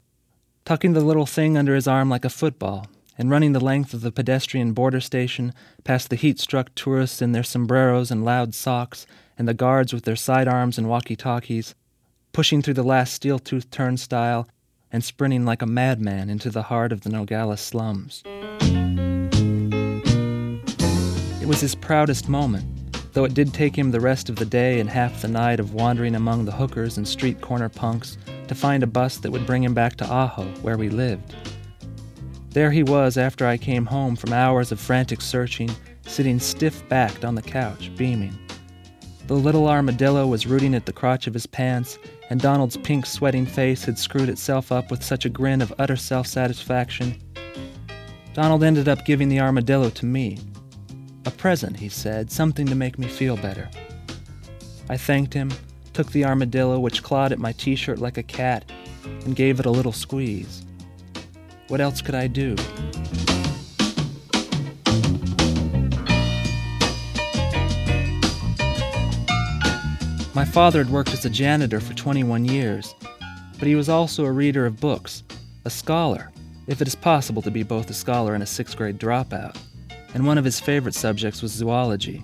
tucking 0.64 0.94
the 0.94 1.02
little 1.02 1.26
thing 1.26 1.58
under 1.58 1.76
his 1.76 1.88
arm 1.88 2.10
like 2.10 2.24
a 2.24 2.30
football, 2.30 2.88
and 3.22 3.30
running 3.30 3.54
the 3.54 3.64
length 3.64 3.94
of 3.94 4.02
the 4.02 4.12
pedestrian 4.12 4.74
border 4.74 5.00
station 5.00 5.54
past 5.84 6.10
the 6.10 6.16
heat 6.16 6.40
struck 6.40 6.74
tourists 6.74 7.22
in 7.22 7.34
their 7.34 7.44
sombreros 7.44 8.10
and 8.10 8.26
loud 8.26 8.56
socks, 8.56 9.06
and 9.38 9.48
the 9.48 9.54
guards 9.54 9.94
with 9.94 10.06
their 10.06 10.16
sidearms 10.16 10.80
and 10.80 10.90
walkie 10.90 11.16
talkies, 11.16 11.76
pushing 12.34 12.64
through 12.64 12.74
the 12.74 12.82
last 12.82 13.14
steel 13.14 13.38
toothed 13.38 13.72
turnstile 13.72 14.48
and 14.92 15.04
sprinting 15.04 15.46
like 15.46 15.62
a 15.62 15.68
madman 15.68 16.32
into 16.32 16.50
the 16.50 16.64
heart 16.64 16.92
of 16.92 17.02
the 17.02 17.10
Nogales 17.10 17.62
slums. 17.62 18.24
It 21.40 21.48
was 21.48 21.62
his 21.62 21.76
proudest 21.76 22.28
moment, 22.28 22.66
though 23.14 23.26
it 23.26 23.36
did 23.36 23.54
take 23.54 23.78
him 23.78 23.92
the 23.92 24.00
rest 24.00 24.30
of 24.30 24.38
the 24.38 24.46
day 24.46 24.80
and 24.80 24.90
half 24.90 25.22
the 25.22 25.28
night 25.28 25.60
of 25.60 25.76
wandering 25.76 26.16
among 26.16 26.46
the 26.46 26.54
hookers 26.54 26.98
and 26.98 27.08
street 27.08 27.40
corner 27.40 27.70
punks 27.70 28.18
to 28.48 28.56
find 28.56 28.82
a 28.82 28.88
bus 28.88 29.18
that 29.18 29.30
would 29.30 29.46
bring 29.46 29.64
him 29.64 29.76
back 29.76 29.96
to 29.98 30.06
Ajo, 30.06 30.46
where 30.64 30.80
we 30.80 30.90
lived. 30.90 31.36
There 32.52 32.72
he 32.72 32.84
was 32.84 33.18
after 33.18 33.48
I 33.48 33.56
came 33.56 33.86
home 33.86 34.18
from 34.18 34.34
hours 34.34 34.74
of 34.74 34.80
frantic 34.80 35.22
searching, 35.22 35.70
sitting 36.06 36.38
stiff 36.38 36.88
backed 36.90 37.24
on 37.24 37.36
the 37.36 37.42
couch, 37.42 37.90
beaming. 37.96 38.38
The 39.28 39.36
little 39.36 39.70
armadillo 39.70 40.28
was 40.28 40.46
rooting 40.46 40.76
at 40.76 40.86
the 40.86 40.92
crotch 40.92 41.28
of 41.28 41.34
his 41.34 41.46
pants, 41.46 41.98
and 42.30 42.42
Donald's 42.42 42.76
pink, 42.76 43.06
sweating 43.06 43.46
face 43.46 43.86
had 43.86 43.98
screwed 43.98 44.28
itself 44.28 44.70
up 44.70 44.92
with 44.92 45.02
such 45.02 45.24
a 45.24 45.30
grin 45.30 45.62
of 45.62 45.74
utter 45.80 45.96
self 45.96 46.28
satisfaction. 46.28 47.16
Donald 48.34 48.66
ended 48.66 48.90
up 48.90 49.06
giving 49.06 49.30
the 49.30 49.40
armadillo 49.40 49.90
to 49.90 50.06
me. 50.06 50.38
A 51.26 51.32
present, 51.32 51.78
he 51.78 51.88
said, 51.88 52.30
something 52.30 52.66
to 52.66 52.76
make 52.76 53.00
me 53.00 53.08
feel 53.08 53.38
better. 53.38 53.70
I 54.90 54.98
thanked 54.98 55.34
him, 55.34 55.52
took 55.94 56.12
the 56.12 56.26
armadillo, 56.26 56.80
which 56.80 57.02
clawed 57.02 57.32
at 57.32 57.40
my 57.40 57.54
t 57.54 57.78
shirt 57.78 58.00
like 58.00 58.18
a 58.18 58.24
cat, 58.24 58.70
and 59.06 59.38
gave 59.38 59.62
it 59.62 59.66
a 59.66 59.72
little 59.72 59.94
squeeze. 59.94 60.66
What 61.72 61.80
else 61.80 62.02
could 62.02 62.16
I 62.16 62.28
do? 62.28 62.58
My 70.36 70.44
father 70.44 70.84
had 70.84 70.92
worked 70.92 71.14
as 71.14 71.24
a 71.24 71.30
janitor 71.30 71.80
for 71.80 71.94
21 71.94 72.44
years, 72.44 72.94
but 73.58 73.70
he 73.70 73.76
was 73.76 73.88
also 73.88 74.26
a 74.26 74.32
reader 74.34 74.66
of 74.66 74.82
books, 74.82 75.24
a 75.64 75.70
scholar, 75.70 76.34
if 76.68 76.82
it 76.82 76.90
is 76.90 76.96
possible 76.96 77.42
to 77.42 77.50
be 77.50 77.64
both 77.64 77.90
a 77.90 77.94
scholar 77.94 78.34
and 78.34 78.44
a 78.44 78.46
sixth 78.46 78.76
grade 78.76 79.00
dropout, 79.00 79.56
and 80.14 80.28
one 80.28 80.38
of 80.38 80.44
his 80.44 80.60
favorite 80.60 80.94
subjects 80.94 81.42
was 81.42 81.54
zoology. 81.54 82.22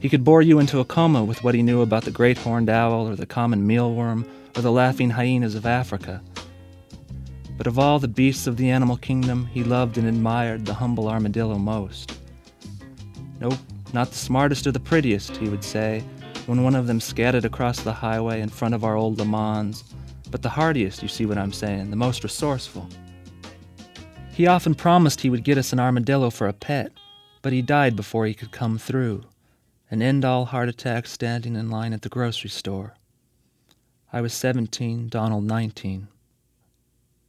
He 0.00 0.08
could 0.08 0.24
bore 0.24 0.40
you 0.40 0.60
into 0.60 0.80
a 0.80 0.84
coma 0.86 1.22
with 1.22 1.44
what 1.44 1.54
he 1.54 1.62
knew 1.62 1.82
about 1.82 2.04
the 2.04 2.10
great 2.10 2.38
horned 2.38 2.70
owl 2.70 3.06
or 3.06 3.16
the 3.16 3.26
common 3.26 3.68
mealworm 3.68 4.26
or 4.56 4.62
the 4.62 4.72
laughing 4.72 5.10
hyenas 5.10 5.54
of 5.54 5.66
Africa. 5.66 6.22
But 7.56 7.66
of 7.66 7.78
all 7.78 7.98
the 7.98 8.08
beasts 8.08 8.46
of 8.46 8.56
the 8.56 8.70
animal 8.70 8.96
kingdom, 8.96 9.46
he 9.46 9.64
loved 9.64 9.98
and 9.98 10.06
admired 10.06 10.66
the 10.66 10.74
humble 10.74 11.08
armadillo 11.08 11.56
most. 11.56 12.18
Nope, 13.40 13.58
not 13.92 14.10
the 14.10 14.18
smartest 14.18 14.66
or 14.66 14.72
the 14.72 14.80
prettiest, 14.80 15.36
he 15.36 15.48
would 15.48 15.64
say, 15.64 16.04
when 16.46 16.62
one 16.62 16.74
of 16.74 16.86
them 16.86 17.00
scadded 17.00 17.44
across 17.44 17.80
the 17.80 17.92
highway 17.92 18.40
in 18.40 18.48
front 18.48 18.74
of 18.74 18.84
our 18.84 18.96
old 18.96 19.18
Le 19.18 19.24
Mans, 19.24 19.84
but 20.30 20.42
the 20.42 20.48
hardiest, 20.48 21.02
you 21.02 21.08
see 21.08 21.26
what 21.26 21.38
I'm 21.38 21.52
saying, 21.52 21.90
the 21.90 21.96
most 21.96 22.22
resourceful. 22.22 22.88
He 24.32 24.46
often 24.46 24.74
promised 24.74 25.20
he 25.20 25.30
would 25.30 25.44
get 25.44 25.56
us 25.56 25.72
an 25.72 25.80
armadillo 25.80 26.30
for 26.30 26.46
a 26.46 26.52
pet, 26.52 26.92
but 27.42 27.52
he 27.52 27.62
died 27.62 27.96
before 27.96 28.26
he 28.26 28.34
could 28.34 28.52
come 28.52 28.76
through, 28.76 29.22
an 29.90 30.02
end 30.02 30.24
all 30.24 30.44
heart 30.44 30.68
attack 30.68 31.06
standing 31.06 31.56
in 31.56 31.70
line 31.70 31.92
at 31.92 32.02
the 32.02 32.08
grocery 32.08 32.50
store. 32.50 32.94
I 34.12 34.20
was 34.20 34.34
17, 34.34 35.08
Donald 35.08 35.44
19. 35.44 36.08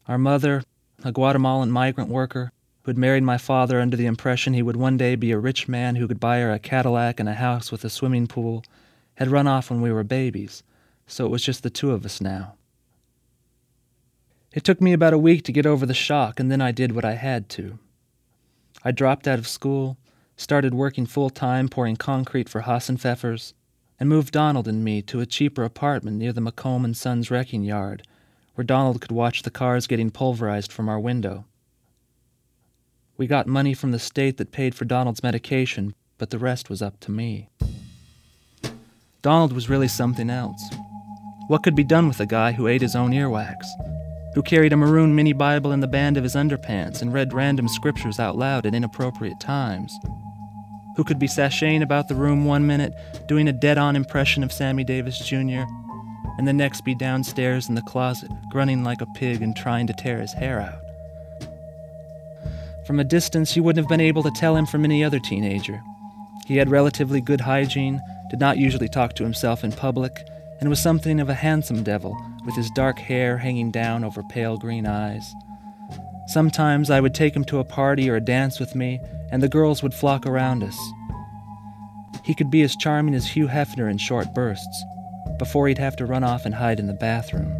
Our 0.08 0.18
mother, 0.18 0.64
a 1.04 1.12
Guatemalan 1.12 1.70
migrant 1.70 2.10
worker, 2.10 2.54
who 2.84 2.92
had 2.92 2.98
married 2.98 3.24
my 3.24 3.38
father 3.38 3.82
under 3.82 3.98
the 3.98 4.06
impression 4.06 4.54
he 4.54 4.62
would 4.62 4.78
one 4.78 4.96
day 4.96 5.16
be 5.16 5.32
a 5.32 5.38
rich 5.38 5.68
man 5.68 5.98
who 5.98 6.08
could 6.08 6.20
buy 6.20 6.40
her 6.40 6.52
a 6.52 6.60
Cadillac 6.60 7.20
and 7.20 7.28
a 7.28 7.34
house 7.34 7.72
with 7.74 7.84
a 7.84 7.90
swimming 7.90 8.26
pool, 8.26 8.64
had 9.16 9.28
run 9.28 9.48
off 9.48 9.70
when 9.70 9.82
we 9.82 9.92
were 9.92 10.06
babies, 10.06 10.64
so 11.08 11.26
it 11.26 11.30
was 11.30 11.44
just 11.44 11.62
the 11.62 11.70
two 11.70 11.92
of 11.92 12.06
us 12.06 12.22
now. 12.22 12.54
It 14.54 14.64
took 14.64 14.80
me 14.80 14.94
about 14.94 15.14
a 15.14 15.18
week 15.18 15.44
to 15.44 15.52
get 15.52 15.66
over 15.66 15.86
the 15.86 15.94
shock, 15.94 16.40
and 16.40 16.50
then 16.50 16.62
I 16.62 16.72
did 16.72 16.94
what 16.94 17.04
I 17.04 17.16
had 17.16 17.50
to. 17.50 17.78
I 18.84 18.92
dropped 18.92 19.28
out 19.28 19.40
of 19.40 19.48
school, 19.48 19.98
started 20.38 20.74
working 20.74 21.06
full 21.06 21.30
time 21.30 21.68
pouring 21.68 21.98
concrete 21.98 22.48
for 22.48 22.62
Hassenpfeffers, 22.62 23.54
and 24.00 24.08
moved 24.08 24.32
Donald 24.32 24.70
and 24.70 24.86
me 24.86 25.02
to 25.02 25.20
a 25.20 25.26
cheaper 25.26 25.66
apartment 25.66 26.18
near 26.18 26.32
the 26.32 26.42
McComb 26.42 26.86
and 26.86 26.96
Sons 26.96 27.30
wrecking 27.30 27.64
yard, 27.64 28.04
where 28.58 28.66
Donald 28.66 29.00
could 29.00 29.12
watch 29.12 29.44
the 29.44 29.52
cars 29.52 29.86
getting 29.86 30.10
pulverized 30.10 30.72
from 30.72 30.90
our 30.90 31.00
window. 31.00 31.46
We 33.16 33.28
got 33.28 33.46
money 33.46 33.76
from 33.76 33.92
the 33.92 34.00
state 34.00 34.38
that 34.38 34.52
paid 34.52 34.74
for 34.74 34.84
Donald's 34.84 35.22
medication, 35.22 35.94
but 36.18 36.32
the 36.32 36.40
rest 36.40 36.68
was 36.68 36.82
up 36.82 37.00
to 37.02 37.12
me. 37.12 37.50
Donald 39.22 39.54
was 39.54 39.70
really 39.70 39.88
something 39.88 40.32
else. 40.32 40.74
What 41.48 41.62
could 41.62 41.76
be 41.76 41.84
done 41.84 42.08
with 42.08 42.20
a 42.20 42.26
guy 42.26 42.54
who 42.54 42.66
ate 42.66 42.82
his 42.82 42.96
own 42.96 43.12
earwax, 43.12 43.58
who 44.34 44.42
carried 44.42 44.74
a 44.74 44.78
maroon 44.78 45.14
mini 45.14 45.34
Bible 45.34 45.72
in 45.72 45.82
the 45.82 45.88
band 45.88 46.18
of 46.18 46.24
his 46.24 46.34
underpants 46.34 47.04
and 47.04 47.14
read 47.14 47.34
random 47.34 47.68
scriptures 47.68 48.20
out 48.20 48.40
loud 48.40 48.66
at 48.66 48.74
inappropriate 48.74 49.40
times? 49.40 49.96
Who 50.96 51.04
could 51.04 51.20
be 51.20 51.28
sashaying 51.28 51.84
about 51.84 52.08
the 52.08 52.16
room 52.16 52.46
one 52.46 52.66
minute, 52.66 52.96
doing 53.28 53.48
a 53.48 53.54
dead 53.54 53.78
on 53.78 53.96
impression 53.96 54.44
of 54.44 54.52
Sammy 54.52 54.84
Davis 54.84 55.20
Jr., 55.20 55.66
and 56.38 56.48
the 56.48 56.54
next 56.54 56.82
be 56.82 56.96
downstairs 56.96 57.70
in 57.70 57.76
the 57.76 57.82
closet, 57.82 58.32
grunting 58.50 58.84
like 58.84 59.02
a 59.02 59.08
pig 59.08 59.42
and 59.42 59.56
trying 59.56 59.88
to 59.88 59.94
tear 59.94 60.20
his 60.20 60.34
hair 60.34 60.60
out? 60.60 60.82
From 62.86 63.00
a 63.00 63.04
distance, 63.04 63.56
you 63.56 63.64
wouldn't 63.64 63.84
have 63.84 63.90
been 63.90 64.00
able 64.00 64.24
to 64.24 64.32
tell 64.32 64.56
him 64.56 64.66
from 64.66 64.86
any 64.86 65.04
other 65.04 65.20
teenager. 65.20 65.82
He 66.46 66.58
had 66.58 66.72
relatively 66.72 67.20
good 67.20 67.42
hygiene, 67.42 68.02
did 68.30 68.40
not 68.40 68.58
usually 68.58 68.88
talk 68.88 69.14
to 69.16 69.24
himself 69.24 69.64
in 69.64 69.72
public, 69.74 70.26
and 70.60 70.70
was 70.70 70.80
something 70.80 71.20
of 71.20 71.30
a 71.30 71.34
handsome 71.34 71.84
devil, 71.84 72.18
with 72.46 72.56
his 72.56 72.72
dark 72.72 72.98
hair 73.00 73.38
hanging 73.38 73.72
down 73.72 74.04
over 74.04 74.24
pale 74.24 74.58
green 74.58 74.86
eyes. 74.86 75.34
Sometimes 76.28 76.90
I 76.90 77.02
would 77.02 77.14
take 77.14 77.36
him 77.36 77.44
to 77.46 77.60
a 77.60 77.66
party 77.66 78.10
or 78.10 78.16
a 78.16 78.22
dance 78.22 78.60
with 78.60 78.76
me, 78.76 79.02
and 79.32 79.44
the 79.44 79.50
girls 79.50 79.84
would 79.84 79.94
flock 79.94 80.26
around 80.26 80.64
us. 80.64 80.78
He 82.24 82.34
could 82.34 82.50
be 82.50 82.62
as 82.62 82.76
charming 82.76 83.16
as 83.16 83.28
Hugh 83.28 83.48
Hefner 83.48 83.90
in 83.90 83.98
short 83.98 84.34
bursts, 84.34 84.84
before 85.38 85.68
he'd 85.68 85.78
have 85.78 85.96
to 85.98 86.06
run 86.06 86.24
off 86.24 86.46
and 86.46 86.56
hide 86.56 86.80
in 86.80 86.88
the 86.88 86.94
bathroom. 86.94 87.56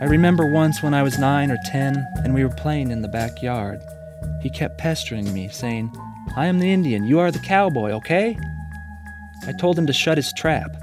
I 0.00 0.06
remember 0.06 0.46
once 0.46 0.82
when 0.82 0.92
I 0.92 1.02
was 1.02 1.18
nine 1.18 1.50
or 1.50 1.58
ten 1.64 2.06
and 2.24 2.34
we 2.34 2.44
were 2.44 2.54
playing 2.54 2.90
in 2.90 3.00
the 3.00 3.08
backyard. 3.08 3.80
He 4.42 4.50
kept 4.50 4.76
pestering 4.76 5.32
me, 5.32 5.48
saying, 5.48 5.96
I 6.36 6.46
am 6.46 6.58
the 6.58 6.70
Indian, 6.70 7.04
you 7.04 7.20
are 7.20 7.30
the 7.30 7.38
cowboy, 7.38 7.90
okay? 7.92 8.38
I 9.46 9.52
told 9.52 9.78
him 9.78 9.86
to 9.86 9.92
shut 9.92 10.18
his 10.18 10.32
trap. 10.32 10.76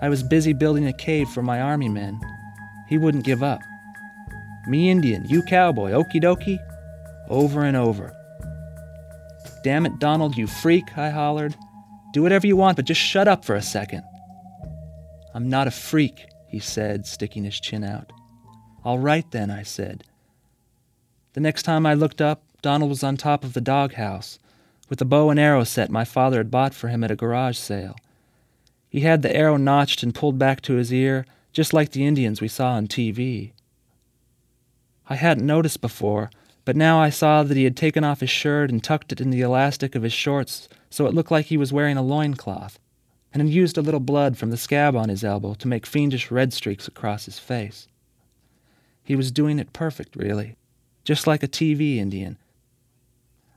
I 0.00 0.08
was 0.08 0.22
busy 0.22 0.52
building 0.52 0.86
a 0.86 0.92
cave 0.92 1.28
for 1.28 1.42
my 1.42 1.60
army 1.60 1.88
men. 1.88 2.20
He 2.86 2.96
wouldn't 2.96 3.24
give 3.24 3.42
up. 3.42 3.60
Me 4.66 4.90
Indian, 4.90 5.24
you 5.26 5.42
cowboy, 5.42 5.90
okie 5.92 6.22
dokie? 6.22 6.58
Over 7.28 7.64
and 7.64 7.76
over. 7.76 8.14
Damn 9.62 9.86
it, 9.86 9.98
Donald, 9.98 10.36
you 10.36 10.46
freak, 10.46 10.96
I 10.96 11.10
hollered. 11.10 11.54
Do 12.12 12.22
whatever 12.22 12.46
you 12.46 12.56
want, 12.56 12.76
but 12.76 12.84
just 12.84 13.00
shut 13.00 13.28
up 13.28 13.44
for 13.44 13.54
a 13.54 13.62
second. 13.62 14.02
I'm 15.34 15.48
not 15.48 15.66
a 15.66 15.70
freak, 15.70 16.26
he 16.48 16.58
said, 16.58 17.06
sticking 17.06 17.44
his 17.44 17.60
chin 17.60 17.84
out. 17.84 18.12
All 18.84 18.98
right 18.98 19.30
then, 19.30 19.50
I 19.50 19.62
said. 19.62 20.04
The 21.34 21.40
next 21.40 21.62
time 21.62 21.86
I 21.86 21.94
looked 21.94 22.20
up, 22.20 22.42
Donald 22.62 22.90
was 22.90 23.04
on 23.04 23.16
top 23.16 23.44
of 23.44 23.52
the 23.52 23.60
doghouse, 23.60 24.38
with 24.88 25.00
a 25.00 25.04
bow 25.04 25.30
and 25.30 25.38
arrow 25.38 25.64
set 25.64 25.90
my 25.90 26.04
father 26.04 26.38
had 26.38 26.50
bought 26.50 26.74
for 26.74 26.88
him 26.88 27.04
at 27.04 27.10
a 27.10 27.16
garage 27.16 27.56
sale. 27.56 27.96
He 28.88 29.00
had 29.00 29.22
the 29.22 29.34
arrow 29.34 29.56
notched 29.56 30.02
and 30.02 30.14
pulled 30.14 30.38
back 30.38 30.60
to 30.62 30.74
his 30.74 30.92
ear, 30.92 31.26
just 31.52 31.72
like 31.72 31.92
the 31.92 32.04
Indians 32.04 32.40
we 32.40 32.48
saw 32.48 32.72
on 32.72 32.88
TV. 32.88 33.52
I 35.10 35.16
hadn't 35.16 35.44
noticed 35.44 35.80
before, 35.80 36.30
but 36.64 36.76
now 36.76 37.00
I 37.00 37.10
saw 37.10 37.42
that 37.42 37.56
he 37.56 37.64
had 37.64 37.76
taken 37.76 38.04
off 38.04 38.20
his 38.20 38.30
shirt 38.30 38.70
and 38.70 38.82
tucked 38.82 39.10
it 39.10 39.20
in 39.20 39.30
the 39.30 39.40
elastic 39.40 39.96
of 39.96 40.04
his 40.04 40.12
shorts 40.12 40.68
so 40.88 41.06
it 41.06 41.14
looked 41.14 41.32
like 41.32 41.46
he 41.46 41.56
was 41.56 41.72
wearing 41.72 41.96
a 41.96 42.02
loincloth, 42.02 42.78
and 43.34 43.42
had 43.42 43.50
used 43.50 43.76
a 43.76 43.82
little 43.82 44.00
blood 44.00 44.38
from 44.38 44.50
the 44.50 44.56
scab 44.56 44.94
on 44.94 45.08
his 45.08 45.24
elbow 45.24 45.54
to 45.54 45.68
make 45.68 45.84
fiendish 45.84 46.30
red 46.30 46.52
streaks 46.52 46.86
across 46.86 47.24
his 47.24 47.40
face. 47.40 47.88
He 49.02 49.16
was 49.16 49.32
doing 49.32 49.58
it 49.58 49.72
perfect, 49.72 50.14
really, 50.14 50.56
just 51.04 51.26
like 51.26 51.42
a 51.42 51.48
TV 51.48 51.96
Indian. 51.96 52.38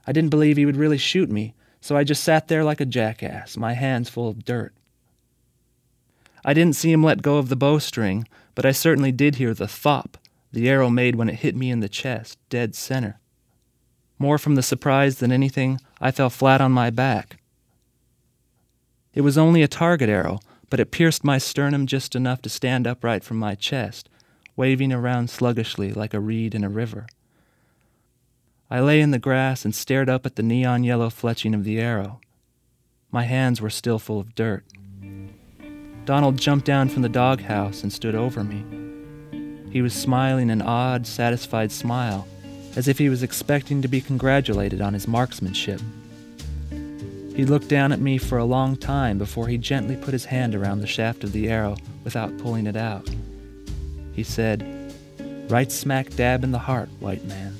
I 0.08 0.12
didn't 0.12 0.30
believe 0.30 0.56
he 0.56 0.66
would 0.66 0.76
really 0.76 0.98
shoot 0.98 1.30
me, 1.30 1.54
so 1.80 1.96
I 1.96 2.02
just 2.02 2.24
sat 2.24 2.48
there 2.48 2.64
like 2.64 2.80
a 2.80 2.86
jackass, 2.86 3.56
my 3.56 3.74
hands 3.74 4.08
full 4.08 4.28
of 4.28 4.44
dirt. 4.44 4.74
I 6.44 6.52
didn't 6.52 6.76
see 6.76 6.92
him 6.92 7.02
let 7.02 7.22
go 7.22 7.38
of 7.38 7.48
the 7.48 7.56
bowstring, 7.56 8.26
but 8.56 8.66
I 8.66 8.72
certainly 8.72 9.12
did 9.12 9.36
hear 9.36 9.54
the 9.54 9.68
thop 9.68 10.18
the 10.54 10.68
arrow 10.68 10.88
made 10.88 11.16
when 11.16 11.28
it 11.28 11.36
hit 11.36 11.56
me 11.56 11.70
in 11.70 11.80
the 11.80 11.88
chest, 11.88 12.38
dead 12.48 12.74
center. 12.74 13.20
More 14.18 14.38
from 14.38 14.54
the 14.54 14.62
surprise 14.62 15.18
than 15.18 15.32
anything, 15.32 15.80
I 16.00 16.10
fell 16.10 16.30
flat 16.30 16.60
on 16.60 16.72
my 16.72 16.90
back. 16.90 17.38
It 19.12 19.22
was 19.22 19.36
only 19.36 19.62
a 19.62 19.68
target 19.68 20.08
arrow, 20.08 20.40
but 20.70 20.80
it 20.80 20.90
pierced 20.90 21.24
my 21.24 21.38
sternum 21.38 21.86
just 21.86 22.14
enough 22.14 22.40
to 22.42 22.48
stand 22.48 22.86
upright 22.86 23.24
from 23.24 23.36
my 23.36 23.54
chest, 23.54 24.08
waving 24.56 24.92
around 24.92 25.28
sluggishly 25.28 25.92
like 25.92 26.14
a 26.14 26.20
reed 26.20 26.54
in 26.54 26.64
a 26.64 26.68
river. 26.68 27.06
I 28.70 28.80
lay 28.80 29.00
in 29.00 29.10
the 29.10 29.18
grass 29.18 29.64
and 29.64 29.74
stared 29.74 30.08
up 30.08 30.24
at 30.24 30.36
the 30.36 30.42
neon 30.42 30.84
yellow 30.84 31.10
fletching 31.10 31.54
of 31.54 31.64
the 31.64 31.78
arrow. 31.78 32.20
My 33.10 33.24
hands 33.24 33.60
were 33.60 33.70
still 33.70 33.98
full 33.98 34.20
of 34.20 34.34
dirt. 34.34 34.64
Donald 36.04 36.38
jumped 36.38 36.66
down 36.66 36.88
from 36.88 37.02
the 37.02 37.08
doghouse 37.08 37.82
and 37.82 37.92
stood 37.92 38.14
over 38.14 38.44
me. 38.44 38.93
He 39.74 39.82
was 39.82 39.92
smiling 39.92 40.52
an 40.52 40.62
odd, 40.62 41.04
satisfied 41.04 41.72
smile, 41.72 42.28
as 42.76 42.86
if 42.86 42.96
he 42.96 43.08
was 43.08 43.24
expecting 43.24 43.82
to 43.82 43.88
be 43.88 44.00
congratulated 44.00 44.80
on 44.80 44.94
his 44.94 45.08
marksmanship. 45.08 45.80
He 47.34 47.44
looked 47.44 47.66
down 47.66 47.90
at 47.90 47.98
me 47.98 48.16
for 48.18 48.38
a 48.38 48.44
long 48.44 48.76
time 48.76 49.18
before 49.18 49.48
he 49.48 49.58
gently 49.58 49.96
put 49.96 50.12
his 50.12 50.26
hand 50.26 50.54
around 50.54 50.78
the 50.78 50.86
shaft 50.86 51.24
of 51.24 51.32
the 51.32 51.50
arrow 51.50 51.76
without 52.04 52.38
pulling 52.38 52.68
it 52.68 52.76
out. 52.76 53.10
He 54.12 54.22
said, 54.22 54.64
Right 55.50 55.72
smack 55.72 56.10
dab 56.10 56.44
in 56.44 56.52
the 56.52 56.58
heart, 56.60 56.88
white 57.00 57.24
man. 57.24 57.56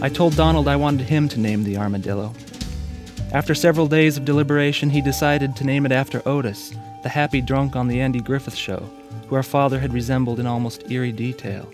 I 0.00 0.08
told 0.08 0.36
Donald 0.36 0.68
I 0.68 0.76
wanted 0.76 1.08
him 1.08 1.28
to 1.30 1.40
name 1.40 1.64
the 1.64 1.76
armadillo. 1.76 2.34
After 3.32 3.54
several 3.54 3.86
days 3.86 4.16
of 4.16 4.24
deliberation, 4.24 4.88
he 4.88 5.02
decided 5.02 5.54
to 5.56 5.64
name 5.64 5.84
it 5.84 5.92
after 5.92 6.26
Otis, 6.26 6.72
the 7.02 7.10
happy 7.10 7.42
drunk 7.42 7.76
on 7.76 7.86
the 7.86 8.00
Andy 8.00 8.20
Griffith 8.20 8.54
Show, 8.54 8.88
who 9.28 9.36
our 9.36 9.42
father 9.42 9.78
had 9.78 9.92
resembled 9.92 10.40
in 10.40 10.46
almost 10.46 10.90
eerie 10.90 11.12
detail. 11.12 11.70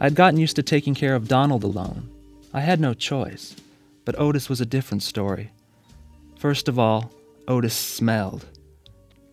I'd 0.00 0.14
gotten 0.14 0.38
used 0.38 0.54
to 0.56 0.62
taking 0.62 0.94
care 0.94 1.16
of 1.16 1.26
Donald 1.26 1.64
alone. 1.64 2.08
I 2.52 2.60
had 2.60 2.78
no 2.78 2.94
choice. 2.94 3.56
But 4.04 4.18
Otis 4.18 4.48
was 4.48 4.60
a 4.60 4.66
different 4.66 5.02
story. 5.02 5.50
First 6.38 6.68
of 6.68 6.78
all, 6.78 7.10
Otis 7.48 7.74
smelled. 7.74 8.46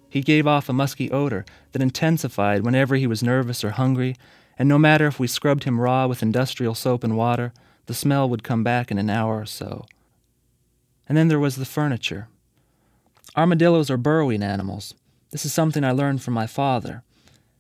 He 0.10 0.22
gave 0.22 0.48
off 0.48 0.68
a 0.68 0.74
musky 0.74 1.12
odor 1.12 1.46
that 1.74 1.82
intensified 1.82 2.64
whenever 2.64 2.96
he 2.96 3.06
was 3.06 3.22
nervous 3.22 3.64
or 3.64 3.72
hungry, 3.72 4.16
and 4.58 4.68
no 4.68 4.80
matter 4.80 5.06
if 5.06 5.20
we 5.20 5.28
scrubbed 5.28 5.66
him 5.66 5.80
raw 5.80 6.08
with 6.08 6.24
industrial 6.24 6.74
soap 6.74 7.04
and 7.04 7.16
water, 7.16 7.54
the 7.86 7.94
smell 7.94 8.28
would 8.30 8.44
come 8.44 8.64
back 8.64 8.90
in 8.90 8.98
an 8.98 9.10
hour 9.10 9.40
or 9.40 9.46
so. 9.46 9.86
And 11.12 11.18
then 11.18 11.28
there 11.28 11.42
was 11.42 11.58
the 11.58 11.66
furniture. 11.66 12.30
Armadillos 13.36 13.90
are 13.90 13.98
burrowing 13.98 14.42
animals. 14.42 14.94
This 15.32 15.46
is 15.46 15.52
something 15.52 15.84
I 15.84 15.92
learned 15.92 16.22
from 16.22 16.34
my 16.34 16.48
father. 16.48 17.04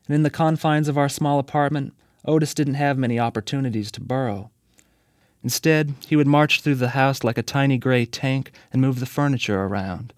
And 0.08 0.16
in 0.16 0.24
the 0.24 0.30
confines 0.30 0.88
of 0.88 0.98
our 0.98 1.10
small 1.10 1.38
apartment, 1.38 1.94
Otis 2.24 2.54
didn't 2.54 2.76
have 2.76 2.98
many 2.98 3.20
opportunities 3.20 3.92
to 3.92 4.00
burrow. 4.00 4.52
Instead, 5.44 5.96
he 6.08 6.16
would 6.16 6.28
march 6.28 6.62
through 6.62 6.76
the 6.76 6.96
house 6.96 7.26
like 7.26 7.38
a 7.38 7.44
tiny 7.44 7.78
gray 7.78 8.06
tank 8.06 8.54
and 8.72 8.82
move 8.82 9.02
the 9.02 9.06
furniture 9.06 9.62
around. 9.62 10.14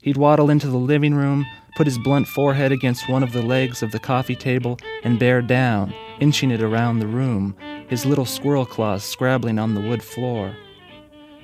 He'd 0.00 0.16
waddle 0.16 0.48
into 0.48 0.68
the 0.68 0.76
living 0.76 1.16
room, 1.16 1.44
put 1.76 1.88
his 1.88 1.98
blunt 1.98 2.28
forehead 2.28 2.70
against 2.70 3.08
one 3.08 3.24
of 3.24 3.32
the 3.32 3.42
legs 3.42 3.82
of 3.82 3.90
the 3.90 3.98
coffee 3.98 4.36
table, 4.36 4.78
and 5.02 5.18
bear 5.18 5.42
down, 5.42 5.92
inching 6.20 6.52
it 6.52 6.62
around 6.62 7.00
the 7.00 7.08
room, 7.08 7.56
his 7.88 8.06
little 8.06 8.24
squirrel 8.24 8.64
claws 8.64 9.02
scrabbling 9.02 9.58
on 9.58 9.74
the 9.74 9.80
wood 9.80 10.04
floor. 10.04 10.54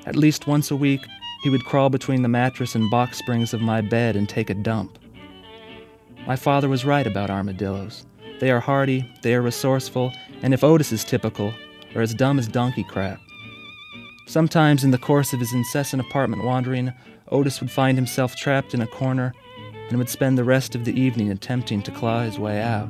At 0.07 0.17
least 0.17 0.47
once 0.47 0.71
a 0.71 0.77
week, 0.77 1.01
he 1.43 1.51
would 1.51 1.65
crawl 1.65 1.91
between 1.91 2.23
the 2.23 2.29
mattress 2.29 2.75
and 2.75 2.91
box 2.91 3.19
springs 3.19 3.55
of 3.55 3.61
my 3.61 3.81
bed 3.81 4.17
and 4.17 4.29
take 4.29 4.51
a 4.51 4.55
dump. 4.55 4.99
My 6.27 6.37
father 6.37 6.69
was 6.69 6.85
right 6.85 7.07
about 7.07 7.31
armadillos. 7.31 8.07
They 8.41 8.51
are 8.51 8.61
hardy, 8.61 9.09
they 9.23 9.35
are 9.35 9.43
resourceful, 9.43 10.13
and 10.43 10.53
if 10.53 10.65
Otis 10.65 10.93
is 10.93 11.05
typical, 11.05 11.55
are 11.95 12.03
as 12.03 12.15
dumb 12.15 12.39
as 12.39 12.49
donkey 12.49 12.85
crap. 12.85 13.21
Sometimes, 14.27 14.85
in 14.85 14.91
the 14.91 14.99
course 14.99 15.33
of 15.33 15.41
his 15.41 15.53
incessant 15.53 16.01
apartment 16.01 16.45
wandering, 16.45 16.93
Otis 17.31 17.61
would 17.61 17.71
find 17.71 17.97
himself 17.99 18.35
trapped 18.37 18.75
in 18.75 18.81
a 18.81 18.87
corner 18.87 19.35
and 19.89 19.99
would 19.99 20.09
spend 20.09 20.39
the 20.39 20.45
rest 20.45 20.75
of 20.75 20.85
the 20.85 20.99
evening 20.99 21.31
attempting 21.31 21.83
to 21.83 21.91
claw 21.91 22.23
his 22.23 22.39
way 22.39 22.61
out. 22.61 22.89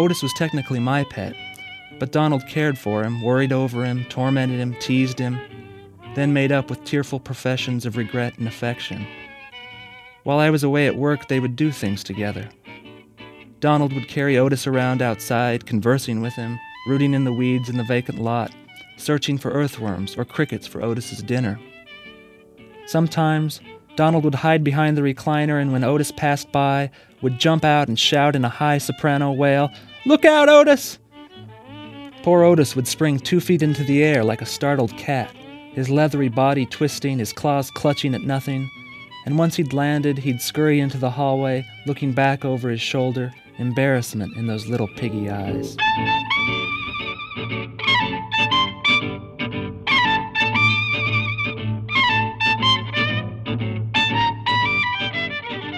Otis 0.00 0.22
was 0.22 0.32
technically 0.32 0.80
my 0.80 1.04
pet, 1.04 1.34
but 1.98 2.10
Donald 2.10 2.46
cared 2.48 2.78
for 2.78 3.04
him, 3.04 3.20
worried 3.20 3.52
over 3.52 3.84
him, 3.84 4.06
tormented 4.06 4.58
him, 4.58 4.74
teased 4.80 5.18
him, 5.18 5.38
then 6.14 6.32
made 6.32 6.50
up 6.50 6.70
with 6.70 6.82
tearful 6.84 7.20
professions 7.20 7.84
of 7.84 7.98
regret 7.98 8.38
and 8.38 8.48
affection. 8.48 9.06
While 10.24 10.38
I 10.38 10.48
was 10.48 10.64
away 10.64 10.86
at 10.86 10.96
work, 10.96 11.28
they 11.28 11.38
would 11.38 11.54
do 11.54 11.70
things 11.70 12.02
together. 12.02 12.48
Donald 13.60 13.92
would 13.92 14.08
carry 14.08 14.38
Otis 14.38 14.66
around 14.66 15.02
outside, 15.02 15.66
conversing 15.66 16.22
with 16.22 16.32
him, 16.32 16.58
rooting 16.86 17.12
in 17.12 17.24
the 17.24 17.32
weeds 17.34 17.68
in 17.68 17.76
the 17.76 17.84
vacant 17.84 18.22
lot, 18.22 18.50
searching 18.96 19.36
for 19.36 19.50
earthworms 19.50 20.16
or 20.16 20.24
crickets 20.24 20.66
for 20.66 20.80
Otis's 20.80 21.22
dinner. 21.22 21.60
Sometimes, 22.86 23.60
Donald 23.96 24.24
would 24.24 24.36
hide 24.36 24.64
behind 24.64 24.96
the 24.96 25.02
recliner 25.02 25.60
and 25.60 25.74
when 25.74 25.84
Otis 25.84 26.10
passed 26.10 26.50
by, 26.52 26.90
would 27.20 27.38
jump 27.38 27.66
out 27.66 27.88
and 27.88 27.98
shout 27.98 28.34
in 28.34 28.46
a 28.46 28.48
high 28.48 28.78
soprano 28.78 29.30
wail, 29.30 29.70
Look 30.06 30.24
out, 30.24 30.48
Otis! 30.48 30.98
Poor 32.22 32.42
Otis 32.42 32.74
would 32.74 32.88
spring 32.88 33.18
two 33.18 33.38
feet 33.38 33.62
into 33.62 33.84
the 33.84 34.02
air 34.02 34.24
like 34.24 34.40
a 34.40 34.46
startled 34.46 34.96
cat, 34.96 35.30
his 35.72 35.90
leathery 35.90 36.28
body 36.28 36.64
twisting, 36.64 37.18
his 37.18 37.32
claws 37.32 37.70
clutching 37.70 38.14
at 38.14 38.22
nothing, 38.22 38.70
and 39.26 39.38
once 39.38 39.56
he'd 39.56 39.74
landed, 39.74 40.18
he'd 40.18 40.40
scurry 40.40 40.80
into 40.80 40.96
the 40.96 41.10
hallway, 41.10 41.66
looking 41.86 42.12
back 42.12 42.44
over 42.44 42.70
his 42.70 42.80
shoulder, 42.80 43.32
embarrassment 43.58 44.36
in 44.36 44.46
those 44.46 44.66
little 44.66 44.88
piggy 44.88 45.28
eyes. 45.28 45.76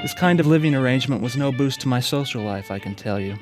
This 0.01 0.14
kind 0.14 0.39
of 0.39 0.47
living 0.47 0.77
arrangement 0.77 1.23
was 1.23 1.37
no 1.37 1.51
boost 1.51 1.81
to 1.81 1.89
my 1.89 2.01
social 2.01 2.43
life, 2.43 2.70
I 2.70 2.79
can 2.79 2.95
tell 2.95 3.18
you. 3.18 3.37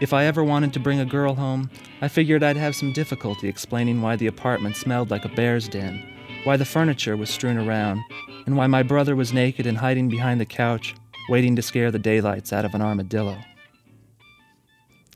If 0.00 0.12
I 0.12 0.24
ever 0.24 0.42
wanted 0.42 0.72
to 0.72 0.80
bring 0.80 0.98
a 0.98 1.04
girl 1.04 1.34
home, 1.34 1.70
I 2.00 2.08
figured 2.08 2.42
I'd 2.42 2.56
have 2.56 2.74
some 2.74 2.92
difficulty 2.92 3.48
explaining 3.48 4.02
why 4.02 4.16
the 4.16 4.26
apartment 4.26 4.76
smelled 4.76 5.10
like 5.10 5.24
a 5.24 5.28
bear's 5.28 5.68
den, 5.68 6.02
why 6.42 6.56
the 6.56 6.64
furniture 6.64 7.16
was 7.16 7.30
strewn 7.30 7.58
around, 7.58 8.02
and 8.44 8.56
why 8.56 8.66
my 8.66 8.82
brother 8.82 9.14
was 9.14 9.32
naked 9.32 9.66
and 9.66 9.78
hiding 9.78 10.08
behind 10.08 10.40
the 10.40 10.46
couch, 10.46 10.96
waiting 11.28 11.54
to 11.56 11.62
scare 11.62 11.92
the 11.92 11.98
daylights 11.98 12.52
out 12.52 12.64
of 12.64 12.74
an 12.74 12.82
armadillo. 12.82 13.38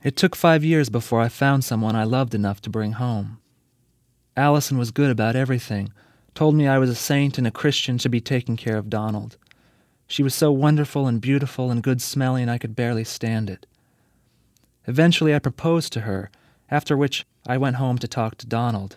It 0.05 0.17
took 0.17 0.37
five 0.37 0.65
years 0.65 0.89
before 0.89 1.21
I 1.21 1.29
found 1.29 1.65
someone 1.65 1.97
I 1.97 2.05
loved 2.05 2.35
enough 2.35 2.61
to 2.63 2.71
bring 2.71 2.93
home. 2.93 3.41
Allison 4.37 4.79
was 4.79 4.93
good 4.93 5.11
about 5.11 5.35
everything, 5.35 5.93
told 6.35 6.55
me 6.55 6.69
I 6.69 6.79
was 6.79 6.89
a 6.89 6.95
saint 6.95 7.37
and 7.37 7.49
a 7.49 7.51
Christian 7.51 7.99
to 7.99 8.09
be 8.09 8.21
taking 8.21 8.57
care 8.57 8.77
of 8.77 8.89
Donald. 8.89 9.37
She 10.07 10.23
was 10.23 10.37
so 10.37 10.53
wonderful 10.53 11.09
and 11.09 11.21
beautiful 11.21 11.73
and 11.73 11.83
good 11.83 12.01
smelling 12.01 12.49
I 12.49 12.59
could 12.59 12.77
barely 12.77 13.03
stand 13.03 13.51
it. 13.51 13.67
Eventually 14.89 15.35
I 15.35 15.39
proposed 15.39 15.93
to 15.93 16.01
her, 16.01 16.31
after 16.71 16.97
which 16.97 17.27
I 17.47 17.59
went 17.59 17.77
home 17.77 17.99
to 17.99 18.09
talk 18.09 18.39
to 18.39 18.47
Donald. 18.47 18.97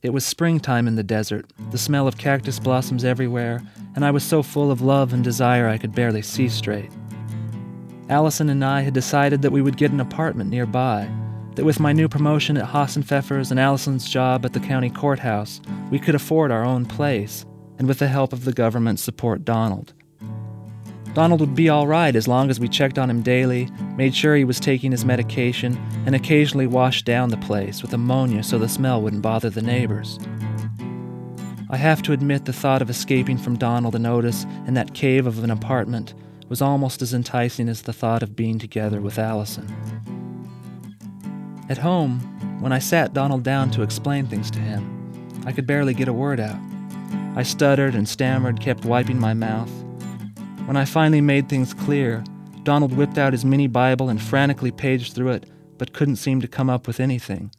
It 0.00 0.14
was 0.14 0.24
springtime 0.24 0.88
in 0.88 0.94
the 0.94 1.02
desert, 1.02 1.44
the 1.70 1.76
smell 1.76 2.08
of 2.08 2.16
cactus 2.16 2.58
blossoms 2.58 3.04
everywhere, 3.04 3.60
and 3.94 4.06
I 4.06 4.10
was 4.10 4.24
so 4.24 4.42
full 4.42 4.70
of 4.70 4.80
love 4.80 5.12
and 5.12 5.22
desire 5.22 5.68
I 5.68 5.76
could 5.76 5.94
barely 5.94 6.22
see 6.22 6.48
straight. 6.48 6.90
Allison 8.08 8.48
and 8.48 8.64
I 8.64 8.80
had 8.80 8.94
decided 8.94 9.42
that 9.42 9.52
we 9.52 9.60
would 9.60 9.76
get 9.76 9.90
an 9.90 10.00
apartment 10.00 10.48
nearby, 10.48 11.10
that 11.56 11.66
with 11.66 11.78
my 11.78 11.92
new 11.92 12.08
promotion 12.08 12.56
at 12.56 12.68
Hassenpfeffer's 12.68 13.50
and 13.50 13.60
Allison's 13.60 14.08
job 14.08 14.46
at 14.46 14.54
the 14.54 14.60
county 14.60 14.88
courthouse, 14.88 15.60
we 15.90 15.98
could 15.98 16.14
afford 16.14 16.50
our 16.50 16.64
own 16.64 16.86
place, 16.86 17.44
and 17.76 17.86
with 17.86 17.98
the 17.98 18.08
help 18.08 18.32
of 18.32 18.46
the 18.46 18.54
government 18.54 18.98
support 18.98 19.44
Donald. 19.44 19.92
Donald 21.14 21.40
would 21.40 21.54
be 21.54 21.68
all 21.68 21.86
right 21.86 22.14
as 22.14 22.28
long 22.28 22.50
as 22.50 22.60
we 22.60 22.68
checked 22.68 22.98
on 22.98 23.10
him 23.10 23.22
daily, 23.22 23.68
made 23.96 24.14
sure 24.14 24.36
he 24.36 24.44
was 24.44 24.60
taking 24.60 24.92
his 24.92 25.04
medication, 25.04 25.76
and 26.06 26.14
occasionally 26.14 26.66
washed 26.66 27.04
down 27.04 27.30
the 27.30 27.36
place 27.36 27.82
with 27.82 27.92
ammonia 27.92 28.42
so 28.42 28.58
the 28.58 28.68
smell 28.68 29.02
wouldn't 29.02 29.22
bother 29.22 29.50
the 29.50 29.62
neighbors. 29.62 30.18
I 31.70 31.76
have 31.76 32.02
to 32.02 32.12
admit 32.12 32.44
the 32.44 32.52
thought 32.52 32.80
of 32.80 32.88
escaping 32.88 33.36
from 33.36 33.58
Donald 33.58 33.94
and 33.94 34.06
Otis 34.06 34.44
in 34.66 34.74
that 34.74 34.94
cave 34.94 35.26
of 35.26 35.42
an 35.44 35.50
apartment 35.50 36.14
was 36.48 36.62
almost 36.62 37.02
as 37.02 37.12
enticing 37.12 37.68
as 37.68 37.82
the 37.82 37.92
thought 37.92 38.22
of 38.22 38.36
being 38.36 38.58
together 38.58 39.00
with 39.00 39.18
Allison. 39.18 39.66
At 41.68 41.78
home, 41.78 42.20
when 42.60 42.72
I 42.72 42.78
sat 42.78 43.12
Donald 43.12 43.42
down 43.42 43.70
to 43.72 43.82
explain 43.82 44.26
things 44.26 44.50
to 44.52 44.58
him, 44.58 45.42
I 45.44 45.52
could 45.52 45.66
barely 45.66 45.92
get 45.92 46.08
a 46.08 46.12
word 46.12 46.40
out. 46.40 46.58
I 47.36 47.42
stuttered 47.42 47.94
and 47.94 48.08
stammered, 48.08 48.60
kept 48.60 48.86
wiping 48.86 49.20
my 49.20 49.34
mouth. 49.34 49.70
When 50.68 50.76
I 50.76 50.84
finally 50.84 51.22
made 51.22 51.48
things 51.48 51.72
clear, 51.72 52.22
Donald 52.62 52.92
whipped 52.92 53.16
out 53.16 53.32
his 53.32 53.42
mini 53.42 53.66
Bible 53.66 54.10
and 54.10 54.20
frantically 54.20 54.70
paged 54.70 55.14
through 55.14 55.30
it, 55.30 55.46
but 55.78 55.94
couldn't 55.94 56.16
seem 56.16 56.42
to 56.42 56.46
come 56.46 56.68
up 56.68 56.86
with 56.86 57.00
anything. 57.00 57.52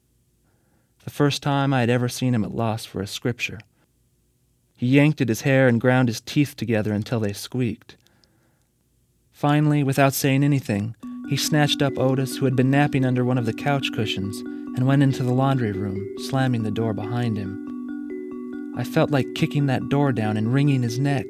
The 1.06 1.10
first 1.10 1.42
time 1.42 1.74
I 1.74 1.80
had 1.80 1.90
ever 1.90 2.08
seen 2.08 2.36
him 2.36 2.44
at 2.44 2.54
loss 2.54 2.86
for 2.86 3.02
a 3.02 3.08
scripture. 3.08 3.62
He 4.78 4.86
yanked 4.86 5.22
at 5.22 5.28
his 5.28 5.42
hair 5.42 5.68
and 5.68 5.82
ground 5.82 6.08
his 6.08 6.22
teeth 6.22 6.56
together 6.56 6.94
until 6.94 7.20
they 7.20 7.34
squeaked. 7.34 7.98
Finally, 9.32 9.82
without 9.82 10.14
saying 10.14 10.44
anything, 10.44 10.96
he 11.30 11.36
snatched 11.36 11.82
up 11.82 11.98
Otis, 11.98 12.38
who 12.38 12.46
had 12.46 12.56
been 12.56 12.70
napping 12.70 13.06
under 13.06 13.26
one 13.26 13.40
of 13.40 13.48
the 13.48 13.54
couch 13.54 13.88
cushions, 13.92 14.40
and 14.78 14.86
went 14.86 15.02
into 15.02 15.24
the 15.24 15.34
laundry 15.34 15.72
room, 15.72 16.08
slamming 16.30 16.62
the 16.62 16.70
door 16.70 16.94
behind 16.94 17.38
him. 17.38 18.76
I 18.78 18.84
felt 18.84 19.10
like 19.10 19.34
kicking 19.34 19.66
that 19.66 19.90
door 19.90 20.12
down 20.12 20.38
and 20.38 20.54
wringing 20.54 20.84
his 20.84 21.00
neck. 21.00 21.26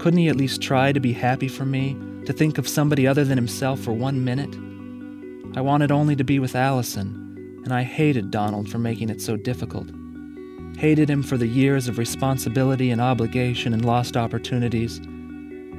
Couldn't 0.00 0.18
he 0.18 0.28
at 0.28 0.36
least 0.36 0.62
try 0.62 0.92
to 0.92 0.98
be 0.98 1.12
happy 1.12 1.46
for 1.46 1.66
me, 1.66 1.94
to 2.24 2.32
think 2.32 2.56
of 2.56 2.66
somebody 2.66 3.06
other 3.06 3.22
than 3.22 3.36
himself 3.36 3.80
for 3.80 3.92
one 3.92 4.24
minute? 4.24 4.56
I 5.54 5.60
wanted 5.60 5.92
only 5.92 6.16
to 6.16 6.24
be 6.24 6.38
with 6.38 6.56
Allison, 6.56 7.60
and 7.64 7.74
I 7.74 7.82
hated 7.82 8.30
Donald 8.30 8.70
for 8.70 8.78
making 8.78 9.10
it 9.10 9.20
so 9.20 9.36
difficult. 9.36 9.90
Hated 10.78 11.10
him 11.10 11.22
for 11.22 11.36
the 11.36 11.46
years 11.46 11.86
of 11.86 11.98
responsibility 11.98 12.90
and 12.90 12.98
obligation 12.98 13.74
and 13.74 13.84
lost 13.84 14.16
opportunities. 14.16 15.02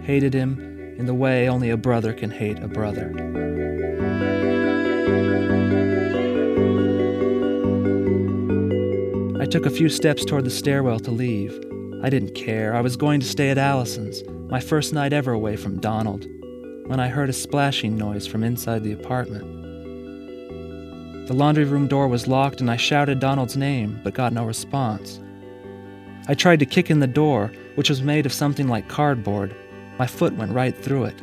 Hated 0.03 0.35
him 0.35 0.59
in 0.99 1.07
the 1.07 1.15
way 1.15 1.49
only 1.49 1.71
a 1.71 1.77
brother 1.77 2.13
can 2.13 2.29
hate 2.29 2.59
a 2.59 2.67
brother. 2.67 3.11
I 9.41 9.47
took 9.47 9.65
a 9.65 9.71
few 9.71 9.89
steps 9.89 10.23
toward 10.25 10.45
the 10.45 10.51
stairwell 10.51 10.99
to 10.99 11.09
leave. 11.09 11.70
I 12.03 12.09
didn't 12.09 12.33
care. 12.33 12.75
I 12.75 12.81
was 12.81 12.97
going 12.97 13.19
to 13.19 13.27
stay 13.27 13.51
at 13.51 13.59
Allison's, 13.59 14.23
my 14.49 14.59
first 14.59 14.91
night 14.91 15.13
ever 15.13 15.33
away 15.33 15.55
from 15.55 15.79
Donald, 15.79 16.25
when 16.87 16.99
I 16.99 17.09
heard 17.09 17.29
a 17.29 17.33
splashing 17.33 17.95
noise 17.95 18.25
from 18.25 18.43
inside 18.43 18.83
the 18.83 18.93
apartment. 18.93 19.45
The 21.27 21.35
laundry 21.35 21.63
room 21.63 21.87
door 21.87 22.07
was 22.07 22.27
locked, 22.27 22.59
and 22.59 22.71
I 22.71 22.75
shouted 22.75 23.19
Donald's 23.19 23.55
name, 23.55 23.99
but 24.03 24.15
got 24.15 24.33
no 24.33 24.45
response. 24.45 25.19
I 26.27 26.33
tried 26.33 26.59
to 26.59 26.65
kick 26.65 26.89
in 26.89 26.99
the 26.99 27.07
door, 27.07 27.51
which 27.75 27.89
was 27.89 28.01
made 28.01 28.25
of 28.25 28.33
something 28.33 28.67
like 28.67 28.89
cardboard. 28.89 29.55
My 29.99 30.07
foot 30.07 30.33
went 30.33 30.53
right 30.53 30.75
through 30.75 31.05
it. 31.05 31.21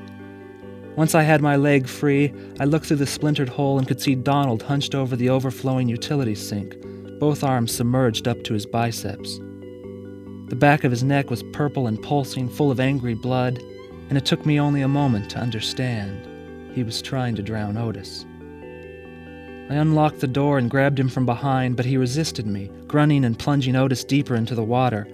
Once 0.95 1.17
I 1.17 1.23
had 1.23 1.43
my 1.43 1.57
leg 1.57 1.89
free, 1.89 2.33
I 2.61 2.65
looked 2.65 2.87
through 2.87 2.99
the 2.99 3.07
splintered 3.07 3.49
hole 3.49 3.79
and 3.79 3.89
could 3.89 4.01
see 4.01 4.15
Donald 4.15 4.63
hunched 4.63 4.95
over 4.95 5.17
the 5.17 5.29
overflowing 5.29 5.89
utility 5.89 6.37
sink, 6.37 6.77
both 7.19 7.43
arms 7.43 7.75
submerged 7.75 8.29
up 8.29 8.45
to 8.45 8.55
his 8.55 8.65
biceps. 8.65 9.41
The 10.49 10.57
back 10.57 10.83
of 10.85 10.91
his 10.91 11.05
neck 11.05 11.29
was 11.29 11.43
purple 11.43 11.87
and 11.87 12.03
pulsing, 12.03 12.49
full 12.49 12.71
of 12.71 12.81
angry 12.81 13.15
blood, 13.15 13.63
and 14.09 14.17
it 14.17 14.25
took 14.25 14.47
me 14.47 14.59
only 14.59 14.81
a 14.81 14.89
moment 14.89 15.31
to 15.31 15.39
understand. 15.39 16.27
He 16.75 16.83
was 16.83 17.03
trying 17.03 17.35
to 17.37 17.43
drown 17.43 17.77
Otis. 17.77 18.25
I 19.71 19.75
unlocked 19.75 20.21
the 20.21 20.27
door 20.27 20.57
and 20.57 20.71
grabbed 20.71 20.99
him 20.99 21.11
from 21.11 21.27
behind, 21.27 21.77
but 21.77 21.85
he 21.85 21.99
resisted 21.99 22.47
me, 22.47 22.71
grunting 22.87 23.27
and 23.27 23.39
plunging 23.39 23.77
Otis 23.77 24.05
deeper 24.05 24.35
into 24.35 24.55
the 24.55 24.65
water. 24.65 25.07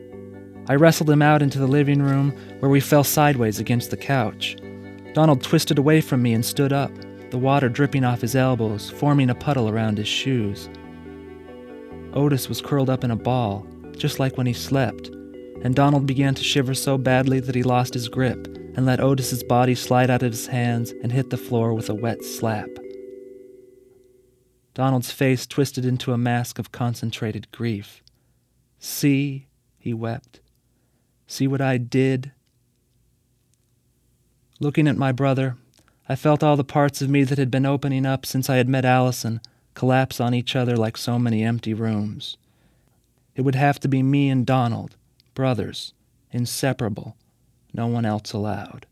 I 0.69 0.77
wrestled 0.77 1.11
him 1.11 1.23
out 1.23 1.43
into 1.43 1.59
the 1.59 1.67
living 1.67 2.01
room, 2.01 2.31
where 2.61 2.71
we 2.71 2.79
fell 2.79 3.03
sideways 3.03 3.59
against 3.59 3.91
the 3.91 3.97
couch. 3.97 4.57
Donald 5.15 5.43
twisted 5.43 5.79
away 5.79 6.01
from 6.01 6.23
me 6.23 6.33
and 6.33 6.45
stood 6.45 6.73
up, 6.73 6.93
the 7.31 7.39
water 7.39 7.69
dripping 7.69 8.05
off 8.05 8.21
his 8.21 8.37
elbows, 8.37 8.89
forming 8.89 9.31
a 9.31 9.35
puddle 9.35 9.69
around 9.69 9.99
his 9.99 10.07
shoes. 10.07 10.69
Otis 12.13 12.49
was 12.49 12.61
curled 12.63 12.89
up 12.89 13.03
in 13.03 13.11
a 13.11 13.17
ball, 13.17 13.67
just 13.97 14.21
like 14.21 14.39
when 14.39 14.47
he 14.47 14.53
slept, 14.53 15.11
and 15.65 15.75
Donald 15.75 16.07
began 16.07 16.35
to 16.35 16.45
shiver 16.45 16.75
so 16.75 16.99
badly 16.99 17.41
that 17.41 17.55
he 17.55 17.63
lost 17.63 17.95
his 17.95 18.09
grip 18.09 18.47
and 18.77 18.85
let 18.85 19.01
Otis's 19.01 19.43
body 19.43 19.75
slide 19.75 20.11
out 20.11 20.23
of 20.23 20.33
his 20.33 20.49
hands 20.49 20.93
and 21.03 21.11
hit 21.11 21.31
the 21.31 21.39
floor 21.39 21.73
with 21.73 21.89
a 21.89 21.95
wet 21.95 22.23
slap. 22.23 22.69
Donald's 24.75 25.11
face 25.11 25.47
twisted 25.47 25.87
into 25.87 26.13
a 26.13 26.19
mask 26.19 26.59
of 26.59 26.71
concentrated 26.71 27.51
grief. 27.51 28.03
See, 28.79 29.47
he 29.79 29.95
wept. 29.95 30.41
See 31.27 31.47
what 31.47 31.63
I 31.63 31.79
did? 31.79 32.33
Looking 34.61 34.87
at 34.87 34.97
my 34.97 35.13
brother, 35.13 35.57
I 36.09 36.17
felt 36.17 36.43
all 36.43 36.57
the 36.57 36.65
parts 36.65 37.01
of 37.01 37.09
me 37.09 37.25
that 37.25 37.39
had 37.39 37.51
been 37.51 37.65
opening 37.65 38.05
up 38.05 38.27
since 38.27 38.51
I 38.51 38.57
had 38.57 38.69
met 38.69 38.85
Allison 38.85 39.41
collapse 39.73 40.21
on 40.21 40.35
each 40.35 40.55
other 40.55 40.77
like 40.77 40.97
so 40.97 41.19
many 41.19 41.43
empty 41.43 41.73
rooms. 41.73 42.37
It 43.35 43.43
would 43.43 43.55
have 43.55 43.81
to 43.81 43.89
be 43.89 44.03
me 44.03 44.29
and 44.29 44.45
Donald, 44.45 44.97
brothers, 45.35 45.93
inseparable, 46.31 47.17
no 47.73 47.87
one 47.87 48.05
else 48.05 48.33
allowed. 48.33 48.87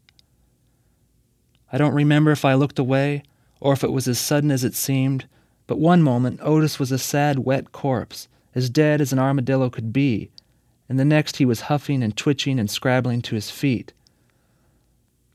I 1.73 1.79
don't 1.79 1.95
remember 1.95 2.31
if 2.31 2.45
I 2.45 2.55
looked 2.55 2.79
away 2.79 3.23
or 3.61 3.73
if 3.73 3.85
it 3.85 3.93
was 3.93 4.09
as 4.09 4.19
sudden 4.19 4.51
as 4.51 4.65
it 4.65 4.75
seemed, 4.75 5.27
but 5.67 5.79
one 5.79 6.03
moment 6.03 6.41
Otis 6.43 6.79
was 6.79 6.93
a 6.93 6.99
sad, 6.99 7.39
wet 7.39 7.73
corpse, 7.73 8.29
as 8.55 8.69
dead 8.69 9.01
as 9.01 9.13
an 9.13 9.19
armadillo 9.19 9.71
could 9.71 9.93
be, 9.93 10.31
and 10.89 10.99
the 10.99 11.05
next 11.05 11.37
he 11.37 11.45
was 11.45 11.63
huffing 11.63 12.03
and 12.03 12.17
twitching 12.17 12.59
and 12.59 12.71
scrabbling 12.71 13.23
to 13.23 13.35
his 13.35 13.51
feet. 13.51 13.93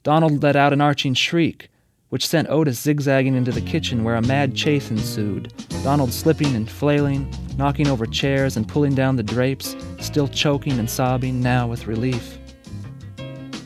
Donald 0.03 0.43
let 0.43 0.55
out 0.55 0.73
an 0.73 0.81
arching 0.81 1.13
shriek, 1.13 1.69
which 2.09 2.27
sent 2.27 2.49
Otis 2.49 2.79
zigzagging 2.79 3.35
into 3.35 3.51
the 3.51 3.61
kitchen 3.61 4.03
where 4.03 4.15
a 4.15 4.21
mad 4.21 4.55
chase 4.55 4.89
ensued, 4.89 5.53
Donald 5.83 6.11
slipping 6.13 6.55
and 6.55 6.69
flailing, 6.69 7.31
knocking 7.57 7.87
over 7.87 8.05
chairs 8.05 8.57
and 8.57 8.67
pulling 8.67 8.95
down 8.95 9.15
the 9.15 9.23
drapes, 9.23 9.75
still 9.99 10.27
choking 10.27 10.79
and 10.79 10.89
sobbing, 10.89 11.41
now 11.41 11.67
with 11.67 11.87
relief. 11.87 12.37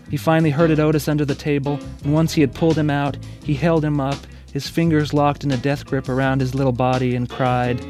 He 0.10 0.18
finally 0.18 0.50
herded 0.50 0.80
Otis 0.80 1.08
under 1.08 1.24
the 1.24 1.36
table, 1.36 1.80
and 2.04 2.14
once 2.14 2.34
he 2.34 2.42
had 2.42 2.54
pulled 2.54 2.78
him 2.78 2.90
out, 2.90 3.18
he 3.44 3.54
held 3.54 3.86
him 3.86 4.00
up, 4.00 4.18
his 4.52 4.68
fingers 4.68 5.14
locked 5.14 5.44
in 5.44 5.52
a 5.52 5.58
death 5.58 5.86
grip 5.86 6.10
around 6.10 6.42
his 6.42 6.54
little 6.54 6.74
body, 6.74 7.16
and 7.16 7.30
cried, 7.30 7.82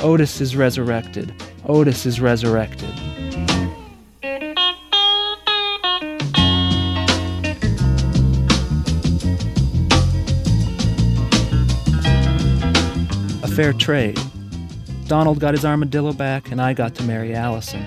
Otis 0.00 0.40
is 0.40 0.56
resurrected. 0.56 1.34
Otis 1.66 2.06
is 2.06 2.20
resurrected. 2.20 3.45
Fair 13.56 13.72
trade. 13.72 14.20
Donald 15.06 15.40
got 15.40 15.54
his 15.54 15.64
armadillo 15.64 16.12
back, 16.12 16.50
and 16.50 16.60
I 16.60 16.74
got 16.74 16.94
to 16.96 17.02
marry 17.04 17.34
Allison. 17.34 17.86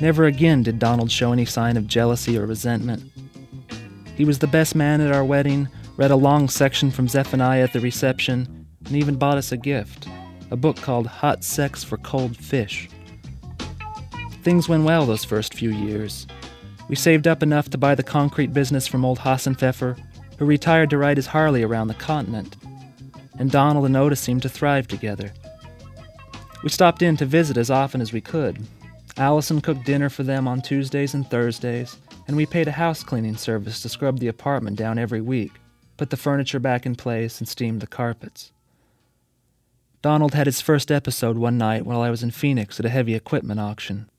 Never 0.00 0.26
again 0.26 0.62
did 0.62 0.78
Donald 0.78 1.10
show 1.10 1.32
any 1.32 1.46
sign 1.46 1.78
of 1.78 1.86
jealousy 1.86 2.36
or 2.36 2.44
resentment. 2.44 3.02
He 4.16 4.26
was 4.26 4.38
the 4.38 4.46
best 4.46 4.74
man 4.74 5.00
at 5.00 5.14
our 5.14 5.24
wedding, 5.24 5.66
read 5.96 6.10
a 6.10 6.16
long 6.16 6.46
section 6.50 6.90
from 6.90 7.08
Zephaniah 7.08 7.62
at 7.62 7.72
the 7.72 7.80
reception, 7.80 8.66
and 8.84 8.94
even 8.94 9.16
bought 9.16 9.38
us 9.38 9.50
a 9.50 9.56
gift 9.56 10.06
a 10.50 10.56
book 10.56 10.76
called 10.76 11.06
Hot 11.06 11.42
Sex 11.42 11.82
for 11.82 11.96
Cold 11.96 12.36
Fish. 12.36 12.90
Things 14.42 14.68
went 14.68 14.84
well 14.84 15.06
those 15.06 15.24
first 15.24 15.54
few 15.54 15.70
years. 15.70 16.26
We 16.86 16.96
saved 16.96 17.26
up 17.26 17.42
enough 17.42 17.70
to 17.70 17.78
buy 17.78 17.94
the 17.94 18.02
concrete 18.02 18.52
business 18.52 18.86
from 18.86 19.06
old 19.06 19.20
Hassenpfeffer, 19.20 19.98
who 20.36 20.44
retired 20.44 20.90
to 20.90 20.98
ride 20.98 21.16
his 21.16 21.28
Harley 21.28 21.62
around 21.62 21.88
the 21.88 21.94
continent. 21.94 22.56
And 23.40 23.50
Donald 23.50 23.86
and 23.86 23.96
Otis 23.96 24.20
seemed 24.20 24.42
to 24.42 24.50
thrive 24.50 24.86
together. 24.86 25.32
We 26.62 26.68
stopped 26.68 27.00
in 27.00 27.16
to 27.16 27.24
visit 27.24 27.56
as 27.56 27.70
often 27.70 28.02
as 28.02 28.12
we 28.12 28.20
could. 28.20 28.58
Allison 29.16 29.62
cooked 29.62 29.86
dinner 29.86 30.10
for 30.10 30.22
them 30.22 30.46
on 30.46 30.60
Tuesdays 30.60 31.14
and 31.14 31.26
Thursdays, 31.26 31.96
and 32.28 32.36
we 32.36 32.44
paid 32.44 32.68
a 32.68 32.72
house 32.72 33.02
cleaning 33.02 33.38
service 33.38 33.80
to 33.80 33.88
scrub 33.88 34.18
the 34.18 34.28
apartment 34.28 34.76
down 34.76 34.98
every 34.98 35.22
week, 35.22 35.52
put 35.96 36.10
the 36.10 36.18
furniture 36.18 36.58
back 36.58 36.84
in 36.84 36.94
place, 36.94 37.38
and 37.38 37.48
steam 37.48 37.78
the 37.78 37.86
carpets. 37.86 38.52
Donald 40.02 40.34
had 40.34 40.46
his 40.46 40.60
first 40.60 40.92
episode 40.92 41.38
one 41.38 41.56
night 41.56 41.86
while 41.86 42.02
I 42.02 42.10
was 42.10 42.22
in 42.22 42.30
Phoenix 42.30 42.78
at 42.78 42.86
a 42.86 42.90
heavy 42.90 43.14
equipment 43.14 43.58
auction. 43.58 44.10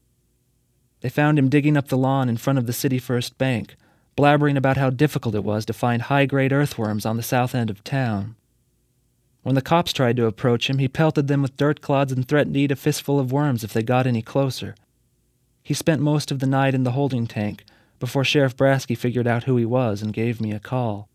They 1.02 1.10
found 1.10 1.38
him 1.38 1.48
digging 1.48 1.78
up 1.78 1.90
the 1.90 1.98
lawn 1.98 2.28
in 2.28 2.38
front 2.38 2.58
of 2.58 2.66
the 2.66 2.74
City 2.74 2.98
First 2.98 3.38
Bank, 3.38 3.76
blabbering 4.18 4.58
about 4.58 4.78
how 4.78 4.90
difficult 4.90 5.36
it 5.36 5.44
was 5.44 5.64
to 5.66 5.74
find 5.74 6.02
high 6.02 6.26
grade 6.26 6.52
earthworms 6.52 7.06
on 7.06 7.18
the 7.18 7.24
south 7.24 7.54
end 7.54 7.70
of 7.70 7.84
town. 7.84 8.36
When 9.44 9.56
the 9.56 9.62
cops 9.62 9.92
tried 9.92 10.18
to 10.18 10.28
approach 10.28 10.70
him, 10.70 10.78
he 10.78 10.88
pelted 10.88 11.28
them 11.28 11.42
with 11.42 11.58
dirt 11.58 11.82
clods 11.82 12.12
and 12.12 12.28
threatened 12.28 12.54
to 12.54 12.60
eat 12.60 12.72
a 12.72 12.76
fistful 12.76 13.20
of 13.20 13.32
worms 13.32 13.64
if 13.64 13.74
they 13.74 13.82
got 13.82 14.06
any 14.06 14.22
closer. 14.22 14.76
He 15.64 15.74
spent 15.74 16.02
most 16.02 16.32
of 16.32 16.40
the 16.40 16.48
night 16.48 16.76
in 16.76 16.84
the 16.84 16.92
holding 16.92 17.28
tank 17.28 17.66
before 18.00 18.24
Sheriff 18.24 18.56
Brasky 18.56 18.98
figured 18.98 19.28
out 19.28 19.44
who 19.44 19.58
he 19.58 19.66
was 19.66 20.02
and 20.02 20.14
gave 20.14 20.42
me 20.42 20.52
a 20.52 20.60
call. 20.60 21.08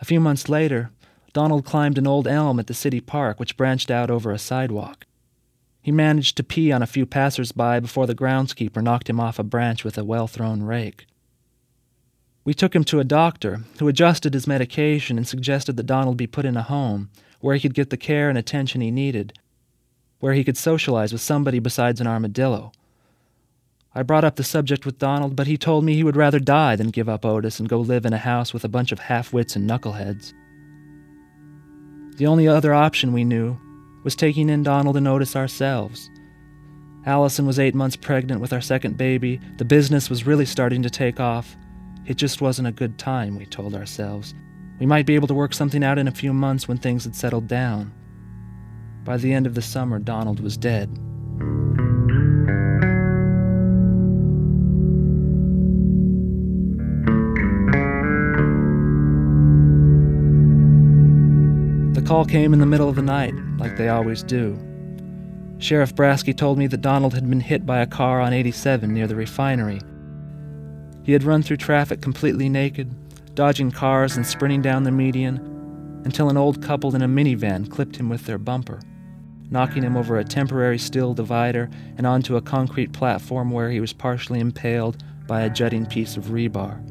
A 0.00 0.04
few 0.04 0.20
months 0.20 0.48
later, 0.48 0.90
Donald 1.32 1.64
climbed 1.64 1.98
an 1.98 2.06
old 2.06 2.26
elm 2.26 2.58
at 2.58 2.66
the 2.66 2.74
city 2.74 3.00
park 3.00 3.38
which 3.38 3.56
branched 3.56 3.90
out 3.90 4.10
over 4.10 4.32
a 4.32 4.38
sidewalk. 4.38 5.06
He 5.82 5.92
managed 5.92 6.36
to 6.36 6.42
pee 6.42 6.72
on 6.72 6.82
a 6.82 6.86
few 6.86 7.06
passers-by 7.06 7.80
before 7.80 8.06
the 8.06 8.14
groundskeeper 8.14 8.82
knocked 8.82 9.08
him 9.08 9.20
off 9.20 9.38
a 9.38 9.44
branch 9.44 9.84
with 9.84 9.96
a 9.96 10.04
well-thrown 10.04 10.62
rake. 10.62 11.06
We 12.44 12.54
took 12.54 12.74
him 12.74 12.84
to 12.84 13.00
a 13.00 13.04
doctor 13.04 13.60
who 13.78 13.88
adjusted 13.88 14.34
his 14.34 14.46
medication 14.46 15.18
and 15.18 15.28
suggested 15.28 15.76
that 15.76 15.86
Donald 15.86 16.16
be 16.16 16.26
put 16.26 16.46
in 16.46 16.56
a 16.56 16.62
home 16.62 17.10
where 17.40 17.54
he 17.54 17.60
could 17.60 17.74
get 17.74 17.90
the 17.90 17.96
care 17.96 18.28
and 18.28 18.38
attention 18.38 18.80
he 18.80 18.90
needed, 18.90 19.34
where 20.20 20.32
he 20.32 20.44
could 20.44 20.56
socialize 20.56 21.12
with 21.12 21.20
somebody 21.20 21.58
besides 21.58 22.00
an 22.00 22.06
armadillo. 22.06 22.72
I 23.94 24.02
brought 24.02 24.24
up 24.24 24.36
the 24.36 24.44
subject 24.44 24.86
with 24.86 24.98
Donald, 24.98 25.34
but 25.34 25.48
he 25.48 25.56
told 25.56 25.84
me 25.84 25.94
he 25.94 26.04
would 26.04 26.16
rather 26.16 26.38
die 26.38 26.76
than 26.76 26.90
give 26.90 27.08
up 27.08 27.24
Otis 27.24 27.58
and 27.58 27.68
go 27.68 27.80
live 27.80 28.06
in 28.06 28.12
a 28.12 28.18
house 28.18 28.54
with 28.54 28.64
a 28.64 28.68
bunch 28.68 28.92
of 28.92 29.00
half-wits 29.00 29.56
and 29.56 29.68
knuckleheads. 29.68 30.32
The 32.16 32.26
only 32.26 32.46
other 32.46 32.72
option 32.72 33.12
we 33.12 33.24
knew 33.24 33.58
was 34.04 34.14
taking 34.14 34.48
in 34.48 34.62
Donald 34.62 34.96
and 34.96 35.08
Otis 35.08 35.34
ourselves. 35.34 36.08
Allison 37.04 37.46
was 37.46 37.58
eight 37.58 37.74
months 37.74 37.96
pregnant 37.96 38.40
with 38.40 38.52
our 38.52 38.60
second 38.60 38.96
baby. 38.96 39.40
The 39.56 39.64
business 39.64 40.08
was 40.08 40.26
really 40.26 40.46
starting 40.46 40.82
to 40.82 40.90
take 40.90 41.18
off. 41.18 41.56
It 42.06 42.16
just 42.16 42.40
wasn't 42.40 42.68
a 42.68 42.72
good 42.72 42.98
time, 42.98 43.36
we 43.36 43.46
told 43.46 43.74
ourselves. 43.74 44.34
We 44.80 44.86
might 44.86 45.06
be 45.06 45.14
able 45.14 45.28
to 45.28 45.34
work 45.34 45.52
something 45.52 45.84
out 45.84 45.98
in 45.98 46.08
a 46.08 46.12
few 46.12 46.32
months 46.32 46.66
when 46.66 46.78
things 46.78 47.04
had 47.04 47.14
settled 47.14 47.46
down. 47.46 47.92
By 49.04 49.16
the 49.18 49.32
end 49.32 49.46
of 49.46 49.54
the 49.54 49.62
summer, 49.62 49.98
Donald 49.98 50.40
was 50.40 50.56
dead. 50.56 50.88
The 61.94 62.02
call 62.06 62.24
came 62.24 62.52
in 62.52 62.60
the 62.60 62.66
middle 62.66 62.88
of 62.88 62.96
the 62.96 63.02
night, 63.02 63.34
like 63.58 63.76
they 63.76 63.88
always 63.88 64.22
do. 64.22 64.58
Sheriff 65.58 65.94
Brasky 65.94 66.34
told 66.34 66.56
me 66.56 66.66
that 66.68 66.80
Donald 66.80 67.12
had 67.12 67.28
been 67.28 67.40
hit 67.40 67.66
by 67.66 67.80
a 67.80 67.86
car 67.86 68.20
on 68.20 68.32
87 68.32 68.92
near 68.92 69.06
the 69.06 69.14
refinery. 69.14 69.80
He 71.02 71.12
had 71.12 71.24
run 71.24 71.42
through 71.42 71.56
traffic 71.58 72.00
completely 72.00 72.48
naked, 72.48 72.94
dodging 73.34 73.70
cars 73.70 74.16
and 74.16 74.26
sprinting 74.26 74.62
down 74.62 74.84
the 74.84 74.90
median, 74.90 75.38
until 76.04 76.30
an 76.30 76.36
old 76.36 76.62
couple 76.62 76.94
in 76.94 77.02
a 77.02 77.08
minivan 77.08 77.70
clipped 77.70 77.96
him 77.96 78.08
with 78.08 78.26
their 78.26 78.38
bumper, 78.38 78.80
knocking 79.50 79.82
him 79.82 79.96
over 79.96 80.18
a 80.18 80.24
temporary 80.24 80.78
steel 80.78 81.14
divider 81.14 81.70
and 81.96 82.06
onto 82.06 82.36
a 82.36 82.42
concrete 82.42 82.92
platform 82.92 83.50
where 83.50 83.70
he 83.70 83.80
was 83.80 83.92
partially 83.92 84.40
impaled 84.40 85.02
by 85.26 85.42
a 85.42 85.50
jutting 85.50 85.86
piece 85.86 86.16
of 86.16 86.26
rebar. 86.26 86.82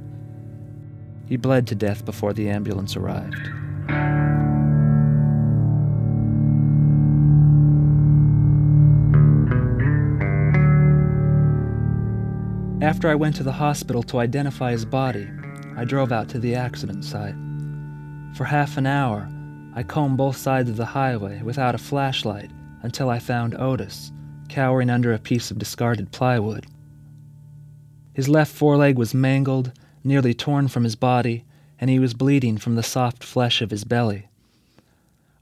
He 1.28 1.38
bled 1.38 1.68
to 1.68 1.76
death 1.76 2.06
before 2.06 2.34
the 2.34 2.50
ambulance 2.50 2.96
arrived. 2.96 3.50
After 12.82 13.10
I 13.10 13.16
went 13.16 13.36
to 13.36 13.44
the 13.44 13.52
hospital 13.52 14.02
to 14.04 14.20
identify 14.20 14.72
his 14.72 14.86
body, 14.86 15.30
I 15.76 15.84
drove 15.84 16.14
out 16.14 16.30
to 16.30 16.40
the 16.40 16.56
accident 16.56 17.04
site. 17.04 17.36
For 18.38 18.46
half 18.46 18.78
an 18.78 18.86
hour, 18.86 19.28
I 19.76 19.84
combed 19.84 20.16
both 20.16 20.38
sides 20.38 20.70
of 20.70 20.78
the 20.78 20.86
highway 20.86 21.42
without 21.42 21.76
a 21.76 21.78
flashlight 21.78 22.50
until 22.82 23.10
I 23.10 23.20
found 23.20 23.54
Otis, 23.60 24.14
cowering 24.48 24.90
under 24.90 25.12
a 25.12 25.20
piece 25.20 25.52
of 25.52 25.60
discarded 25.60 26.14
plywood. 26.14 26.68
His 28.14 28.30
left 28.30 28.56
foreleg 28.56 28.98
was 28.98 29.14
mangled, 29.14 29.74
nearly 30.06 30.34
torn 30.34 30.70
from 30.70 30.86
his 30.86 30.96
body, 30.96 31.44
and 31.82 31.90
he 31.90 32.00
was 32.00 32.14
bleeding 32.14 32.58
from 32.58 32.76
the 32.76 32.84
soft 32.84 33.26
flesh 33.26 33.62
of 33.62 33.72
his 33.72 33.84
belly. 33.84 34.30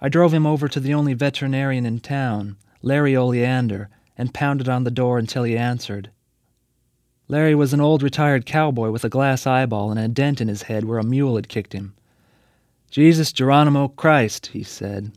I 0.01 0.09
drove 0.09 0.33
him 0.33 0.47
over 0.47 0.67
to 0.67 0.79
the 0.79 0.95
only 0.95 1.13
veterinarian 1.13 1.85
in 1.85 1.99
town, 1.99 2.57
Larry 2.81 3.15
Oleander, 3.15 3.89
and 4.17 4.33
pounded 4.33 4.67
on 4.67 4.85
the 4.85 4.91
door 4.91 5.19
until 5.19 5.43
he 5.43 5.55
answered. 5.55 6.09
Larry 7.29 7.55
was 7.55 7.73
an 7.73 7.81
old 7.81 8.01
retired 8.01 8.45
cowboy 8.45 8.89
with 8.89 9.03
a 9.03 9.09
glass 9.09 9.45
eyeball 9.45 9.91
and 9.91 9.99
a 9.99 10.07
dent 10.07 10.39
in 10.39 10.47
his 10.47 10.63
head 10.63 10.85
where 10.85 10.99
a 10.99 11.03
mule 11.03 11.35
had 11.35 11.49
kicked 11.49 11.73
him. 11.73 11.93
Jesus 12.89 13.33
Geronimo 13.33 13.89
Christ, 13.89 14.47
he 14.47 14.63
said. 14.63 15.11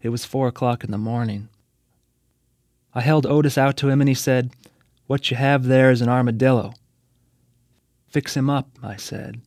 It 0.00 0.08
was 0.08 0.24
four 0.24 0.48
o'clock 0.48 0.82
in 0.82 0.90
the 0.90 0.98
morning. 0.98 1.48
I 2.94 3.02
held 3.02 3.26
Otis 3.26 3.58
out 3.58 3.76
to 3.78 3.88
him 3.88 4.00
and 4.00 4.08
he 4.08 4.14
said, 4.14 4.50
What 5.06 5.30
you 5.30 5.36
have 5.36 5.64
there 5.64 5.90
is 5.90 6.00
an 6.00 6.08
armadillo. 6.08 6.72
Fix 8.08 8.36
him 8.36 8.48
up, 8.48 8.68
I 8.82 8.96
said. 8.96 9.40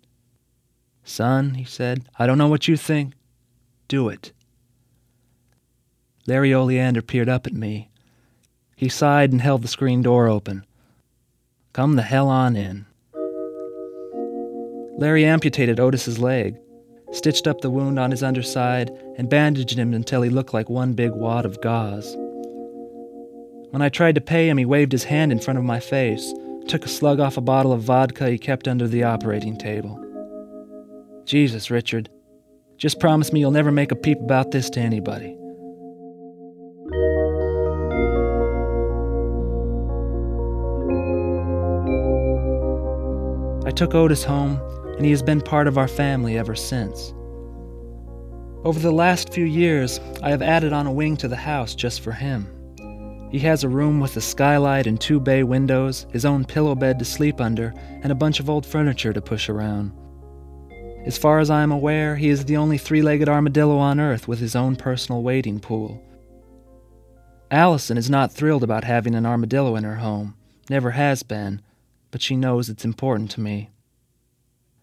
Son, 1.03 1.55
he 1.55 1.63
said, 1.63 2.05
I 2.17 2.25
don't 2.25 2.37
know 2.37 2.47
what 2.47 2.67
you 2.67 2.77
think. 2.77 3.13
Do 3.87 4.09
it. 4.09 4.31
Larry 6.27 6.53
Oleander 6.53 7.03
peered 7.03 7.29
up 7.29 7.45
at 7.45 7.53
me. 7.53 7.89
He 8.75 8.89
sighed 8.89 9.31
and 9.31 9.41
held 9.41 9.61
the 9.61 9.67
screen 9.67 10.01
door 10.01 10.27
open. 10.27 10.65
Come 11.75 11.97
the 11.97 12.03
hell 12.03 12.29
on 12.29 12.55
in. 12.55 12.85
Larry 14.97 15.25
amputated 15.25 15.77
Otis's 15.77 16.19
leg, 16.19 16.57
stitched 17.11 17.47
up 17.47 17.59
the 17.59 17.69
wound 17.69 17.99
on 17.99 18.11
his 18.11 18.23
underside, 18.23 18.89
and 19.17 19.29
bandaged 19.29 19.77
him 19.77 19.93
until 19.93 20.21
he 20.21 20.29
looked 20.29 20.53
like 20.53 20.69
one 20.69 20.93
big 20.93 21.11
wad 21.11 21.45
of 21.45 21.59
gauze. 21.59 22.15
When 23.71 23.81
I 23.81 23.89
tried 23.89 24.15
to 24.15 24.21
pay 24.21 24.47
him, 24.47 24.57
he 24.57 24.63
waved 24.63 24.93
his 24.93 25.03
hand 25.03 25.33
in 25.33 25.39
front 25.41 25.59
of 25.59 25.65
my 25.65 25.81
face, 25.81 26.33
took 26.69 26.85
a 26.85 26.87
slug 26.87 27.19
off 27.19 27.35
a 27.35 27.41
bottle 27.41 27.73
of 27.73 27.81
vodka 27.81 28.29
he 28.29 28.37
kept 28.37 28.69
under 28.69 28.87
the 28.87 29.03
operating 29.03 29.57
table. 29.57 30.01
Jesus, 31.25 31.69
Richard, 31.69 32.09
just 32.77 33.01
promise 33.01 33.33
me 33.33 33.41
you'll 33.41 33.51
never 33.51 33.73
make 33.73 33.91
a 33.91 33.97
peep 33.97 34.21
about 34.21 34.51
this 34.51 34.69
to 34.69 34.79
anybody. 34.79 35.37
I 43.65 43.71
took 43.71 43.95
Otis 43.95 44.23
home, 44.23 44.59
and 44.95 45.03
he 45.03 45.11
has 45.11 45.23
been 45.23 45.41
part 45.41 45.67
of 45.67 45.77
our 45.77 45.87
family 45.87 46.37
ever 46.37 46.53
since. 46.55 47.13
Over 48.63 48.79
the 48.79 48.91
last 48.91 49.33
few 49.33 49.45
years, 49.45 49.99
I 50.21 50.29
have 50.29 50.43
added 50.43 50.71
on 50.71 50.85
a 50.85 50.91
wing 50.91 51.17
to 51.17 51.27
the 51.27 51.35
house 51.35 51.73
just 51.73 52.01
for 52.01 52.11
him. 52.11 52.47
He 53.31 53.39
has 53.39 53.63
a 53.63 53.69
room 53.69 53.99
with 53.99 54.15
a 54.17 54.21
skylight 54.21 54.85
and 54.85 55.01
two 55.01 55.19
bay 55.19 55.43
windows, 55.43 56.05
his 56.11 56.25
own 56.25 56.45
pillow 56.45 56.75
bed 56.75 56.99
to 56.99 57.05
sleep 57.05 57.41
under, 57.41 57.73
and 58.03 58.11
a 58.11 58.15
bunch 58.15 58.39
of 58.39 58.49
old 58.49 58.67
furniture 58.67 59.13
to 59.13 59.21
push 59.21 59.49
around. 59.49 59.91
As 61.05 61.17
far 61.17 61.39
as 61.39 61.49
I 61.49 61.63
am 61.63 61.71
aware, 61.71 62.15
he 62.15 62.29
is 62.29 62.45
the 62.45 62.57
only 62.57 62.77
three 62.77 63.01
legged 63.01 63.29
armadillo 63.29 63.77
on 63.77 63.99
Earth 63.99 64.27
with 64.27 64.39
his 64.39 64.55
own 64.55 64.75
personal 64.75 65.23
wading 65.23 65.59
pool. 65.59 66.03
Allison 67.49 67.97
is 67.97 68.09
not 68.09 68.31
thrilled 68.31 68.63
about 68.63 68.83
having 68.83 69.15
an 69.15 69.25
armadillo 69.25 69.75
in 69.75 69.83
her 69.83 69.95
home, 69.95 70.35
never 70.69 70.91
has 70.91 71.23
been, 71.23 71.61
but 72.15 72.21
she 72.21 72.37
knows 72.37 72.69
it's 72.69 72.85
important 72.85 73.29
to 73.29 73.41
me. 73.41 73.69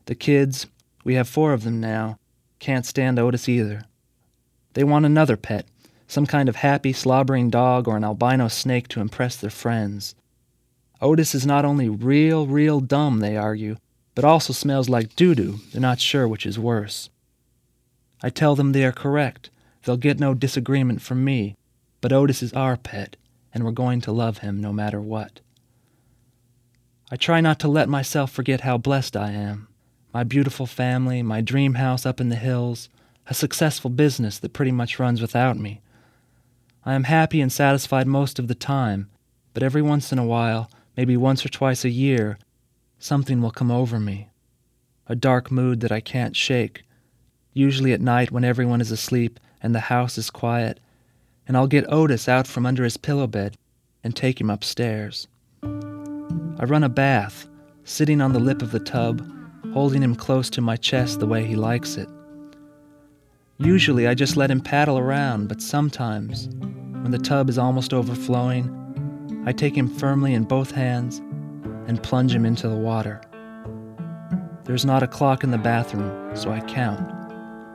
The 0.05 0.14
kids, 0.14 0.66
we 1.03 1.14
have 1.14 1.26
four 1.26 1.55
of 1.55 1.64
them 1.64 1.80
now, 1.80 2.18
can't 2.59 2.85
stand 2.85 3.18
Otis 3.18 3.49
either. 3.49 3.87
They 4.74 4.85
want 4.85 5.07
another 5.07 5.39
pet, 5.39 5.64
some 6.07 6.26
kind 6.26 6.47
of 6.47 6.57
happy, 6.57 6.93
slobbering 6.93 7.49
dog 7.49 7.89
or 7.89 7.97
an 7.97 8.05
albino 8.05 8.49
snake 8.49 8.87
to 8.89 9.01
impress 9.01 9.37
their 9.37 9.49
friends. 9.49 10.14
Otis 11.01 11.35
is 11.35 11.47
not 11.47 11.64
only 11.64 11.89
real, 11.89 12.47
real 12.47 12.80
dumb, 12.80 13.20
they 13.20 13.35
argue, 13.35 13.78
but 14.14 14.26
also 14.26 14.53
smells 14.53 14.91
like 14.91 15.16
doo 15.16 15.35
doo. 15.35 15.61
They're 15.72 15.80
not 15.80 16.01
sure 16.01 16.28
which 16.28 16.45
is 16.45 16.59
worse. 16.59 17.09
I 18.22 18.28
tell 18.28 18.55
them 18.55 18.72
they 18.72 18.85
are 18.85 18.93
correct. 18.93 19.49
They'll 19.85 19.97
get 19.97 20.20
no 20.20 20.35
disagreement 20.35 21.01
from 21.01 21.24
me, 21.24 21.57
but 22.03 22.12
Otis 22.12 22.43
is 22.43 22.53
our 22.53 22.76
pet, 22.76 23.16
and 23.55 23.64
we're 23.64 23.70
going 23.70 24.03
to 24.03 24.12
love 24.12 24.41
him 24.45 24.61
no 24.61 24.70
matter 24.70 25.01
what. 25.01 25.41
I 27.12 27.16
try 27.16 27.42
not 27.42 27.58
to 27.58 27.68
let 27.68 27.90
myself 27.90 28.32
forget 28.32 28.62
how 28.62 28.78
blessed 28.78 29.18
I 29.18 29.32
am. 29.32 29.68
My 30.14 30.24
beautiful 30.24 30.64
family, 30.64 31.22
my 31.22 31.42
dream 31.42 31.74
house 31.74 32.06
up 32.06 32.22
in 32.22 32.30
the 32.30 32.36
hills, 32.36 32.88
a 33.26 33.34
successful 33.34 33.90
business 33.90 34.38
that 34.38 34.54
pretty 34.54 34.72
much 34.72 34.98
runs 34.98 35.20
without 35.20 35.58
me. 35.58 35.82
I 36.86 36.94
am 36.94 37.04
happy 37.04 37.42
and 37.42 37.52
satisfied 37.52 38.06
most 38.06 38.38
of 38.38 38.48
the 38.48 38.54
time, 38.54 39.10
but 39.52 39.62
every 39.62 39.82
once 39.82 40.10
in 40.10 40.18
a 40.18 40.24
while, 40.24 40.70
maybe 40.96 41.14
once 41.14 41.44
or 41.44 41.50
twice 41.50 41.84
a 41.84 41.90
year, 41.90 42.38
something 42.98 43.42
will 43.42 43.50
come 43.50 43.70
over 43.70 44.00
me. 44.00 44.30
A 45.06 45.14
dark 45.14 45.50
mood 45.50 45.80
that 45.80 45.92
I 45.92 46.00
can't 46.00 46.34
shake, 46.34 46.82
usually 47.52 47.92
at 47.92 48.00
night 48.00 48.30
when 48.30 48.42
everyone 48.42 48.80
is 48.80 48.90
asleep 48.90 49.38
and 49.62 49.74
the 49.74 49.80
house 49.80 50.16
is 50.16 50.30
quiet, 50.30 50.80
and 51.46 51.58
I'll 51.58 51.66
get 51.66 51.92
Otis 51.92 52.26
out 52.26 52.46
from 52.46 52.64
under 52.64 52.84
his 52.84 52.96
pillow 52.96 53.26
bed 53.26 53.58
and 54.02 54.16
take 54.16 54.40
him 54.40 54.48
upstairs. 54.48 55.28
I 56.62 56.64
run 56.64 56.84
a 56.84 56.88
bath, 56.88 57.48
sitting 57.82 58.20
on 58.20 58.32
the 58.32 58.38
lip 58.38 58.62
of 58.62 58.70
the 58.70 58.78
tub, 58.78 59.20
holding 59.72 60.00
him 60.00 60.14
close 60.14 60.48
to 60.50 60.60
my 60.60 60.76
chest 60.76 61.18
the 61.18 61.26
way 61.26 61.44
he 61.44 61.56
likes 61.56 61.96
it. 61.96 62.08
Usually 63.58 64.06
I 64.06 64.14
just 64.14 64.36
let 64.36 64.48
him 64.48 64.60
paddle 64.60 64.96
around, 64.96 65.48
but 65.48 65.60
sometimes, 65.60 66.46
when 66.60 67.10
the 67.10 67.18
tub 67.18 67.50
is 67.50 67.58
almost 67.58 67.92
overflowing, 67.92 69.42
I 69.44 69.50
take 69.50 69.76
him 69.76 69.88
firmly 69.88 70.34
in 70.34 70.44
both 70.44 70.70
hands 70.70 71.18
and 71.88 72.00
plunge 72.00 72.32
him 72.32 72.46
into 72.46 72.68
the 72.68 72.76
water. 72.76 73.20
There's 74.62 74.84
not 74.84 75.02
a 75.02 75.08
clock 75.08 75.42
in 75.42 75.50
the 75.50 75.58
bathroom, 75.58 76.36
so 76.36 76.52
I 76.52 76.60
count. 76.60 77.02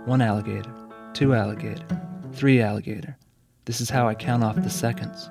One 0.07 0.21
alligator, 0.21 0.73
two 1.11 1.35
alligator, 1.35 1.85
three 2.31 2.61
alligator. 2.61 3.17
This 3.65 3.81
is 3.81 3.89
how 3.89 4.07
I 4.07 4.15
count 4.15 4.45
off 4.45 4.55
the 4.55 4.69
seconds. 4.69 5.29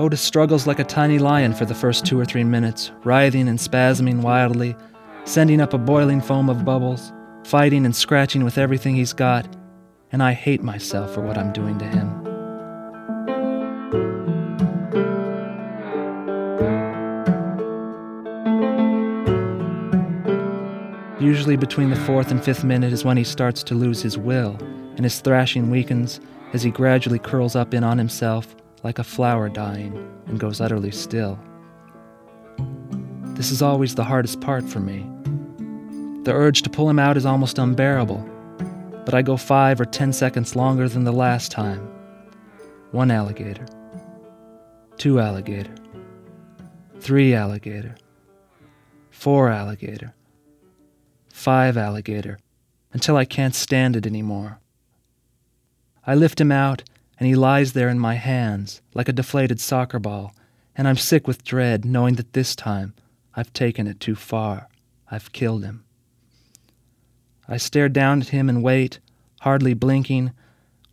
Otis 0.00 0.22
struggles 0.22 0.66
like 0.66 0.78
a 0.78 0.84
tiny 0.84 1.18
lion 1.18 1.52
for 1.52 1.66
the 1.66 1.74
first 1.74 2.06
two 2.06 2.18
or 2.18 2.24
three 2.24 2.42
minutes, 2.42 2.90
writhing 3.04 3.48
and 3.48 3.58
spasming 3.58 4.22
wildly, 4.22 4.74
sending 5.24 5.60
up 5.60 5.74
a 5.74 5.78
boiling 5.78 6.22
foam 6.22 6.48
of 6.48 6.64
bubbles, 6.64 7.12
fighting 7.44 7.84
and 7.84 7.94
scratching 7.94 8.42
with 8.42 8.56
everything 8.56 8.94
he's 8.94 9.12
got, 9.12 9.46
and 10.10 10.22
I 10.22 10.32
hate 10.32 10.62
myself 10.62 11.12
for 11.12 11.20
what 11.20 11.36
I'm 11.36 11.52
doing 11.52 11.78
to 11.78 11.84
him. 11.84 12.08
Usually 21.20 21.56
between 21.56 21.90
the 21.90 21.96
fourth 22.06 22.30
and 22.30 22.42
fifth 22.42 22.64
minute 22.64 22.94
is 22.94 23.04
when 23.04 23.18
he 23.18 23.24
starts 23.24 23.62
to 23.64 23.74
lose 23.74 24.00
his 24.00 24.16
will, 24.16 24.56
and 24.96 25.04
his 25.04 25.20
thrashing 25.20 25.68
weakens 25.68 26.20
as 26.54 26.62
he 26.62 26.70
gradually 26.70 27.18
curls 27.18 27.54
up 27.54 27.74
in 27.74 27.84
on 27.84 27.98
himself 27.98 28.56
like 28.82 28.98
a 28.98 29.04
flower 29.04 29.48
dying, 29.48 29.94
and 30.26 30.40
goes 30.40 30.60
utterly 30.60 30.90
still. 30.90 31.38
This 33.34 33.50
is 33.50 33.62
always 33.62 33.94
the 33.94 34.04
hardest 34.04 34.40
part 34.40 34.64
for 34.64 34.80
me. 34.80 35.06
The 36.24 36.32
urge 36.32 36.62
to 36.62 36.70
pull 36.70 36.88
him 36.88 36.98
out 36.98 37.16
is 37.16 37.24
almost 37.24 37.58
unbearable. 37.58 38.26
but 39.04 39.14
I 39.14 39.22
go 39.22 39.36
five 39.36 39.80
or 39.80 39.84
ten 39.84 40.12
seconds 40.12 40.54
longer 40.54 40.88
than 40.88 41.04
the 41.04 41.12
last 41.12 41.50
time. 41.50 41.80
One 42.92 43.10
alligator. 43.10 43.66
Two 44.98 45.18
alligator. 45.20 45.74
Three 47.00 47.34
alligator. 47.34 47.96
Four 49.10 49.48
alligator. 49.48 50.14
Five 51.28 51.76
alligator. 51.76 52.38
Until 52.92 53.16
I 53.16 53.24
can't 53.24 53.54
stand 53.54 53.96
it 53.96 54.06
anymore. 54.06 54.60
I 56.06 56.14
lift 56.14 56.40
him 56.40 56.52
out, 56.52 56.82
and 57.20 57.26
he 57.28 57.34
lies 57.34 57.74
there 57.74 57.90
in 57.90 57.98
my 57.98 58.14
hands 58.14 58.80
like 58.94 59.08
a 59.08 59.12
deflated 59.12 59.60
soccer 59.60 59.98
ball, 59.98 60.34
and 60.74 60.88
I'm 60.88 60.96
sick 60.96 61.28
with 61.28 61.44
dread 61.44 61.84
knowing 61.84 62.14
that 62.14 62.32
this 62.32 62.56
time 62.56 62.94
I've 63.36 63.52
taken 63.52 63.86
it 63.86 64.00
too 64.00 64.14
far. 64.14 64.68
I've 65.10 65.30
killed 65.32 65.62
him. 65.62 65.84
I 67.46 67.58
stare 67.58 67.90
down 67.90 68.22
at 68.22 68.28
him 68.28 68.48
and 68.48 68.62
wait, 68.62 69.00
hardly 69.42 69.74
blinking, 69.74 70.32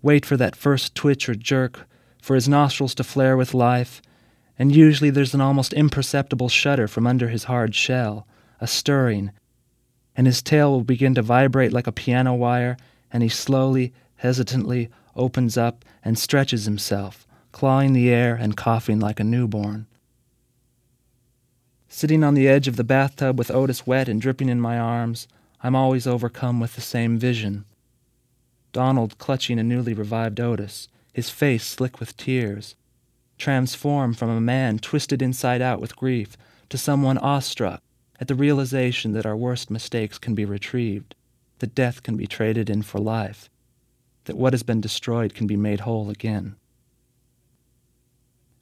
wait 0.02 0.26
for 0.26 0.36
that 0.36 0.56
first 0.56 0.96
twitch 0.96 1.30
or 1.30 1.36
jerk, 1.36 1.88
for 2.22 2.36
his 2.36 2.50
nostrils 2.50 2.94
to 2.96 3.06
flare 3.06 3.38
with 3.38 3.54
life, 3.54 4.02
and 4.60 4.76
usually 4.76 5.10
there's 5.10 5.34
an 5.34 5.40
almost 5.40 5.72
imperceptible 5.72 6.50
shudder 6.50 6.90
from 6.90 7.08
under 7.08 7.30
his 7.30 7.46
hard 7.46 7.74
shell, 7.74 8.28
a 8.60 8.68
stirring, 8.68 9.32
and 10.16 10.28
his 10.28 10.42
tail 10.42 10.72
will 10.72 10.84
begin 10.84 11.16
to 11.16 11.22
vibrate 11.22 11.72
like 11.72 11.88
a 11.88 11.92
piano 11.92 12.34
wire, 12.34 12.76
and 13.14 13.24
he 13.24 13.30
slowly, 13.30 13.94
hesitantly 14.16 14.90
opens 15.18 15.58
up 15.58 15.84
and 16.04 16.18
stretches 16.18 16.66
himself, 16.66 17.28
clawing 17.52 17.94
the 17.94 18.10
air 18.10 18.36
and 18.36 18.56
coughing 18.56 19.00
like 19.00 19.20
a 19.20 19.24
newborn. 19.24 19.88
Sitting 21.90 22.24
on 22.24 22.34
the 22.34 22.48
edge 22.48 22.68
of 22.68 22.76
the 22.76 22.84
bathtub 22.84 23.38
with 23.38 23.52
Otis 23.52 23.88
wet 23.88 24.08
and 24.08 24.22
dripping 24.22 24.50
in 24.50 24.62
my 24.62 24.78
arms, 24.78 25.28
I'm 25.64 25.76
always 25.76 26.06
overcome 26.06 26.60
with 26.60 26.76
the 26.76 26.82
same 26.82 27.18
vision. 27.18 27.66
Donald 28.72 29.18
clutching 29.18 29.58
a 29.58 29.64
newly 29.64 29.94
revived 29.94 30.40
Otis, 30.40 30.88
his 31.14 31.30
face 31.30 31.66
slick 31.66 32.00
with 32.00 32.16
tears, 32.16 32.76
transformed 33.38 34.18
from 34.18 34.30
a 34.30 34.42
man 34.42 34.78
twisted 34.78 35.22
inside 35.22 35.62
out 35.62 35.80
with 35.80 35.96
grief 35.96 36.38
to 36.70 36.78
someone 36.78 37.18
awestruck 37.18 37.82
at 38.20 38.28
the 38.28 38.36
realization 38.36 39.14
that 39.14 39.26
our 39.26 39.36
worst 39.36 39.72
mistakes 39.72 40.18
can 40.18 40.36
be 40.36 40.46
retrieved, 40.46 41.16
that 41.60 41.76
death 41.76 42.04
can 42.04 42.18
be 42.18 42.28
traded 42.28 42.70
in 42.70 42.82
for 42.82 43.00
life, 43.00 43.50
that 44.28 44.38
what 44.38 44.54
has 44.54 44.62
been 44.62 44.80
destroyed 44.80 45.34
can 45.34 45.48
be 45.48 45.58
made 45.58 45.82
whole 45.82 46.10
again. 46.10 46.56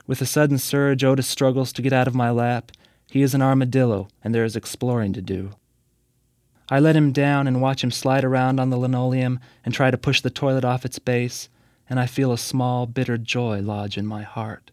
With 0.07 0.21
a 0.21 0.25
sudden 0.25 0.57
surge, 0.59 1.03
Otis 1.03 1.27
struggles 1.27 1.73
to 1.73 1.81
get 1.81 1.91
out 1.91 2.07
of 2.07 2.15
my 2.15 2.29
lap. 2.29 2.71
He 3.09 3.23
is 3.23 3.33
an 3.33 3.41
armadillo, 3.41 4.07
and 4.23 4.33
there 4.33 4.45
is 4.45 4.55
exploring 4.55 5.13
to 5.13 5.21
do. 5.21 5.51
I 6.69 6.79
let 6.79 6.95
him 6.95 7.11
down 7.11 7.47
and 7.47 7.61
watch 7.61 7.83
him 7.83 7.91
slide 7.91 8.23
around 8.23 8.59
on 8.59 8.69
the 8.69 8.77
linoleum 8.77 9.39
and 9.63 9.73
try 9.73 9.91
to 9.91 9.97
push 9.97 10.21
the 10.21 10.29
toilet 10.29 10.63
off 10.63 10.85
its 10.85 10.99
base, 10.99 11.49
and 11.89 11.99
I 11.99 12.05
feel 12.05 12.31
a 12.31 12.37
small, 12.37 12.85
bitter 12.85 13.17
joy 13.17 13.59
lodge 13.61 13.97
in 13.97 14.05
my 14.05 14.21
heart. 14.21 14.71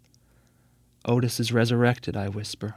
Otis 1.06 1.40
is 1.40 1.52
resurrected, 1.52 2.16
I 2.16 2.28
whisper. 2.28 2.76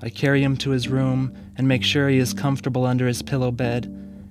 I 0.00 0.08
carry 0.10 0.42
him 0.44 0.56
to 0.58 0.70
his 0.70 0.88
room 0.88 1.36
and 1.56 1.66
make 1.66 1.82
sure 1.82 2.08
he 2.08 2.18
is 2.18 2.32
comfortable 2.32 2.86
under 2.86 3.08
his 3.08 3.22
pillow 3.22 3.50
bed, 3.50 3.86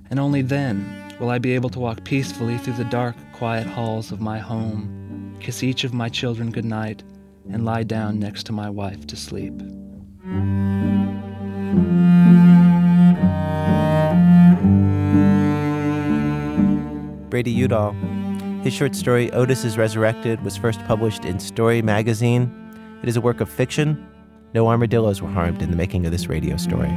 and 0.09 0.19
only 0.19 0.41
then 0.41 1.04
will 1.19 1.29
I 1.29 1.39
be 1.39 1.53
able 1.53 1.69
to 1.69 1.79
walk 1.79 2.03
peacefully 2.03 2.57
through 2.57 2.73
the 2.73 2.85
dark, 2.85 3.15
quiet 3.33 3.65
halls 3.65 4.11
of 4.11 4.19
my 4.19 4.37
home, 4.37 5.35
kiss 5.39 5.63
each 5.63 5.83
of 5.83 5.93
my 5.93 6.09
children 6.09 6.51
goodnight, 6.51 7.03
and 7.51 7.63
lie 7.63 7.83
down 7.83 8.19
next 8.19 8.43
to 8.47 8.51
my 8.51 8.69
wife 8.69 9.07
to 9.07 9.15
sleep. 9.15 9.53
Brady 17.29 17.51
Udall. 17.51 17.93
His 18.63 18.73
short 18.73 18.95
story, 18.95 19.31
Otis 19.31 19.63
is 19.63 19.77
Resurrected, 19.77 20.43
was 20.43 20.57
first 20.57 20.79
published 20.85 21.23
in 21.23 21.39
Story 21.39 21.81
magazine. 21.81 22.51
It 23.03 23.09
is 23.09 23.15
a 23.15 23.21
work 23.21 23.41
of 23.41 23.49
fiction. 23.49 24.07
No 24.53 24.67
armadillos 24.67 25.21
were 25.21 25.29
harmed 25.29 25.61
in 25.61 25.69
the 25.69 25.75
making 25.75 26.05
of 26.05 26.11
this 26.11 26.27
radio 26.27 26.57
story. 26.57 26.89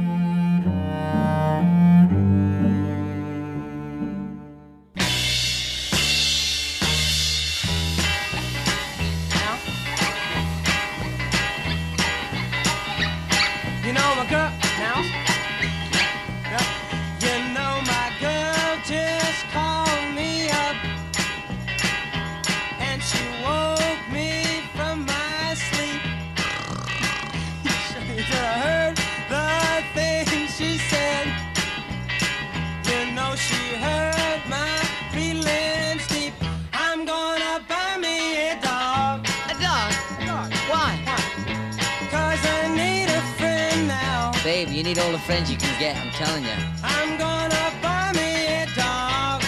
Need 44.89 44.97
all 44.97 45.11
the 45.11 45.19
friends 45.19 45.51
you 45.51 45.57
can 45.57 45.79
get, 45.79 45.95
I'm 45.97 46.09
telling 46.13 46.43
you. 46.43 46.49
I'm 46.83 47.15
gonna 47.19 47.79
buy 47.79 48.11
me 48.11 48.63
a 48.63 48.65
dog. 48.75 49.43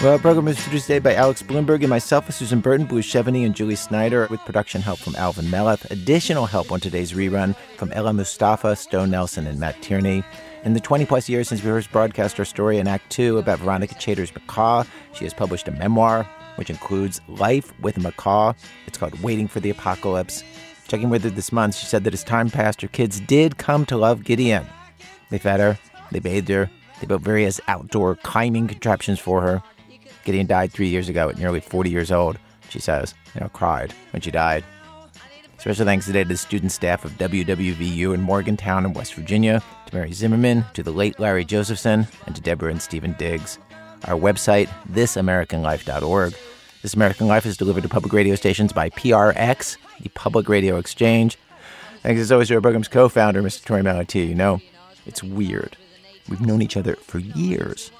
Well, 0.00 0.12
our 0.12 0.20
program 0.20 0.44
was 0.44 0.60
produced 0.60 0.86
today 0.86 1.00
by 1.00 1.14
Alex 1.16 1.42
Blumberg 1.42 1.80
and 1.80 1.88
myself, 1.88 2.28
with 2.28 2.36
Susan 2.36 2.60
Burton, 2.60 2.86
Blue 2.86 3.02
Chevigny, 3.02 3.44
and 3.44 3.56
Julie 3.56 3.74
Snyder, 3.74 4.28
with 4.30 4.38
production 4.42 4.80
help 4.80 5.00
from 5.00 5.16
Alvin 5.16 5.46
Melathe. 5.46 5.90
Additional 5.90 6.46
help 6.46 6.70
on 6.70 6.78
today's 6.78 7.12
rerun 7.12 7.56
from 7.76 7.90
Ella 7.90 8.12
Mustafa, 8.12 8.76
Stone 8.76 9.10
Nelson, 9.10 9.48
and 9.48 9.58
Matt 9.58 9.82
Tierney. 9.82 10.22
In 10.62 10.74
the 10.74 10.80
20 10.80 11.06
plus 11.06 11.28
years 11.28 11.48
since 11.48 11.60
we 11.60 11.70
first 11.70 11.90
broadcast 11.90 12.38
our 12.38 12.44
story 12.44 12.78
in 12.78 12.86
Act 12.86 13.10
Two 13.10 13.38
about 13.38 13.58
Veronica 13.58 13.96
Chater's 13.96 14.32
macaw, 14.32 14.84
she 15.12 15.24
has 15.24 15.34
published 15.34 15.66
a 15.66 15.72
memoir, 15.72 16.22
which 16.54 16.70
includes 16.70 17.20
Life 17.26 17.72
with 17.80 17.96
a 17.96 18.00
Macaw. 18.00 18.52
It's 18.86 18.96
called 18.96 19.20
Waiting 19.24 19.48
for 19.48 19.58
the 19.58 19.70
Apocalypse. 19.70 20.44
Checking 20.88 21.10
with 21.10 21.22
her 21.22 21.30
this 21.30 21.52
month, 21.52 21.74
she 21.76 21.84
said 21.84 22.04
that 22.04 22.14
as 22.14 22.24
time 22.24 22.48
passed, 22.48 22.80
her 22.80 22.88
kids 22.88 23.20
did 23.20 23.58
come 23.58 23.84
to 23.86 23.96
love 23.96 24.24
Gideon. 24.24 24.66
They 25.30 25.38
fed 25.38 25.60
her, 25.60 25.78
they 26.10 26.18
bathed 26.18 26.48
her, 26.48 26.70
they 26.98 27.06
built 27.06 27.20
various 27.20 27.60
outdoor 27.68 28.16
climbing 28.16 28.68
contraptions 28.68 29.20
for 29.20 29.42
her. 29.42 29.62
Gideon 30.24 30.46
died 30.46 30.72
three 30.72 30.88
years 30.88 31.10
ago 31.10 31.28
at 31.28 31.38
nearly 31.38 31.60
40 31.60 31.90
years 31.90 32.10
old, 32.10 32.38
she 32.70 32.78
says, 32.78 33.14
you 33.34 33.42
know, 33.42 33.50
cried 33.50 33.92
when 34.12 34.22
she 34.22 34.30
died. 34.30 34.64
Special 35.58 35.84
thanks 35.84 36.06
today 36.06 36.22
to 36.22 36.28
the 36.28 36.36
student 36.36 36.72
staff 36.72 37.04
of 37.04 37.12
WWVU 37.18 38.14
in 38.14 38.22
Morgantown 38.22 38.86
in 38.86 38.94
West 38.94 39.12
Virginia, 39.12 39.62
to 39.86 39.94
Mary 39.94 40.12
Zimmerman, 40.12 40.64
to 40.72 40.82
the 40.82 40.92
late 40.92 41.20
Larry 41.20 41.44
Josephson, 41.44 42.06
and 42.26 42.34
to 42.34 42.40
Deborah 42.40 42.70
and 42.70 42.80
Stephen 42.80 43.14
Diggs. 43.18 43.58
Our 44.04 44.14
website, 44.14 44.68
thisamericanlife.org. 44.92 46.34
This 46.82 46.94
American 46.94 47.26
Life 47.26 47.44
is 47.44 47.56
delivered 47.56 47.82
to 47.82 47.88
public 47.88 48.12
radio 48.12 48.36
stations 48.36 48.72
by 48.72 48.88
PRX, 48.90 49.76
the 50.00 50.10
Public 50.10 50.48
Radio 50.48 50.76
Exchange. 50.76 51.36
Thanks 52.02 52.20
as 52.20 52.30
always 52.30 52.48
to 52.48 52.54
our 52.54 52.60
program's 52.60 52.86
co-founder, 52.86 53.42
Mr. 53.42 53.64
Torey 53.64 53.82
Malatia. 53.82 54.28
You 54.28 54.36
know, 54.36 54.60
it's 55.04 55.22
weird. 55.22 55.76
We've 56.28 56.40
known 56.40 56.62
each 56.62 56.76
other 56.76 56.94
for 56.94 57.18
years. 57.18 57.90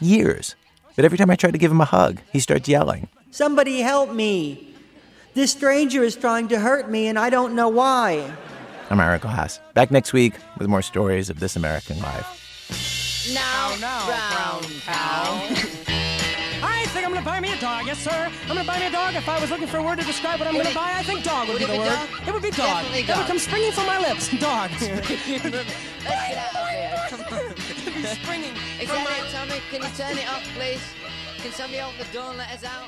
Years. 0.00 0.54
But 0.96 1.06
every 1.06 1.16
time 1.16 1.30
I 1.30 1.36
try 1.36 1.50
to 1.50 1.56
give 1.56 1.70
him 1.70 1.80
a 1.80 1.86
hug, 1.86 2.20
he 2.30 2.38
starts 2.40 2.68
yelling. 2.68 3.08
Somebody 3.30 3.80
help 3.80 4.12
me. 4.12 4.74
This 5.32 5.52
stranger 5.52 6.02
is 6.02 6.14
trying 6.14 6.48
to 6.48 6.60
hurt 6.60 6.90
me, 6.90 7.06
and 7.06 7.18
I 7.18 7.30
don't 7.30 7.54
know 7.54 7.68
why. 7.68 8.30
I'm 8.90 9.00
Ira 9.00 9.18
Glass. 9.18 9.60
Back 9.72 9.90
next 9.90 10.12
week 10.12 10.34
with 10.58 10.68
more 10.68 10.82
stories 10.82 11.30
of 11.30 11.40
this 11.40 11.56
American 11.56 12.00
life. 12.00 13.32
Now, 13.32 13.74
now, 13.80 14.06
brown 14.06 14.62
cow. 14.84 16.05
I 17.16 17.20
think 17.20 17.28
I'm 17.28 17.32
gonna 17.32 17.48
buy 17.48 17.48
me 17.48 17.56
a 17.56 17.60
dog, 17.62 17.86
yes, 17.86 17.98
sir. 17.98 18.30
I'm 18.42 18.48
gonna 18.48 18.64
buy 18.64 18.78
me 18.78 18.86
a 18.88 18.90
dog. 18.90 19.14
If 19.14 19.26
I 19.26 19.40
was 19.40 19.48
looking 19.50 19.66
for 19.66 19.78
a 19.78 19.82
word 19.82 19.98
to 20.00 20.04
describe 20.04 20.38
what 20.38 20.48
I'm 20.48 20.54
gonna 20.54 20.74
buy, 20.74 20.92
I 20.96 21.02
think 21.02 21.24
dog 21.24 21.48
would, 21.48 21.54
would 21.58 21.66
be 21.66 21.72
the 21.72 21.78
word. 21.78 21.88
dog? 21.88 22.08
It 22.28 22.32
would 22.34 22.42
be 22.42 22.50
dog. 22.50 22.84
Definitely 22.84 23.00
It 23.08 23.16
would 23.16 23.26
come 23.26 23.38
springing 23.38 23.72
from 23.72 23.86
my 23.86 23.98
lips. 23.98 24.28
Dog. 24.36 24.70
Let's 24.80 25.26
get 25.26 26.36
out 26.36 26.56
of 26.60 26.68
here. 26.68 27.06
Come 27.08 27.20
on. 27.32 27.56
springing 28.20 28.52
Is 28.80 28.88
that 28.92 29.00
my- 29.00 29.16
it, 29.16 29.32
Tommy? 29.32 29.60
Can 29.70 29.80
you 29.82 29.88
turn 29.96 30.18
it 30.18 30.28
off, 30.28 30.44
please? 30.54 30.82
Can 31.38 31.52
somebody 31.52 31.80
open 31.80 31.96
the 31.98 32.12
door 32.12 32.28
and 32.30 32.38
let 32.38 32.50
us 32.50 32.64
out? 32.64 32.84